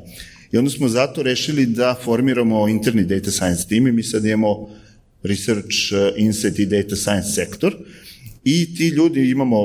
I 0.51 0.57
onda 0.57 0.69
smo 0.69 0.89
zato 0.89 1.23
rešili 1.23 1.65
da 1.65 1.95
formiramo 2.03 2.67
interni 2.67 3.03
data 3.03 3.32
science 3.32 3.67
team 3.69 3.88
i 3.88 3.91
mi 3.91 4.03
sad 4.03 4.26
imamo 4.26 4.69
research, 5.23 5.76
insight 6.17 6.59
i 6.59 6.65
data 6.65 6.95
science 6.95 7.30
sektor 7.30 7.76
i 8.45 8.76
ti 8.76 8.88
ljudi 8.88 9.30
imamo 9.30 9.57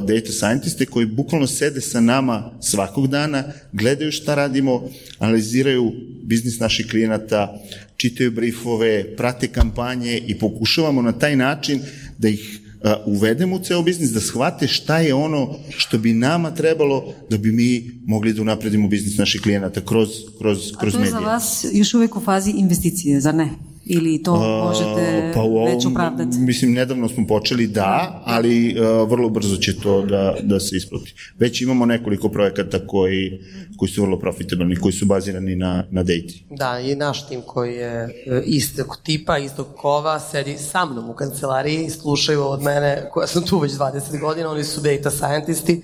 data 0.00 0.32
scientiste 0.32 0.86
koji 0.86 1.06
bukvalno 1.06 1.46
sede 1.46 1.80
sa 1.80 2.00
nama 2.00 2.50
svakog 2.60 3.06
dana, 3.08 3.44
gledaju 3.72 4.12
šta 4.12 4.34
radimo, 4.34 4.88
analiziraju 5.18 5.92
biznis 6.22 6.58
naših 6.58 6.86
klijenata, 6.90 7.60
čitaju 7.96 8.30
briefove, 8.30 9.16
prate 9.16 9.48
kampanje 9.48 10.22
i 10.26 10.38
pokušavamo 10.38 11.02
na 11.02 11.12
taj 11.12 11.36
način 11.36 11.80
da 12.18 12.28
ih 12.28 12.60
uvedemo 13.06 13.56
u 13.56 13.58
ceo 13.58 13.82
biznis, 13.82 14.10
da 14.10 14.20
shvate 14.20 14.68
šta 14.68 14.98
je 14.98 15.14
ono 15.14 15.54
što 15.68 15.98
bi 15.98 16.12
nama 16.12 16.50
trebalo 16.50 17.14
da 17.30 17.38
bi 17.38 17.52
mi 17.52 18.00
mogli 18.06 18.32
da 18.32 18.42
unapredimo 18.42 18.88
biznis 18.88 19.18
naših 19.18 19.40
klijenata 19.40 19.80
kroz, 19.80 20.08
kroz, 20.38 20.58
A 20.74 20.78
kroz 20.78 20.92
to 20.92 20.98
je 20.98 21.00
medije. 21.00 21.12
za 21.12 21.18
vas 21.18 21.64
još 21.72 21.94
uvijek 21.94 22.16
u 22.16 22.20
fazi 22.20 22.50
investicije, 22.50 23.20
zar 23.20 23.34
ne? 23.34 23.48
Ili 23.86 24.22
to 24.22 24.36
možete 24.64 25.32
Pa 25.34 25.42
u 25.42 25.64
već 25.64 25.84
ovom, 25.84 25.92
opravdati? 25.92 26.38
Mislim, 26.38 26.72
nedavno 26.72 27.08
smo 27.08 27.26
počeli 27.26 27.66
da, 27.66 28.22
ali 28.24 28.76
uh, 28.80 29.10
vrlo 29.10 29.28
brzo 29.28 29.56
će 29.56 29.80
to 29.80 30.02
da, 30.02 30.34
da 30.42 30.60
se 30.60 30.76
isplati. 30.76 31.14
Već 31.38 31.60
imamo 31.60 31.86
nekoliko 31.86 32.28
projekata 32.28 32.86
koji, 32.86 33.40
koji 33.76 33.90
su 33.90 34.02
vrlo 34.02 34.18
profitabilni, 34.18 34.76
koji 34.76 34.92
su 34.92 35.06
bazirani 35.06 35.56
na, 35.56 35.84
na 35.90 36.02
dati. 36.02 36.44
Da, 36.50 36.80
i 36.80 36.96
naš 36.96 37.28
tim 37.28 37.40
koji 37.46 37.74
je 37.74 38.08
e, 38.26 38.42
istog 38.44 38.98
tipa, 39.02 39.38
istog 39.38 39.66
kova, 39.76 40.20
sedi 40.20 40.56
sa 40.58 40.84
mnom 40.84 41.10
u 41.10 41.14
kancelariji 41.14 41.84
i 41.84 41.90
slušaju 41.90 42.42
od 42.42 42.62
mene, 42.62 43.08
koja 43.12 43.26
sam 43.26 43.42
tu 43.42 43.58
već 43.58 43.72
20 43.72 44.20
godina, 44.20 44.50
oni 44.50 44.64
su 44.64 44.80
data 44.80 45.10
scientisti 45.10 45.82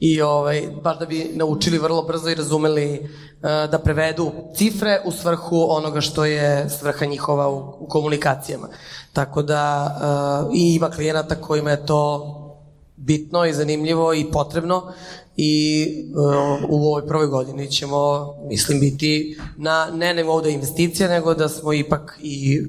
i 0.00 0.22
ovaj, 0.22 0.68
baš 0.82 0.98
da 0.98 1.06
bi 1.06 1.30
naučili 1.34 1.78
vrlo 1.78 2.02
brzo 2.02 2.30
i 2.30 2.34
razumeli 2.34 2.94
e, 2.94 3.00
da 3.42 3.78
prevedu 3.78 4.32
cifre 4.56 5.00
u 5.04 5.12
svrhu 5.12 5.66
onoga 5.70 6.00
što 6.00 6.24
je 6.24 6.70
svrha 6.70 7.06
njihova 7.06 7.48
u, 7.48 7.74
u 7.78 7.86
komunikacijama. 7.88 8.68
Tako 9.12 9.42
da 9.42 9.86
e, 10.52 10.56
i 10.56 10.74
ima 10.74 10.90
klijenata 10.90 11.34
kojima 11.34 11.70
je 11.70 11.86
to 11.86 12.36
bitno 12.96 13.46
i 13.46 13.52
zanimljivo 13.52 14.14
i 14.14 14.30
potrebno 14.32 14.92
i 15.36 15.86
uh, 16.16 16.70
u 16.70 16.86
ovoj 16.86 17.06
prvoj 17.06 17.26
godini 17.26 17.70
ćemo, 17.70 18.34
mislim, 18.48 18.80
biti 18.80 19.38
na 19.56 19.88
ne 19.92 20.14
nivou 20.14 20.40
da 20.40 20.48
je 20.48 20.54
investicija, 20.54 21.08
nego 21.08 21.34
da 21.34 21.48
smo 21.48 21.72
ipak 21.72 22.18
i 22.22 22.62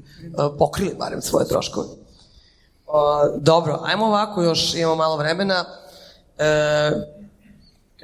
pokrili 0.58 0.94
barem 0.98 1.22
svoje 1.22 1.48
troškove. 1.48 1.88
Dobro, 3.38 3.80
ajmo 3.82 4.06
ovako, 4.06 4.42
još 4.42 4.74
imamo 4.74 4.96
malo 4.96 5.16
vremena. 5.16 5.64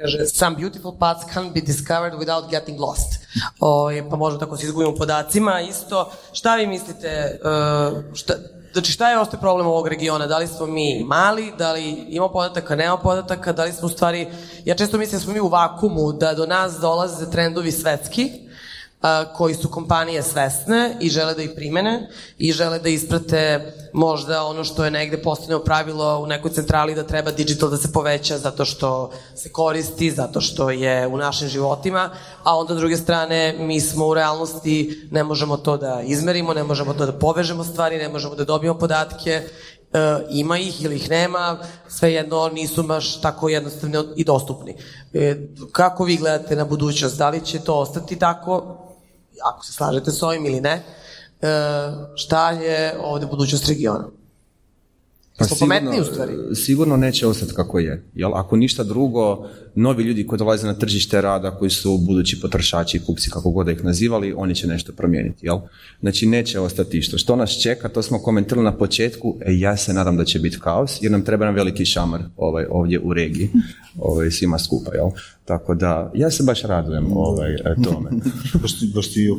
Kaže, 0.01 0.25
some 0.25 0.55
beautiful 0.55 0.97
paths 0.99 1.25
can't 1.33 1.53
be 1.53 1.61
discovered 1.61 2.13
without 2.13 2.49
getting 2.49 2.79
lost. 2.79 3.19
O, 3.59 3.89
pa 4.09 4.15
možda 4.15 4.39
tako 4.39 4.57
se 4.57 4.65
izgubimo 4.65 4.95
podacima. 4.95 5.61
Isto, 5.61 6.11
šta 6.33 6.55
vi 6.55 6.67
mislite, 6.67 7.39
uh, 7.43 8.15
šta, 8.15 8.33
Znači 8.73 8.91
šta 8.91 9.09
je 9.09 9.19
ostaje 9.19 9.41
problem 9.41 9.67
ovog 9.67 9.87
regiona? 9.87 10.27
Da 10.27 10.37
li 10.37 10.47
smo 10.47 10.65
mi 10.65 11.03
mali, 11.07 11.53
da 11.57 11.71
li 11.71 11.89
imamo 11.89 12.31
podataka, 12.31 12.75
nemamo 12.75 13.01
podataka, 13.01 13.53
da 13.53 13.63
li 13.63 13.71
smo 13.71 13.87
u 13.87 13.89
stvari, 13.89 14.27
ja 14.65 14.75
često 14.75 14.97
mislim 14.97 15.19
da 15.19 15.23
smo 15.23 15.33
mi 15.33 15.39
u 15.39 15.47
vakumu, 15.47 16.11
da 16.11 16.33
do 16.33 16.45
nas 16.45 16.73
dolaze 16.73 17.31
trendovi 17.31 17.71
svetski, 17.71 18.48
koji 19.35 19.55
su 19.55 19.69
kompanije 19.69 20.23
svesne 20.23 20.97
i 20.99 21.09
žele 21.09 21.33
da 21.33 21.41
ih 21.41 21.51
primene 21.55 22.09
i 22.37 22.51
žele 22.51 22.79
da 22.79 22.89
isprate 22.89 23.73
možda 23.93 24.43
ono 24.43 24.63
što 24.63 24.85
je 24.85 24.91
negde 24.91 25.21
postavljeno 25.21 25.63
pravilo 25.63 26.19
u 26.19 26.27
nekoj 26.27 26.51
centrali 26.51 26.95
da 26.95 27.03
treba 27.03 27.31
digital 27.31 27.69
da 27.69 27.77
se 27.77 27.91
poveća 27.91 28.37
zato 28.37 28.65
što 28.65 29.11
se 29.35 29.51
koristi, 29.51 30.11
zato 30.11 30.41
što 30.41 30.69
je 30.69 31.07
u 31.07 31.17
našim 31.17 31.47
životima, 31.47 32.09
a 32.43 32.57
onda 32.57 32.73
druge 32.73 32.97
strane 32.97 33.55
mi 33.59 33.81
smo 33.81 34.07
u 34.07 34.13
realnosti, 34.13 35.07
ne 35.11 35.23
možemo 35.23 35.57
to 35.57 35.77
da 35.77 36.01
izmerimo, 36.05 36.53
ne 36.53 36.63
možemo 36.63 36.93
to 36.93 37.05
da 37.05 37.19
povežemo 37.19 37.63
stvari, 37.63 37.97
ne 37.97 38.09
možemo 38.09 38.35
da 38.35 38.45
dobijemo 38.45 38.79
podatke, 38.79 39.31
e, 39.31 39.47
ima 40.29 40.57
ih 40.57 40.83
ili 40.83 40.95
ih 40.95 41.09
nema, 41.09 41.57
svejedno 41.87 42.49
nisu 42.49 42.83
baš 42.83 43.21
tako 43.21 43.49
jednostavni 43.49 43.97
i 44.15 44.23
dostupni. 44.23 44.75
E, 45.13 45.35
kako 45.71 46.03
vi 46.03 46.17
gledate 46.17 46.55
na 46.55 46.65
budućnost? 46.65 47.17
Da 47.17 47.29
li 47.29 47.45
će 47.45 47.59
to 47.59 47.75
ostati 47.75 48.19
tako? 48.19 48.85
Ako 49.45 49.65
se 49.65 49.73
slažete 49.73 50.11
s 50.11 50.23
ovim 50.23 50.45
ili 50.45 50.61
ne, 50.61 50.71
e, 50.71 50.83
šta 52.15 52.51
je 52.51 52.95
ovde 53.03 53.25
budućnost 53.25 53.67
regiona? 53.67 54.05
Pa 55.39 55.45
pametniji 55.59 56.01
u 56.01 56.03
stvari. 56.03 56.33
Sigurno 56.55 56.97
neće 56.97 57.27
ostati 57.27 57.53
kako 57.53 57.79
je. 57.79 58.03
Jel? 58.13 58.35
Ako 58.35 58.55
ništa 58.55 58.83
drugo, 58.83 59.47
novi 59.75 60.03
ljudi 60.03 60.27
koji 60.27 60.39
dolaze 60.39 60.67
na 60.67 60.73
tržište 60.73 61.21
rada, 61.21 61.51
koji 61.51 61.71
su 61.71 61.97
budući 61.97 62.41
potrošači 62.41 62.99
kupci, 62.99 63.29
kako 63.29 63.49
god 63.49 63.65
da 63.65 63.71
ih 63.71 63.83
nazivali, 63.83 64.33
oni 64.37 64.55
će 64.55 64.67
nešto 64.67 64.93
promijeniti. 64.93 65.45
Jel? 65.45 65.57
Znači 65.99 66.25
neće 66.25 66.59
ostati 66.59 66.97
isto. 66.97 67.17
Što 67.17 67.35
nas 67.35 67.61
čeka, 67.61 67.89
to 67.89 68.01
smo 68.01 68.19
komentirali 68.19 68.65
na 68.65 68.77
početku, 68.77 69.37
e, 69.41 69.59
ja 69.59 69.77
se 69.77 69.93
nadam 69.93 70.17
da 70.17 70.25
će 70.25 70.39
biti 70.39 70.59
kaos, 70.59 70.97
jer 71.01 71.11
nam 71.11 71.25
treba 71.25 71.45
nam 71.45 71.55
veliki 71.55 71.85
šamar 71.85 72.21
ovaj, 72.37 72.65
ovdje 72.69 72.99
u 72.99 73.13
regiji, 73.13 73.49
ovaj, 73.99 74.31
svima 74.31 74.59
skupa. 74.59 74.95
Jel? 74.95 75.09
Tako 75.49 75.75
da, 75.75 76.11
ja 76.13 76.31
se 76.31 76.43
baš 76.43 76.61
radujem 76.61 77.17
ovaj, 77.17 77.53
e, 77.53 77.75
tome. 77.83 78.09
baš, 78.61 78.79
ti, 78.79 78.91
baš 78.95 79.07
ti 79.07 79.29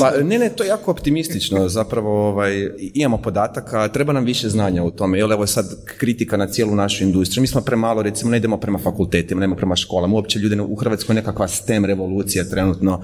pa, 0.00 0.10
ne, 0.22 0.38
ne, 0.38 0.48
to 0.56 0.64
je 0.64 0.68
jako 0.68 0.90
optimistično. 0.90 1.68
Zapravo, 1.68 2.28
ovaj, 2.28 2.70
imamo 2.78 3.18
podataka, 3.18 3.88
treba 3.88 4.12
nam 4.12 4.24
više 4.24 4.48
znanja 4.48 4.84
u 4.84 4.90
tome. 4.90 5.18
Jel, 5.18 5.32
evo 5.32 5.46
sad 5.46 5.66
kritika 5.98 6.36
na 6.36 6.46
cijelu 6.46 6.74
našu 6.74 7.04
industriju. 7.04 7.40
Mi 7.40 7.46
smo 7.46 7.60
premalo, 7.60 8.02
recimo, 8.02 8.30
ne 8.30 8.36
idemo 8.36 8.56
prema 8.56 8.78
fakultetima, 8.78 9.40
ne 9.40 9.44
idemo 9.44 9.56
prema 9.56 9.76
školama. 9.76 10.14
Uopće 10.14 10.38
ljudi 10.38 10.60
u 10.60 10.76
Hrvatskoj 10.76 11.14
nekakva 11.14 11.48
STEM 11.48 11.84
revolucija 11.84 12.44
trenutno. 12.44 13.02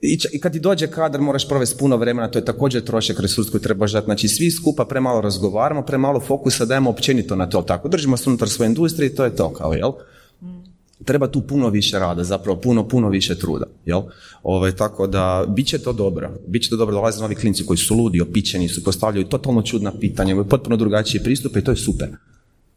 I, 0.00 0.18
I 0.32 0.40
kad 0.40 0.52
ti 0.52 0.60
dođe 0.60 0.86
kadar 0.86 1.20
moraš 1.20 1.48
provesti 1.48 1.78
puno 1.78 1.96
vremena, 1.96 2.30
to 2.30 2.38
je 2.38 2.44
također 2.44 2.84
trošak 2.84 3.20
resurs 3.20 3.50
koji 3.50 3.60
trebaš 3.60 3.92
dati. 3.92 4.04
Znači 4.04 4.28
svi 4.28 4.50
skupa 4.50 4.84
premalo 4.84 5.20
razgovaramo, 5.20 5.82
premalo 5.82 6.20
fokusa 6.20 6.64
dajemo 6.64 6.90
općenito 6.90 7.36
na 7.36 7.48
to. 7.48 7.62
Tako 7.62 7.88
držimo 7.88 8.16
se 8.16 8.30
unutar 8.30 8.48
svoje 8.48 8.66
industrije 8.66 9.06
i 9.06 9.14
to 9.14 9.24
je 9.24 9.36
to 9.36 9.52
kao, 9.52 9.72
jel? 9.72 9.92
Treba 11.04 11.26
tu 11.28 11.40
puno 11.40 11.68
više 11.68 11.98
rada, 11.98 12.24
zapravo 12.24 12.60
puno, 12.60 12.88
puno 12.88 13.08
više 13.08 13.38
truda, 13.38 13.66
jel? 13.84 14.02
Ove, 14.42 14.76
tako 14.76 15.06
da, 15.06 15.44
bit 15.48 15.66
će 15.66 15.78
to 15.78 15.92
dobro, 15.92 16.30
bit 16.46 16.62
će 16.62 16.70
to 16.70 16.76
dobro, 16.76 16.94
dolaze 16.94 17.20
novi 17.20 17.34
klinci 17.34 17.66
koji 17.66 17.76
su 17.76 17.96
ludi, 17.96 18.20
opičeni 18.20 18.68
su, 18.68 18.84
postavljaju 18.84 19.28
totalno 19.28 19.62
čudna 19.62 19.92
pitanja, 20.00 20.32
imaju 20.32 20.48
potpuno 20.48 20.76
drugačije 20.76 21.22
pristupe 21.22 21.58
i 21.58 21.64
to 21.64 21.70
je 21.70 21.76
super. 21.76 22.08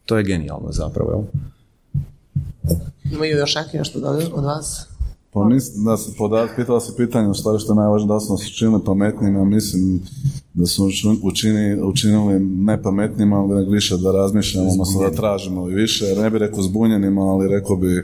To 0.06 0.18
je 0.18 0.24
genijalno 0.24 0.72
zapravo, 0.72 1.12
jel? 1.12 1.24
Imaju 3.14 3.38
još 3.38 3.56
nešto 3.74 4.00
od 4.34 4.44
vas? 4.44 4.88
Pa 5.34 5.44
mislim 5.44 5.86
da 5.86 5.98
se 5.98 6.12
podat, 6.18 6.50
pitala 6.56 6.80
se 6.80 6.96
pitanje 6.98 7.28
u 7.28 7.34
stvari 7.34 7.60
što 7.60 7.72
je 7.72 7.76
najvažnije 7.76 8.08
da 8.08 8.20
smo 8.20 8.38
se 8.38 8.46
učinili 8.48 8.82
pametnijima, 8.86 9.46
mislim 9.46 10.02
da 10.54 10.66
smo 10.66 10.86
učini, 11.24 11.82
učinili 11.82 12.40
ne 12.40 12.82
pametnijima, 12.82 13.40
ali 13.40 13.72
više 13.72 13.98
da 13.98 14.12
razmišljamo, 14.12 14.70
odnosno 14.70 15.02
da 15.02 15.12
tražimo 15.12 15.70
i 15.70 15.74
više, 15.74 16.06
ne 16.22 16.30
bi 16.30 16.38
rekao 16.38 16.64
zbunjenima, 16.64 17.22
ali 17.22 17.48
rekao 17.48 17.76
bi 17.76 18.04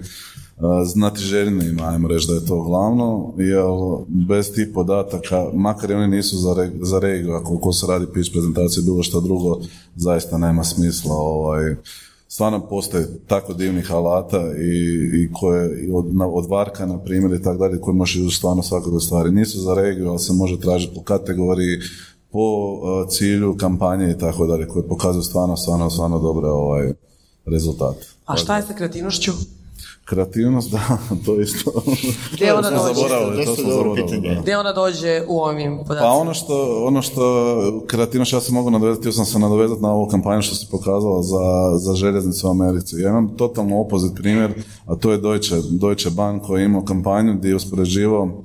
znati 0.86 1.20
željnijima, 1.20 1.84
ajmo 1.84 2.08
reći 2.08 2.28
da 2.28 2.34
je 2.34 2.46
to 2.46 2.64
glavno, 2.64 3.34
jer 3.38 3.64
bez 4.08 4.54
tih 4.54 4.68
podataka, 4.74 5.46
makar 5.54 5.92
i 5.92 5.94
oni 5.94 6.08
nisu 6.08 6.38
za, 6.38 6.70
za 6.82 7.00
regiju, 7.00 7.34
ako 7.34 7.58
ko 7.58 7.74
se 7.74 7.88
radi 7.88 8.06
pitch 8.14 8.32
prezentacije, 8.32 8.84
bilo 8.84 9.04
što 9.04 9.22
drugo, 9.22 9.60
zaista 9.96 10.38
nema 10.38 10.64
smisla 10.64 11.16
ovaj, 11.16 11.76
stvarno 12.32 12.68
postoje 12.68 13.08
tako 13.28 13.54
divnih 13.54 13.92
alata 13.92 14.42
i, 14.58 14.74
i 15.14 15.34
koje 15.34 15.90
od, 15.94 16.06
od 16.34 16.50
Varka 16.50 16.86
na 16.86 16.98
primjer 16.98 17.40
i 17.40 17.44
tako 17.44 17.58
dalje 17.58 17.82
koje 17.82 17.96
može 17.96 18.22
u 18.22 18.30
stvarno 18.30 18.64
svakog 18.64 19.02
stvari. 19.02 19.32
Nisu 19.32 19.60
za 19.60 19.74
regiju, 19.74 20.10
ali 20.10 20.20
se 20.20 20.34
može 20.34 20.60
tražiti 20.60 20.96
po 20.96 21.04
kategoriji, 21.04 21.80
po 22.32 22.40
uh, 22.40 23.10
cilju 23.10 23.58
kampanje 23.58 24.12
i 24.12 24.18
tako 24.18 24.48
dalje 24.48 24.68
koje 24.68 24.88
pokazuju 24.88 25.24
stvarno, 25.24 25.58
stvarno, 25.58 25.90
stvarno 25.90 26.20
dobre 26.20 26.48
ovaj, 26.48 26.94
rezultate. 27.46 28.06
A 28.26 28.38
šta 28.38 28.58
je 28.58 28.64
sa 28.64 28.74
kreativnošću? 28.74 29.32
Kreativnost, 30.10 30.72
da, 30.72 30.98
to 31.26 31.42
isto. 31.42 31.72
Gdje 32.34 32.54
ona 32.54 32.70
dođe? 32.80 32.94
Zaboravili, 32.94 33.46
to 33.46 33.56
smo 33.56 33.72
zaboravili. 33.72 34.38
Gdje 34.42 34.58
ona 34.58 34.74
dođe 34.74 35.24
u 35.28 35.40
ovim 35.40 35.78
podacima? 35.78 36.02
Pa 36.02 36.12
ono 36.12 36.34
što, 36.34 36.86
ono 36.86 37.02
što 37.02 37.84
kreativnost, 37.88 38.34
ja 38.34 38.42
se 38.42 38.52
mogu 38.52 38.70
nadovezati, 38.70 39.02
htio 39.02 39.12
sam 39.12 39.26
se 39.26 39.40
nadovezati 39.40 39.82
na 39.82 39.92
ovu 39.94 40.08
kampanju 40.08 40.42
što 40.42 40.56
se 40.56 40.68
pokazala 40.72 41.24
za, 41.24 41.78
za 41.78 41.96
željeznicu 41.96 42.48
u 42.48 42.52
Americi. 42.52 42.96
Ja 43.00 43.10
imam 43.10 43.38
totalno 43.38 43.80
opozit 43.80 44.16
primjer, 44.16 44.54
a 44.86 44.96
to 44.96 45.12
je 45.12 45.18
Deutsche, 45.18 45.56
Deutsche 45.72 46.10
Bank 46.10 46.44
koji 46.44 46.62
je 46.62 46.66
imao 46.66 46.86
kampanju 46.86 47.34
gdje 47.34 47.50
je 47.50 47.56
uspoređivao 47.56 48.44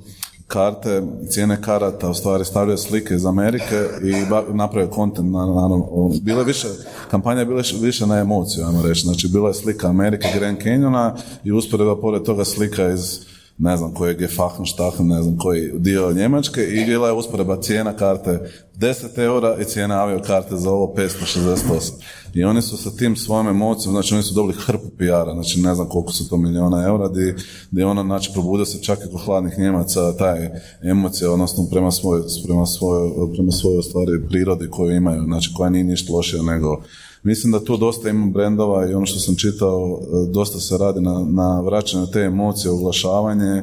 karte, 0.54 1.02
cijene 1.28 1.62
karata, 1.62 2.10
u 2.10 2.14
stvari 2.14 2.44
stavljaju 2.44 2.78
slike 2.78 3.14
iz 3.14 3.26
Amerike 3.26 3.88
i 4.02 4.12
napravio 4.54 4.90
kontent, 4.90 5.32
naravno, 5.32 6.10
bile 6.22 6.44
više, 6.44 6.68
kampanja 7.10 7.40
je 7.40 7.46
bila 7.46 7.62
više 7.80 8.06
na 8.06 8.18
emociju, 8.18 8.64
ajmo 8.66 8.82
reći, 8.82 9.00
znači 9.00 9.28
bila 9.28 9.48
je 9.48 9.54
slika 9.54 9.88
Amerike, 9.88 10.28
Grand 10.38 10.58
Canyona 10.58 11.16
i 11.44 11.52
usporedba 11.52 12.00
pored 12.00 12.22
toga 12.22 12.44
slika 12.44 12.88
iz 12.88 13.33
ne 13.58 13.76
znam 13.76 13.94
kojeg 13.94 14.20
je 14.20 14.28
Fachenstachen, 14.28 15.06
ne 15.06 15.22
znam 15.22 15.38
koji 15.38 15.70
dio 15.74 16.12
Njemačke 16.12 16.60
i 16.64 16.84
bila 16.84 17.08
je 17.08 17.14
usporedba 17.14 17.60
cijena 17.60 17.96
karte 17.96 18.50
10 18.78 19.18
eura 19.18 19.56
i 19.60 19.64
cijena 19.64 20.02
avio 20.02 20.20
karte 20.26 20.56
za 20.56 20.70
ovo 20.70 20.94
568. 20.96 21.92
I 22.34 22.44
oni 22.44 22.62
su 22.62 22.76
sa 22.76 22.90
tim 22.90 23.16
svojom 23.16 23.48
emocijom, 23.48 23.92
znači 23.92 24.14
oni 24.14 24.22
su 24.22 24.34
dobili 24.34 24.58
hrpu 24.60 24.88
PR-a, 24.98 25.34
znači 25.34 25.60
ne 25.60 25.74
znam 25.74 25.88
koliko 25.88 26.12
su 26.12 26.28
to 26.28 26.36
miliona 26.36 26.86
eura, 26.86 27.08
di, 27.08 27.34
di 27.70 27.82
ono, 27.82 28.02
znači 28.02 28.30
probudio 28.32 28.64
se 28.64 28.82
čak 28.82 28.98
i 28.98 29.12
kod 29.12 29.20
hladnih 29.24 29.58
Njemaca 29.58 30.16
taj 30.16 30.50
emocija, 30.82 31.30
odnosno 31.30 31.66
prema 31.70 31.90
svojoj, 31.90 32.22
prema 32.46 32.66
svojoj, 32.66 33.10
prema 33.34 33.52
svojoj 33.52 33.82
stvari 33.82 34.28
prirodi 34.28 34.70
koju 34.70 34.96
imaju, 34.96 35.22
znači 35.22 35.50
koja 35.56 35.70
nije 35.70 35.84
ništa 35.84 36.12
lošija 36.12 36.42
nego 36.42 36.82
Mislim 37.24 37.52
da 37.52 37.64
tu 37.64 37.76
dosta 37.76 38.08
ima 38.08 38.26
brendova 38.26 38.90
i 38.90 38.94
ono 38.94 39.06
što 39.06 39.18
sam 39.18 39.36
čitao, 39.36 40.00
e, 40.00 40.30
dosta 40.30 40.60
se 40.60 40.78
radi 40.78 41.00
na, 41.00 41.26
na 41.28 41.60
vraćanju 41.60 42.06
te 42.06 42.20
emocije, 42.20 42.70
oglašavanje, 42.70 43.62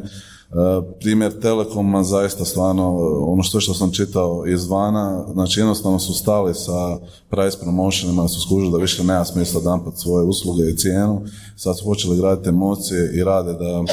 E, 0.51 0.82
primjer 0.99 1.39
Telekoma 1.39 2.03
zaista 2.03 2.45
stvarno, 2.45 2.97
ono 3.28 3.43
što, 3.43 3.59
što 3.59 3.74
sam 3.74 3.91
čitao 3.91 4.43
izvana, 4.47 5.26
znači 5.34 5.59
jednostavno 5.59 5.99
su 5.99 6.14
stali 6.14 6.53
sa 6.53 6.97
price 7.30 7.57
promotionima, 7.62 8.28
su 8.28 8.41
skužili 8.41 8.72
da 8.72 8.78
više 8.78 9.03
nema 9.03 9.26
smisla 9.26 9.62
dampat 9.62 9.93
svoje 9.97 10.26
usluge 10.26 10.64
i 10.70 10.78
cijenu, 10.78 11.22
sad 11.55 11.78
su 11.78 11.86
počeli 11.86 12.18
graditi 12.18 12.49
emocije 12.49 13.12
i 13.16 13.24
rade 13.24 13.53
da 13.53 13.84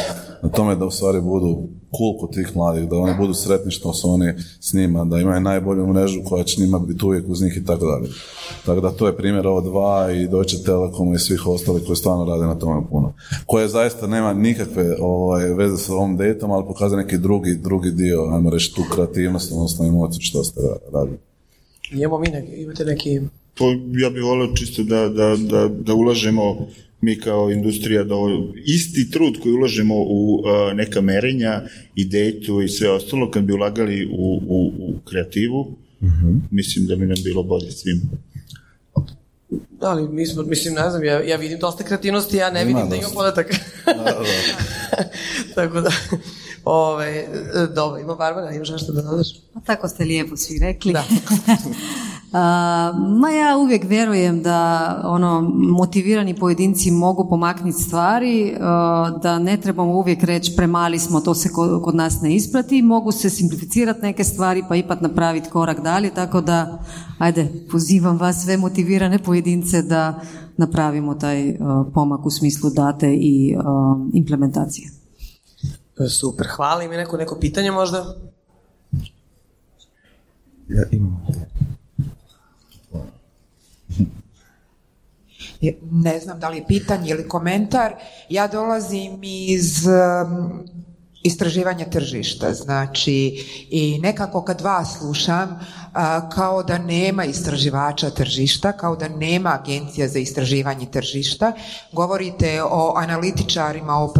na 0.43 0.49
tome 0.49 0.77
da 0.77 0.87
u 0.87 0.91
stvari 0.91 1.21
budu 1.21 1.69
cool 1.97 2.19
kod 2.21 2.35
tih 2.35 2.57
mladih, 2.57 2.89
da 2.89 2.97
oni 2.97 3.15
budu 3.19 3.35
sretni 3.35 3.71
što 3.71 3.93
su 3.93 4.11
oni 4.11 4.33
s 4.61 4.73
njima, 4.73 5.05
da 5.05 5.19
imaju 5.19 5.41
najbolju 5.41 5.87
mrežu 5.87 6.21
koja 6.25 6.45
će 6.45 6.61
njima 6.61 6.79
biti 6.79 7.05
uvijek 7.05 7.29
uz 7.29 7.43
njih 7.43 7.57
i 7.57 7.65
tako 7.65 7.87
dalje. 7.87 8.13
Tako 8.67 8.81
da 8.81 8.91
to 8.91 9.07
je 9.07 9.17
primjer 9.17 9.47
ovo 9.47 9.61
dva 9.61 10.13
i 10.13 10.29
Deutsche 10.29 10.65
Telekom 10.65 11.15
i 11.15 11.19
svih 11.19 11.47
ostalih 11.47 11.83
koji 11.87 11.97
stvarno 11.97 12.25
rade 12.25 12.47
na 12.47 12.59
tome 12.59 12.87
puno. 12.91 13.15
Koje 13.47 13.69
zaista 13.69 14.07
nema 14.07 14.33
nikakve 14.33 14.97
ovaj, 15.01 15.55
veze 15.55 15.77
sa 15.77 15.95
ovom 15.95 16.17
datom, 16.17 16.51
ali 16.51 16.67
pokazuje 16.67 17.05
neki 17.05 17.19
drugi, 17.19 17.55
drugi 17.55 17.91
dio, 17.91 18.23
ajmo 18.33 18.51
reći, 18.51 18.75
tu 18.75 18.83
kreativnost, 18.95 19.53
odnosno 19.53 19.87
emociju 19.87 20.21
što 20.21 20.45
ste 20.45 20.61
radili. 20.93 21.19
Imamo 21.93 22.19
mi 22.19 22.29
neki, 22.29 22.53
imate 22.63 22.85
neki... 22.85 23.21
To 23.55 23.65
ja 24.03 24.11
bih 24.11 24.23
volio 24.25 24.55
čisto 24.55 24.83
da, 24.83 25.09
da, 25.09 25.37
da, 25.37 25.69
da 25.69 25.95
ulažemo 25.95 26.67
mi 27.01 27.21
kao 27.21 27.51
industrija 27.51 28.05
da 28.05 28.15
isti 28.65 29.11
trud 29.11 29.41
koji 29.43 29.53
ulažemo 29.55 29.95
u 29.99 30.43
neka 30.75 31.01
merenja 31.01 31.63
i 31.95 32.05
detu 32.05 32.63
i 32.63 32.69
sve 32.69 32.91
ostalo, 32.91 33.31
kad 33.31 33.43
bi 33.43 33.53
ulagali 33.53 34.07
u, 34.07 34.41
u, 34.49 34.73
u 34.79 34.95
kreativu, 35.05 35.61
uh 36.01 36.09
mislim 36.51 36.87
da 36.87 36.97
bi 36.97 37.07
nam 37.07 37.17
bilo 37.25 37.43
bolje 37.43 37.71
svim. 37.71 38.11
Da, 39.81 39.91
ali 39.91 40.09
mi 40.09 40.27
smo, 40.27 40.43
mislim, 40.43 40.75
ne 40.75 40.91
znam, 40.91 41.05
ja, 41.05 41.23
ja 41.23 41.37
vidim 41.37 41.59
dosta 41.59 41.85
kreativnosti, 41.85 42.37
ja 42.37 42.51
ne 42.51 42.65
vidim 42.65 42.89
da 42.89 42.97
ima 42.97 43.09
podatak. 43.15 43.47
Tako 45.55 45.81
da, 45.81 45.91
ove, 46.65 47.27
dobro, 47.75 48.01
ima 48.01 48.15
Barbara, 48.15 48.53
imaš 48.53 48.71
nešto 48.71 48.93
da 48.93 49.03
dodaš? 49.03 49.29
Pa 49.55 49.61
tako 49.61 49.89
ste 49.89 50.05
lijepo 50.05 50.37
svi 50.37 50.59
rekli. 50.59 50.93
Da. 50.93 51.05
ma 53.21 53.31
ja 53.31 53.57
uvijek 53.59 53.85
vjerujem 53.85 54.43
da 54.43 55.03
ono 55.05 55.53
motivirani 55.57 56.35
pojedinci 56.35 56.91
mogu 56.91 57.29
pomaknuti 57.29 57.83
stvari, 57.83 58.57
da 59.23 59.39
ne 59.39 59.57
trebamo 59.57 59.93
uvijek 59.93 60.23
reći 60.23 60.57
premali 60.57 60.99
smo, 60.99 61.21
to 61.21 61.35
se 61.35 61.49
kod, 61.85 61.95
nas 61.95 62.21
ne 62.21 62.35
isprati, 62.35 62.83
mogu 62.83 63.13
se 63.13 63.31
simplificirati 63.31 64.01
neke 64.03 64.25
stvari 64.25 64.65
pa 64.69 64.77
ipak 64.77 65.01
napraviti 65.01 65.51
korak 65.51 65.81
dalje, 65.81 66.11
tako 66.11 66.41
da 66.41 66.79
ajde, 67.19 67.49
pozivam 67.71 68.19
vas 68.19 68.45
sve 68.45 68.57
motivirane 68.57 69.19
pojedince 69.19 69.83
da 69.83 70.21
napravimo 70.57 71.15
taj 71.15 71.57
pomak 71.95 72.27
u 72.27 72.31
smislu 72.31 72.71
date 72.71 73.15
i 73.15 73.57
implementacije. 74.13 74.91
Super, 76.09 76.47
hvala. 76.57 76.83
Ima 76.83 76.95
neko, 76.95 77.17
neko 77.17 77.37
pitanje 77.41 77.71
možda? 77.71 78.15
Ja 80.69 80.83
imam. 80.91 81.27
Ne 85.91 86.21
znam 86.21 86.41
da 86.41 86.49
li 86.49 86.57
je 86.57 86.67
pitanje 86.67 87.11
ili 87.11 87.29
komentar. 87.29 87.95
Ja 88.29 88.47
dolazim 88.47 89.21
iz 89.23 89.87
istraživanja 91.23 91.85
tržišta, 91.85 92.55
znači 92.55 93.45
i 93.71 93.99
nekako 94.03 94.45
kad 94.45 94.61
vas 94.61 94.99
slušam, 94.99 95.61
kao 96.35 96.63
da 96.63 96.79
nema 96.79 97.25
istraživača 97.25 98.11
tržišta, 98.11 98.73
kao 98.73 98.97
da 98.97 99.09
nema 99.09 99.59
agencija 99.63 100.09
za 100.09 100.19
istraživanje 100.19 100.87
tržišta. 100.87 101.53
Govorite 101.93 102.63
o 102.63 102.95
analitičarima, 102.97 103.95
o 103.95 104.13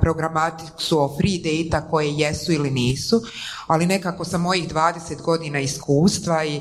programatiksu, 0.00 1.00
o 1.00 1.16
free 1.16 1.38
data 1.38 1.88
koje 1.88 2.12
jesu 2.12 2.52
ili 2.52 2.70
nisu, 2.70 3.22
ali 3.66 3.86
nekako 3.86 4.24
sa 4.24 4.38
mojih 4.38 4.68
20 4.68 5.22
godina 5.22 5.60
iskustva 5.60 6.44
i 6.44 6.60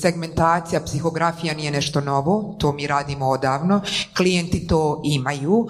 segmentacija, 0.00 0.80
psihografija 0.80 1.54
nije 1.54 1.70
nešto 1.70 2.00
novo, 2.00 2.56
to 2.58 2.72
mi 2.72 2.86
radimo 2.86 3.28
odavno, 3.28 3.80
klijenti 4.16 4.66
to 4.66 5.00
imaju. 5.04 5.68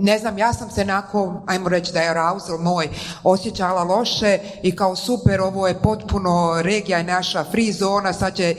Ne 0.00 0.18
znam, 0.18 0.38
ja 0.38 0.52
sam 0.52 0.70
se 0.70 0.84
nakon, 0.84 1.40
ajmo 1.46 1.68
reći 1.68 1.92
da 1.92 2.00
je 2.00 2.10
arousal 2.10 2.58
moj, 2.58 2.88
osjećala 3.22 3.82
loše 3.82 4.38
i 4.62 4.76
kao 4.76 4.96
super, 4.96 5.40
ovo 5.40 5.68
je 5.68 5.80
potpuno 5.92 6.62
regija 6.62 6.98
je 6.98 7.04
naša 7.04 7.44
free 7.44 7.72
zona, 7.72 8.12
sad 8.12 8.36
će 8.36 8.54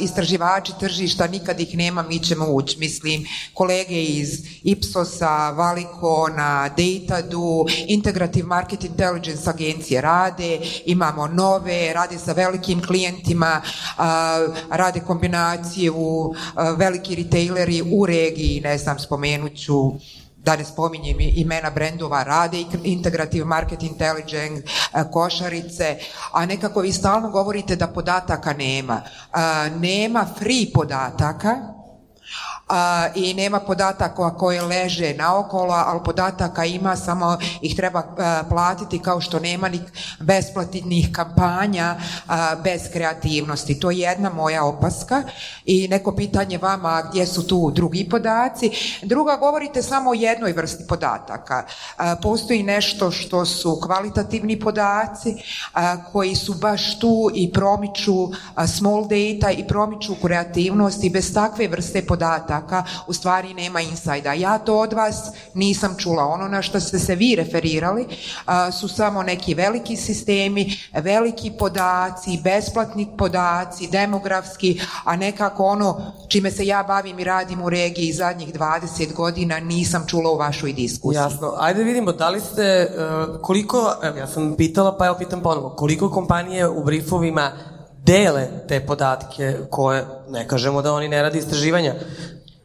istraživači 0.00 0.72
tržišta, 0.80 1.26
nikad 1.26 1.60
ih 1.60 1.76
nema, 1.76 2.02
mi 2.02 2.18
ćemo 2.18 2.46
ući. 2.46 2.78
Mislim, 2.78 3.24
kolege 3.54 4.02
iz 4.02 4.44
Ipsosa, 4.62 5.50
Valikona, 5.50 6.68
Datadu, 6.68 7.66
Integrative 7.86 8.46
Market 8.46 8.84
Intelligence 8.84 9.50
agencije 9.50 10.00
rade, 10.00 10.60
imamo 10.86 11.26
nove, 11.26 11.92
rade 11.92 12.18
sa 12.18 12.32
velikim 12.32 12.82
klijentima, 12.86 13.62
rade 14.70 15.00
kombinacije 15.00 15.90
u 15.90 16.34
veliki 16.76 17.14
retaileri 17.14 17.82
u 17.92 18.06
regiji, 18.06 18.60
ne 18.60 18.78
znam, 18.78 18.98
spomenut 18.98 19.56
ću 19.56 19.92
da 20.46 20.56
ne 20.56 20.64
spominjem 20.64 21.16
imena 21.20 21.70
brendova, 21.70 22.22
rade 22.22 22.64
integrative 22.84 23.44
market 23.44 23.82
intelligence, 23.82 24.62
e, 24.94 25.04
košarice, 25.12 25.98
a 26.32 26.46
nekako 26.46 26.80
vi 26.80 26.92
stalno 26.92 27.30
govorite 27.30 27.76
da 27.76 27.86
podataka 27.86 28.52
nema. 28.52 29.02
E, 29.02 29.70
nema 29.70 30.26
free 30.38 30.66
podataka, 30.74 31.75
i 33.14 33.34
nema 33.34 33.60
podataka 33.60 34.36
koje 34.36 34.62
leže 34.62 35.14
naokolo, 35.14 35.74
ali 35.74 36.00
podataka 36.04 36.64
ima, 36.64 36.96
samo 36.96 37.38
ih 37.60 37.76
treba 37.76 38.02
platiti 38.48 38.98
kao 38.98 39.20
što 39.20 39.38
nema 39.38 39.68
ni 39.68 39.80
besplatnih 40.20 41.08
kampanja 41.12 41.96
bez 42.64 42.82
kreativnosti. 42.92 43.80
To 43.80 43.90
je 43.90 43.98
jedna 43.98 44.30
moja 44.30 44.64
opaska 44.64 45.22
i 45.64 45.88
neko 45.88 46.16
pitanje 46.16 46.58
vama 46.58 47.02
gdje 47.10 47.26
su 47.26 47.46
tu 47.46 47.70
drugi 47.70 48.08
podaci. 48.10 48.70
Druga, 49.02 49.36
govorite 49.36 49.82
samo 49.82 50.10
o 50.10 50.14
jednoj 50.14 50.52
vrsti 50.52 50.84
podataka. 50.88 51.64
Postoji 52.22 52.62
nešto 52.62 53.10
što 53.10 53.44
su 53.44 53.80
kvalitativni 53.82 54.60
podaci 54.60 55.34
koji 56.12 56.34
su 56.34 56.54
baš 56.54 56.98
tu 56.98 57.30
i 57.34 57.52
promiču 57.52 58.28
small 58.76 59.02
data 59.02 59.50
i 59.50 59.66
promiču 59.68 60.14
kreativnost 60.22 61.04
i 61.04 61.10
bez 61.10 61.34
takve 61.34 61.68
vrste 61.68 62.06
podataka 62.06 62.15
podataka 62.16 62.84
u 63.06 63.12
stvari 63.12 63.54
nema 63.54 63.80
insajda. 63.80 64.32
Ja 64.32 64.58
to 64.58 64.78
od 64.78 64.92
vas 64.92 65.30
nisam 65.54 65.94
čula. 65.98 66.24
Ono 66.24 66.48
na 66.48 66.62
što 66.62 66.80
ste 66.80 66.98
se 66.98 67.14
vi 67.14 67.34
referirali 67.36 68.06
su 68.80 68.88
samo 68.88 69.22
neki 69.22 69.54
veliki 69.54 69.96
sistemi, 69.96 70.76
veliki 70.92 71.52
podaci, 71.58 72.40
besplatni 72.44 73.08
podaci, 73.18 73.88
demografski, 73.88 74.80
a 75.04 75.16
nekako 75.16 75.64
ono 75.64 76.12
čime 76.28 76.50
se 76.50 76.66
ja 76.66 76.82
bavim 76.82 77.18
i 77.18 77.24
radim 77.24 77.62
u 77.62 77.70
regiji 77.70 78.12
zadnjih 78.12 78.54
20 78.54 79.12
godina 79.14 79.60
nisam 79.60 80.04
čula 80.06 80.30
u 80.30 80.36
vašoj 80.36 80.72
diskusiji. 80.72 81.18
Jasno. 81.18 81.54
Ajde 81.58 81.84
vidimo, 81.84 82.12
da 82.12 82.28
li 82.28 82.40
ste, 82.40 82.62
e, 82.62 82.88
koliko, 83.42 83.92
ja 84.18 84.26
sam 84.26 84.54
pitala, 84.56 84.96
pa 84.98 85.06
evo 85.06 85.16
pitam 85.18 85.42
ponovo, 85.42 85.70
koliko 85.70 86.10
kompanije 86.10 86.68
u 86.68 86.84
briefovima 86.84 87.75
dele 88.06 88.48
te 88.68 88.86
podatke 88.86 89.56
koje, 89.70 90.04
ne 90.28 90.48
kažemo 90.48 90.82
da 90.82 90.92
oni 90.92 91.08
ne 91.08 91.22
radi 91.22 91.38
istraživanja, 91.38 91.94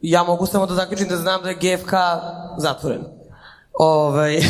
ja 0.01 0.23
mogu 0.23 0.45
samo 0.45 0.65
da 0.65 0.75
zaključim 0.75 1.07
da 1.07 1.17
znam 1.17 1.43
da 1.43 1.49
je 1.49 1.55
GFK 1.55 1.93
zatvoren. 2.57 3.01
Ovaj... 3.73 4.39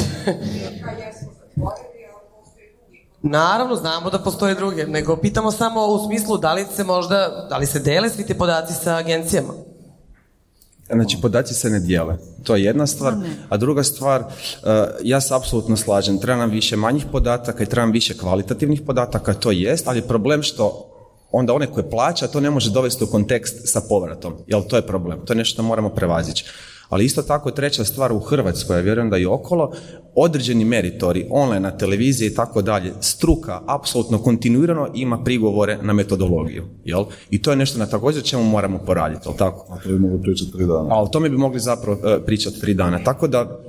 Naravno, 3.23 3.75
znamo 3.75 4.09
da 4.09 4.19
postoje 4.19 4.55
druge, 4.55 4.87
nego 4.87 5.15
pitamo 5.15 5.51
samo 5.51 5.85
u 5.85 6.05
smislu 6.05 6.37
da 6.37 6.53
li 6.53 6.65
se 6.75 6.83
možda, 6.83 7.47
da 7.49 7.57
li 7.57 7.65
se 7.65 7.79
dele 7.79 8.09
svi 8.09 8.25
ti 8.25 8.37
podaci 8.37 8.73
sa 8.73 8.95
agencijama? 8.95 9.53
Znači, 10.93 11.17
podaci 11.21 11.53
se 11.53 11.69
ne 11.69 11.79
dijele. 11.79 12.17
To 12.43 12.55
je 12.55 12.63
jedna 12.63 12.87
stvar. 12.87 13.13
A 13.49 13.57
druga 13.57 13.83
stvar, 13.83 14.21
eh, 14.21 14.85
ja 15.03 15.21
se 15.21 15.35
apsolutno 15.35 15.77
slažem, 15.77 16.19
treba 16.19 16.37
nam 16.37 16.49
više 16.49 16.75
manjih 16.75 17.05
podataka 17.11 17.63
i 17.63 17.65
treba 17.65 17.85
nam 17.85 17.91
više 17.91 18.17
kvalitativnih 18.17 18.81
podataka, 18.81 19.33
to 19.33 19.51
jest, 19.51 19.87
ali 19.87 19.97
je 19.97 20.07
problem 20.07 20.43
što 20.43 20.87
onda 21.31 21.53
onaj 21.53 21.67
koji 21.67 21.89
plaća 21.89 22.27
to 22.27 22.39
ne 22.39 22.49
može 22.49 22.71
dovesti 22.71 23.03
u 23.03 23.07
kontekst 23.07 23.55
sa 23.63 23.81
povratom, 23.89 24.33
jer 24.47 24.67
to 24.67 24.75
je 24.75 24.87
problem, 24.87 25.25
to 25.25 25.33
je 25.33 25.37
nešto 25.37 25.53
što 25.53 25.63
moramo 25.63 25.89
prevazići. 25.89 26.45
Ali 26.91 27.05
isto 27.05 27.21
tako 27.21 27.51
treća 27.51 27.83
stvar 27.85 28.13
u 28.13 28.19
Hrvatskoj, 28.19 28.77
ja 28.77 28.81
vjerujem 28.81 29.09
da 29.09 29.17
i 29.17 29.25
okolo, 29.25 29.71
određeni 30.15 30.65
meritori, 30.65 31.27
online, 31.29 31.59
na 31.59 31.77
televiziji 31.77 32.27
i 32.27 32.33
tako 32.33 32.61
dalje, 32.61 32.93
struka 33.01 33.61
apsolutno 33.65 34.17
kontinuirano 34.17 34.87
ima 34.93 35.23
prigovore 35.23 35.77
na 35.81 35.93
metodologiju. 35.93 36.63
Jel? 36.85 37.05
I 37.29 37.41
to 37.41 37.51
je 37.51 37.57
nešto 37.57 37.79
na 37.79 37.85
također 37.85 38.23
čemu 38.23 38.43
moramo 38.43 38.77
poraditi, 38.77 39.27
jel 39.27 39.37
tako? 39.37 39.73
A 39.73 39.79
to 39.83 39.89
bi 39.89 39.99
mogli 39.99 40.21
pričati 40.21 40.51
tri 40.51 40.65
dana. 40.65 40.87
A 40.89 41.01
o 41.01 41.07
tome 41.07 41.29
bi 41.29 41.37
mogli 41.37 41.59
zapravo 41.59 41.97
e, 42.03 42.25
pričati 42.25 42.61
tri 42.61 42.73
dana. 42.73 43.03
Tako 43.03 43.27
da 43.27 43.59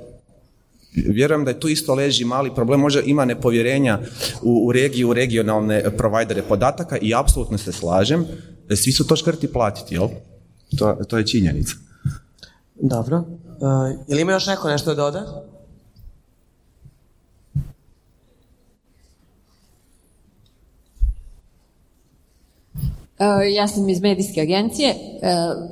Vjerujem 0.95 1.45
da 1.45 1.51
je 1.51 1.59
tu 1.59 1.67
isto 1.67 1.95
leži 1.95 2.25
mali 2.25 2.51
problem, 2.55 2.79
možda 2.79 3.01
ima 3.01 3.25
nepovjerenja 3.25 3.99
u, 4.41 4.67
u 4.67 4.71
regiju, 4.71 5.09
u 5.09 5.13
regionalne 5.13 5.97
provajdere 5.97 6.41
podataka 6.41 6.97
i 6.97 7.13
apsolutno 7.15 7.57
se 7.57 7.71
slažem, 7.71 8.25
svi 8.75 8.91
su 8.91 9.07
to 9.07 9.15
škrti 9.15 9.47
platiti, 9.47 9.95
jel? 9.95 10.07
To, 10.77 10.97
to 11.07 11.17
je 11.17 11.27
činjenica. 11.27 11.73
Dobro. 12.75 13.17
Uh, 13.17 13.25
je 14.07 14.15
li 14.15 14.21
ima 14.21 14.31
još 14.31 14.47
neko 14.47 14.69
nešto 14.69 14.95
da 14.95 15.01
doda? 15.01 15.43
E, 23.19 23.53
ja 23.53 23.67
sam 23.67 23.89
iz 23.89 24.01
medijske 24.01 24.41
agencije. 24.41 24.89
E, 24.89 24.95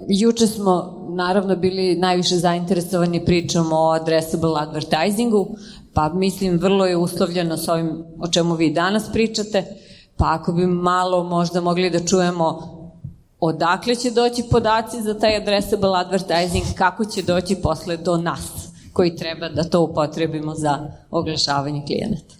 juče 0.10 0.47
smo 0.47 1.02
naravno 1.10 1.56
bili 1.56 1.95
najviše 1.95 2.38
zainteresovani 2.38 3.26
pričom 3.26 3.74
o 3.74 3.91
addressable 3.91 4.54
advertisingu, 4.60 5.56
pa 5.93 6.10
mislim 6.10 6.58
vrlo 6.58 6.86
je 6.86 6.97
uslovljeno 6.97 7.58
s 7.58 7.68
ovim 7.68 8.04
o 8.20 8.28
čemu 8.28 8.56
vi 8.56 8.74
danas 8.74 9.12
pričate, 9.14 9.64
pa 10.18 10.26
ako 10.28 10.54
bi 10.54 10.68
malo 10.68 11.24
možda 11.24 11.62
mogli 11.62 11.89
da 11.89 12.06
čujemo 12.06 12.81
odakle 13.42 13.96
će 13.96 14.12
doći 14.12 14.44
podaci 14.52 15.02
za 15.02 15.20
taj 15.20 15.38
addressable 15.38 15.92
advertising, 15.96 16.66
kako 16.76 17.06
će 17.06 17.22
doći 17.22 17.56
posle 17.64 17.98
do 17.98 18.18
nas 18.18 18.72
koji 18.94 19.16
treba 19.16 19.50
da 19.50 19.64
to 19.64 19.82
upotrebimo 19.82 20.56
za 20.56 20.92
oglašavanje 21.12 21.82
klijenata. 21.88 22.36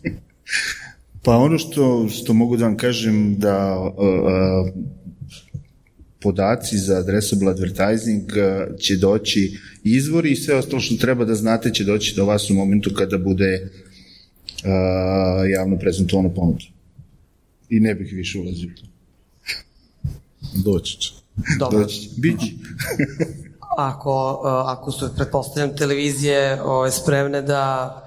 Pa 1.24 1.38
ono 1.38 1.58
što, 1.58 2.08
što 2.10 2.34
mogu 2.34 2.58
da 2.58 2.66
vam 2.66 2.78
kažem 2.78 3.36
da 3.40 3.78
podaci 6.22 6.78
za 6.78 6.98
addressable 6.98 7.52
advertising 7.52 8.24
uh, 8.24 8.80
će 8.80 8.98
doći 8.98 9.58
izvori 9.84 10.32
i 10.32 10.36
sve 10.36 10.56
ostalo 10.56 10.80
što 10.80 10.96
treba 10.96 11.26
da 11.26 11.36
znate 11.36 11.74
će 11.74 11.84
doći 11.84 12.16
do 12.16 12.26
vas 12.26 12.50
u 12.50 12.54
momentu 12.54 12.92
kada 12.98 13.18
bude 13.18 13.62
uh, 13.64 13.70
javno 15.52 15.78
prezentovano 15.80 16.34
ponuda. 16.34 16.66
I 17.70 17.80
ne 17.80 17.96
bih 17.96 18.14
više 18.14 18.40
ulazio 18.40 18.70
u 18.70 18.76
to. 18.76 18.92
Doći 20.54 20.98
će. 21.00 21.14
Dobro. 21.60 21.80
Doći 21.80 22.02
će. 22.02 22.10
Bići. 22.18 22.58
ako, 23.78 24.42
uh, 24.44 24.70
ako 24.70 24.92
su, 24.92 25.10
pretpostavljam, 25.16 25.78
televizije 25.78 26.62
ove, 26.62 26.92
spremne 26.92 27.42
da 27.42 27.98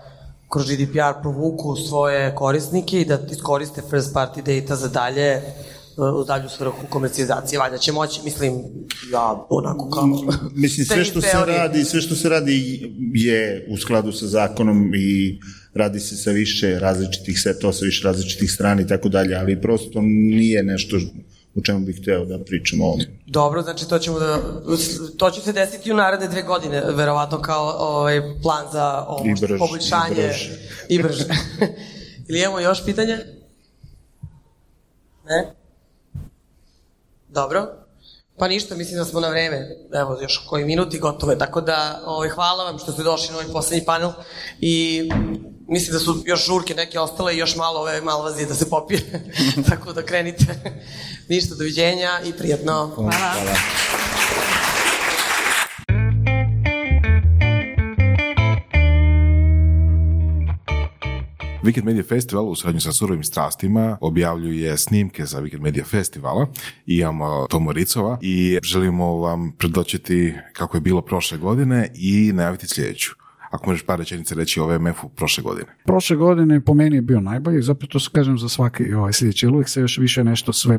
kroz 0.53 0.66
GDPR 0.70 1.20
provuku 1.22 1.76
svoje 1.76 2.34
korisnike 2.34 3.01
i 3.01 3.05
da 3.05 3.18
iskoriste 3.30 3.82
first 3.90 4.14
party 4.14 4.61
data 4.61 4.76
za 4.76 4.88
dalje 4.88 5.42
u 5.97 6.24
dalju 6.24 6.49
svrhu 6.49 6.86
komercijalizacije. 6.88 7.59
Valjda 7.59 7.78
će 7.78 7.92
moći, 7.92 8.20
mislim, 8.24 8.53
ja 9.12 9.47
onako 9.49 9.90
kao... 9.90 10.07
Mislim, 10.55 10.86
sve 10.86 11.05
što 11.05 11.20
se 11.20 11.36
radi, 11.47 11.84
sve 11.84 12.01
što 12.01 12.14
se 12.14 12.28
radi 12.28 12.82
je 13.14 13.66
u 13.70 13.76
skladu 13.76 14.12
sa 14.12 14.26
zakonom 14.26 14.95
i 14.95 15.40
radi 15.74 16.01
se 16.01 16.16
sa 16.16 16.30
više 16.30 16.78
različitih 16.78 17.40
setova, 17.40 17.72
sa 17.72 17.84
više 17.84 18.05
različitih 18.05 18.53
strana 18.53 18.82
i 18.82 18.86
tako 18.86 19.09
dalje, 19.09 19.34
ali 19.36 19.61
prosto 19.61 20.01
nije 20.03 20.62
nešto 20.62 20.97
u 21.55 21.62
čemu 21.62 21.80
bih 21.80 22.00
hteo 22.02 22.24
da 22.24 22.44
pričam 22.44 22.80
o 22.80 22.84
ovome. 22.84 23.05
Dobro, 23.26 23.62
znači 23.62 23.88
to 23.88 23.98
ćemo 23.98 24.18
da, 24.18 24.38
to 25.18 25.30
će 25.30 25.40
se 25.40 25.52
desiti 25.52 25.92
u 25.92 25.96
naredne 25.96 26.28
dve 26.28 26.42
godine, 26.42 26.82
verovatno 26.90 27.42
kao 27.42 27.76
ovaj, 27.78 28.20
plan 28.42 28.66
za 28.72 29.05
ovo, 29.09 29.24
I 29.24 29.34
brže, 29.40 29.59
poboljšanje. 29.59 30.14
i 30.14 30.16
brže. 30.16 30.59
I 30.88 31.02
brže. 31.02 31.24
Ili 32.28 32.40
imamo 32.40 32.61
još 32.61 32.84
pitanje? 32.84 33.18
Ne? 35.24 35.55
Dobro. 37.28 37.66
Pa 38.38 38.48
ništa, 38.48 38.74
mislim 38.74 38.98
da 38.98 39.05
smo 39.05 39.20
na 39.20 39.28
vreme, 39.28 39.68
evo 39.92 40.18
još 40.22 40.38
koji 40.48 40.64
minuti 40.64 40.98
gotovo 40.98 41.32
je, 41.32 41.38
tako 41.38 41.61
da 41.61 42.02
ovaj, 42.07 42.28
hvala 42.28 42.64
vam 42.64 42.78
što 42.78 42.92
ste 42.92 43.02
došli 43.02 43.32
na 43.32 43.38
ovaj 43.38 43.52
poslednji 43.52 43.84
panel 43.84 44.11
i 44.61 45.09
mislim 45.68 45.92
da 45.92 45.98
su 45.98 46.22
još 46.26 46.46
žurke 46.46 46.74
neke 46.74 46.98
ostale 46.98 47.34
i 47.34 47.38
još 47.38 47.56
malo 47.56 47.80
ove 47.80 48.00
malo 48.00 48.22
vas 48.22 48.40
je 48.40 48.46
da 48.46 48.54
se 48.54 48.70
popije, 48.70 49.00
tako 49.68 49.92
da 49.92 50.02
krenite. 50.02 50.46
ništa, 51.28 51.54
doviđenja 51.54 52.20
i 52.24 52.32
prijatno. 52.32 52.92
Hvala. 52.94 53.10
Hvala. 53.10 53.54
Weekend 61.64 61.84
Media 61.84 62.02
Festival 62.02 62.48
u 62.48 62.54
suradnju 62.54 62.80
sa 62.80 62.92
surovim 62.92 63.24
strastima 63.24 63.98
objavljuje 64.00 64.76
snimke 64.76 65.26
za 65.26 65.40
Weekend 65.40 65.60
Media 65.60 65.84
Festivala 65.84 66.46
i 66.86 66.98
imamo 66.98 67.46
Tomo 67.50 67.72
Ricova 67.72 68.18
i 68.20 68.58
želimo 68.62 69.16
vam 69.16 69.52
predočiti 69.58 70.34
kako 70.52 70.76
je 70.76 70.80
bilo 70.80 71.02
prošle 71.02 71.38
godine 71.38 71.90
i 71.94 72.32
najaviti 72.34 72.68
sljedeću. 72.68 73.24
Ako 73.55 73.70
možeš 73.70 73.86
par 73.86 73.98
rečenica 73.98 74.34
reći 74.34 74.61
o 74.61 74.66
VMF-u 74.66 75.09
prošle 75.09 75.42
godine. 75.42 75.66
Prošle 75.84 76.16
godine 76.16 76.61
po 76.61 76.74
meni 76.74 76.96
je 76.96 77.02
bio 77.02 77.20
najbolji, 77.20 77.62
zapravo 77.62 77.88
to 77.88 77.98
kažem 78.12 78.38
za 78.38 78.48
svaki 78.48 78.94
ovaj 78.94 79.12
sljedeći, 79.12 79.46
uvijek 79.46 79.68
se 79.68 79.80
još 79.80 79.98
više 79.98 80.24
nešto 80.24 80.52
sve 80.52 80.78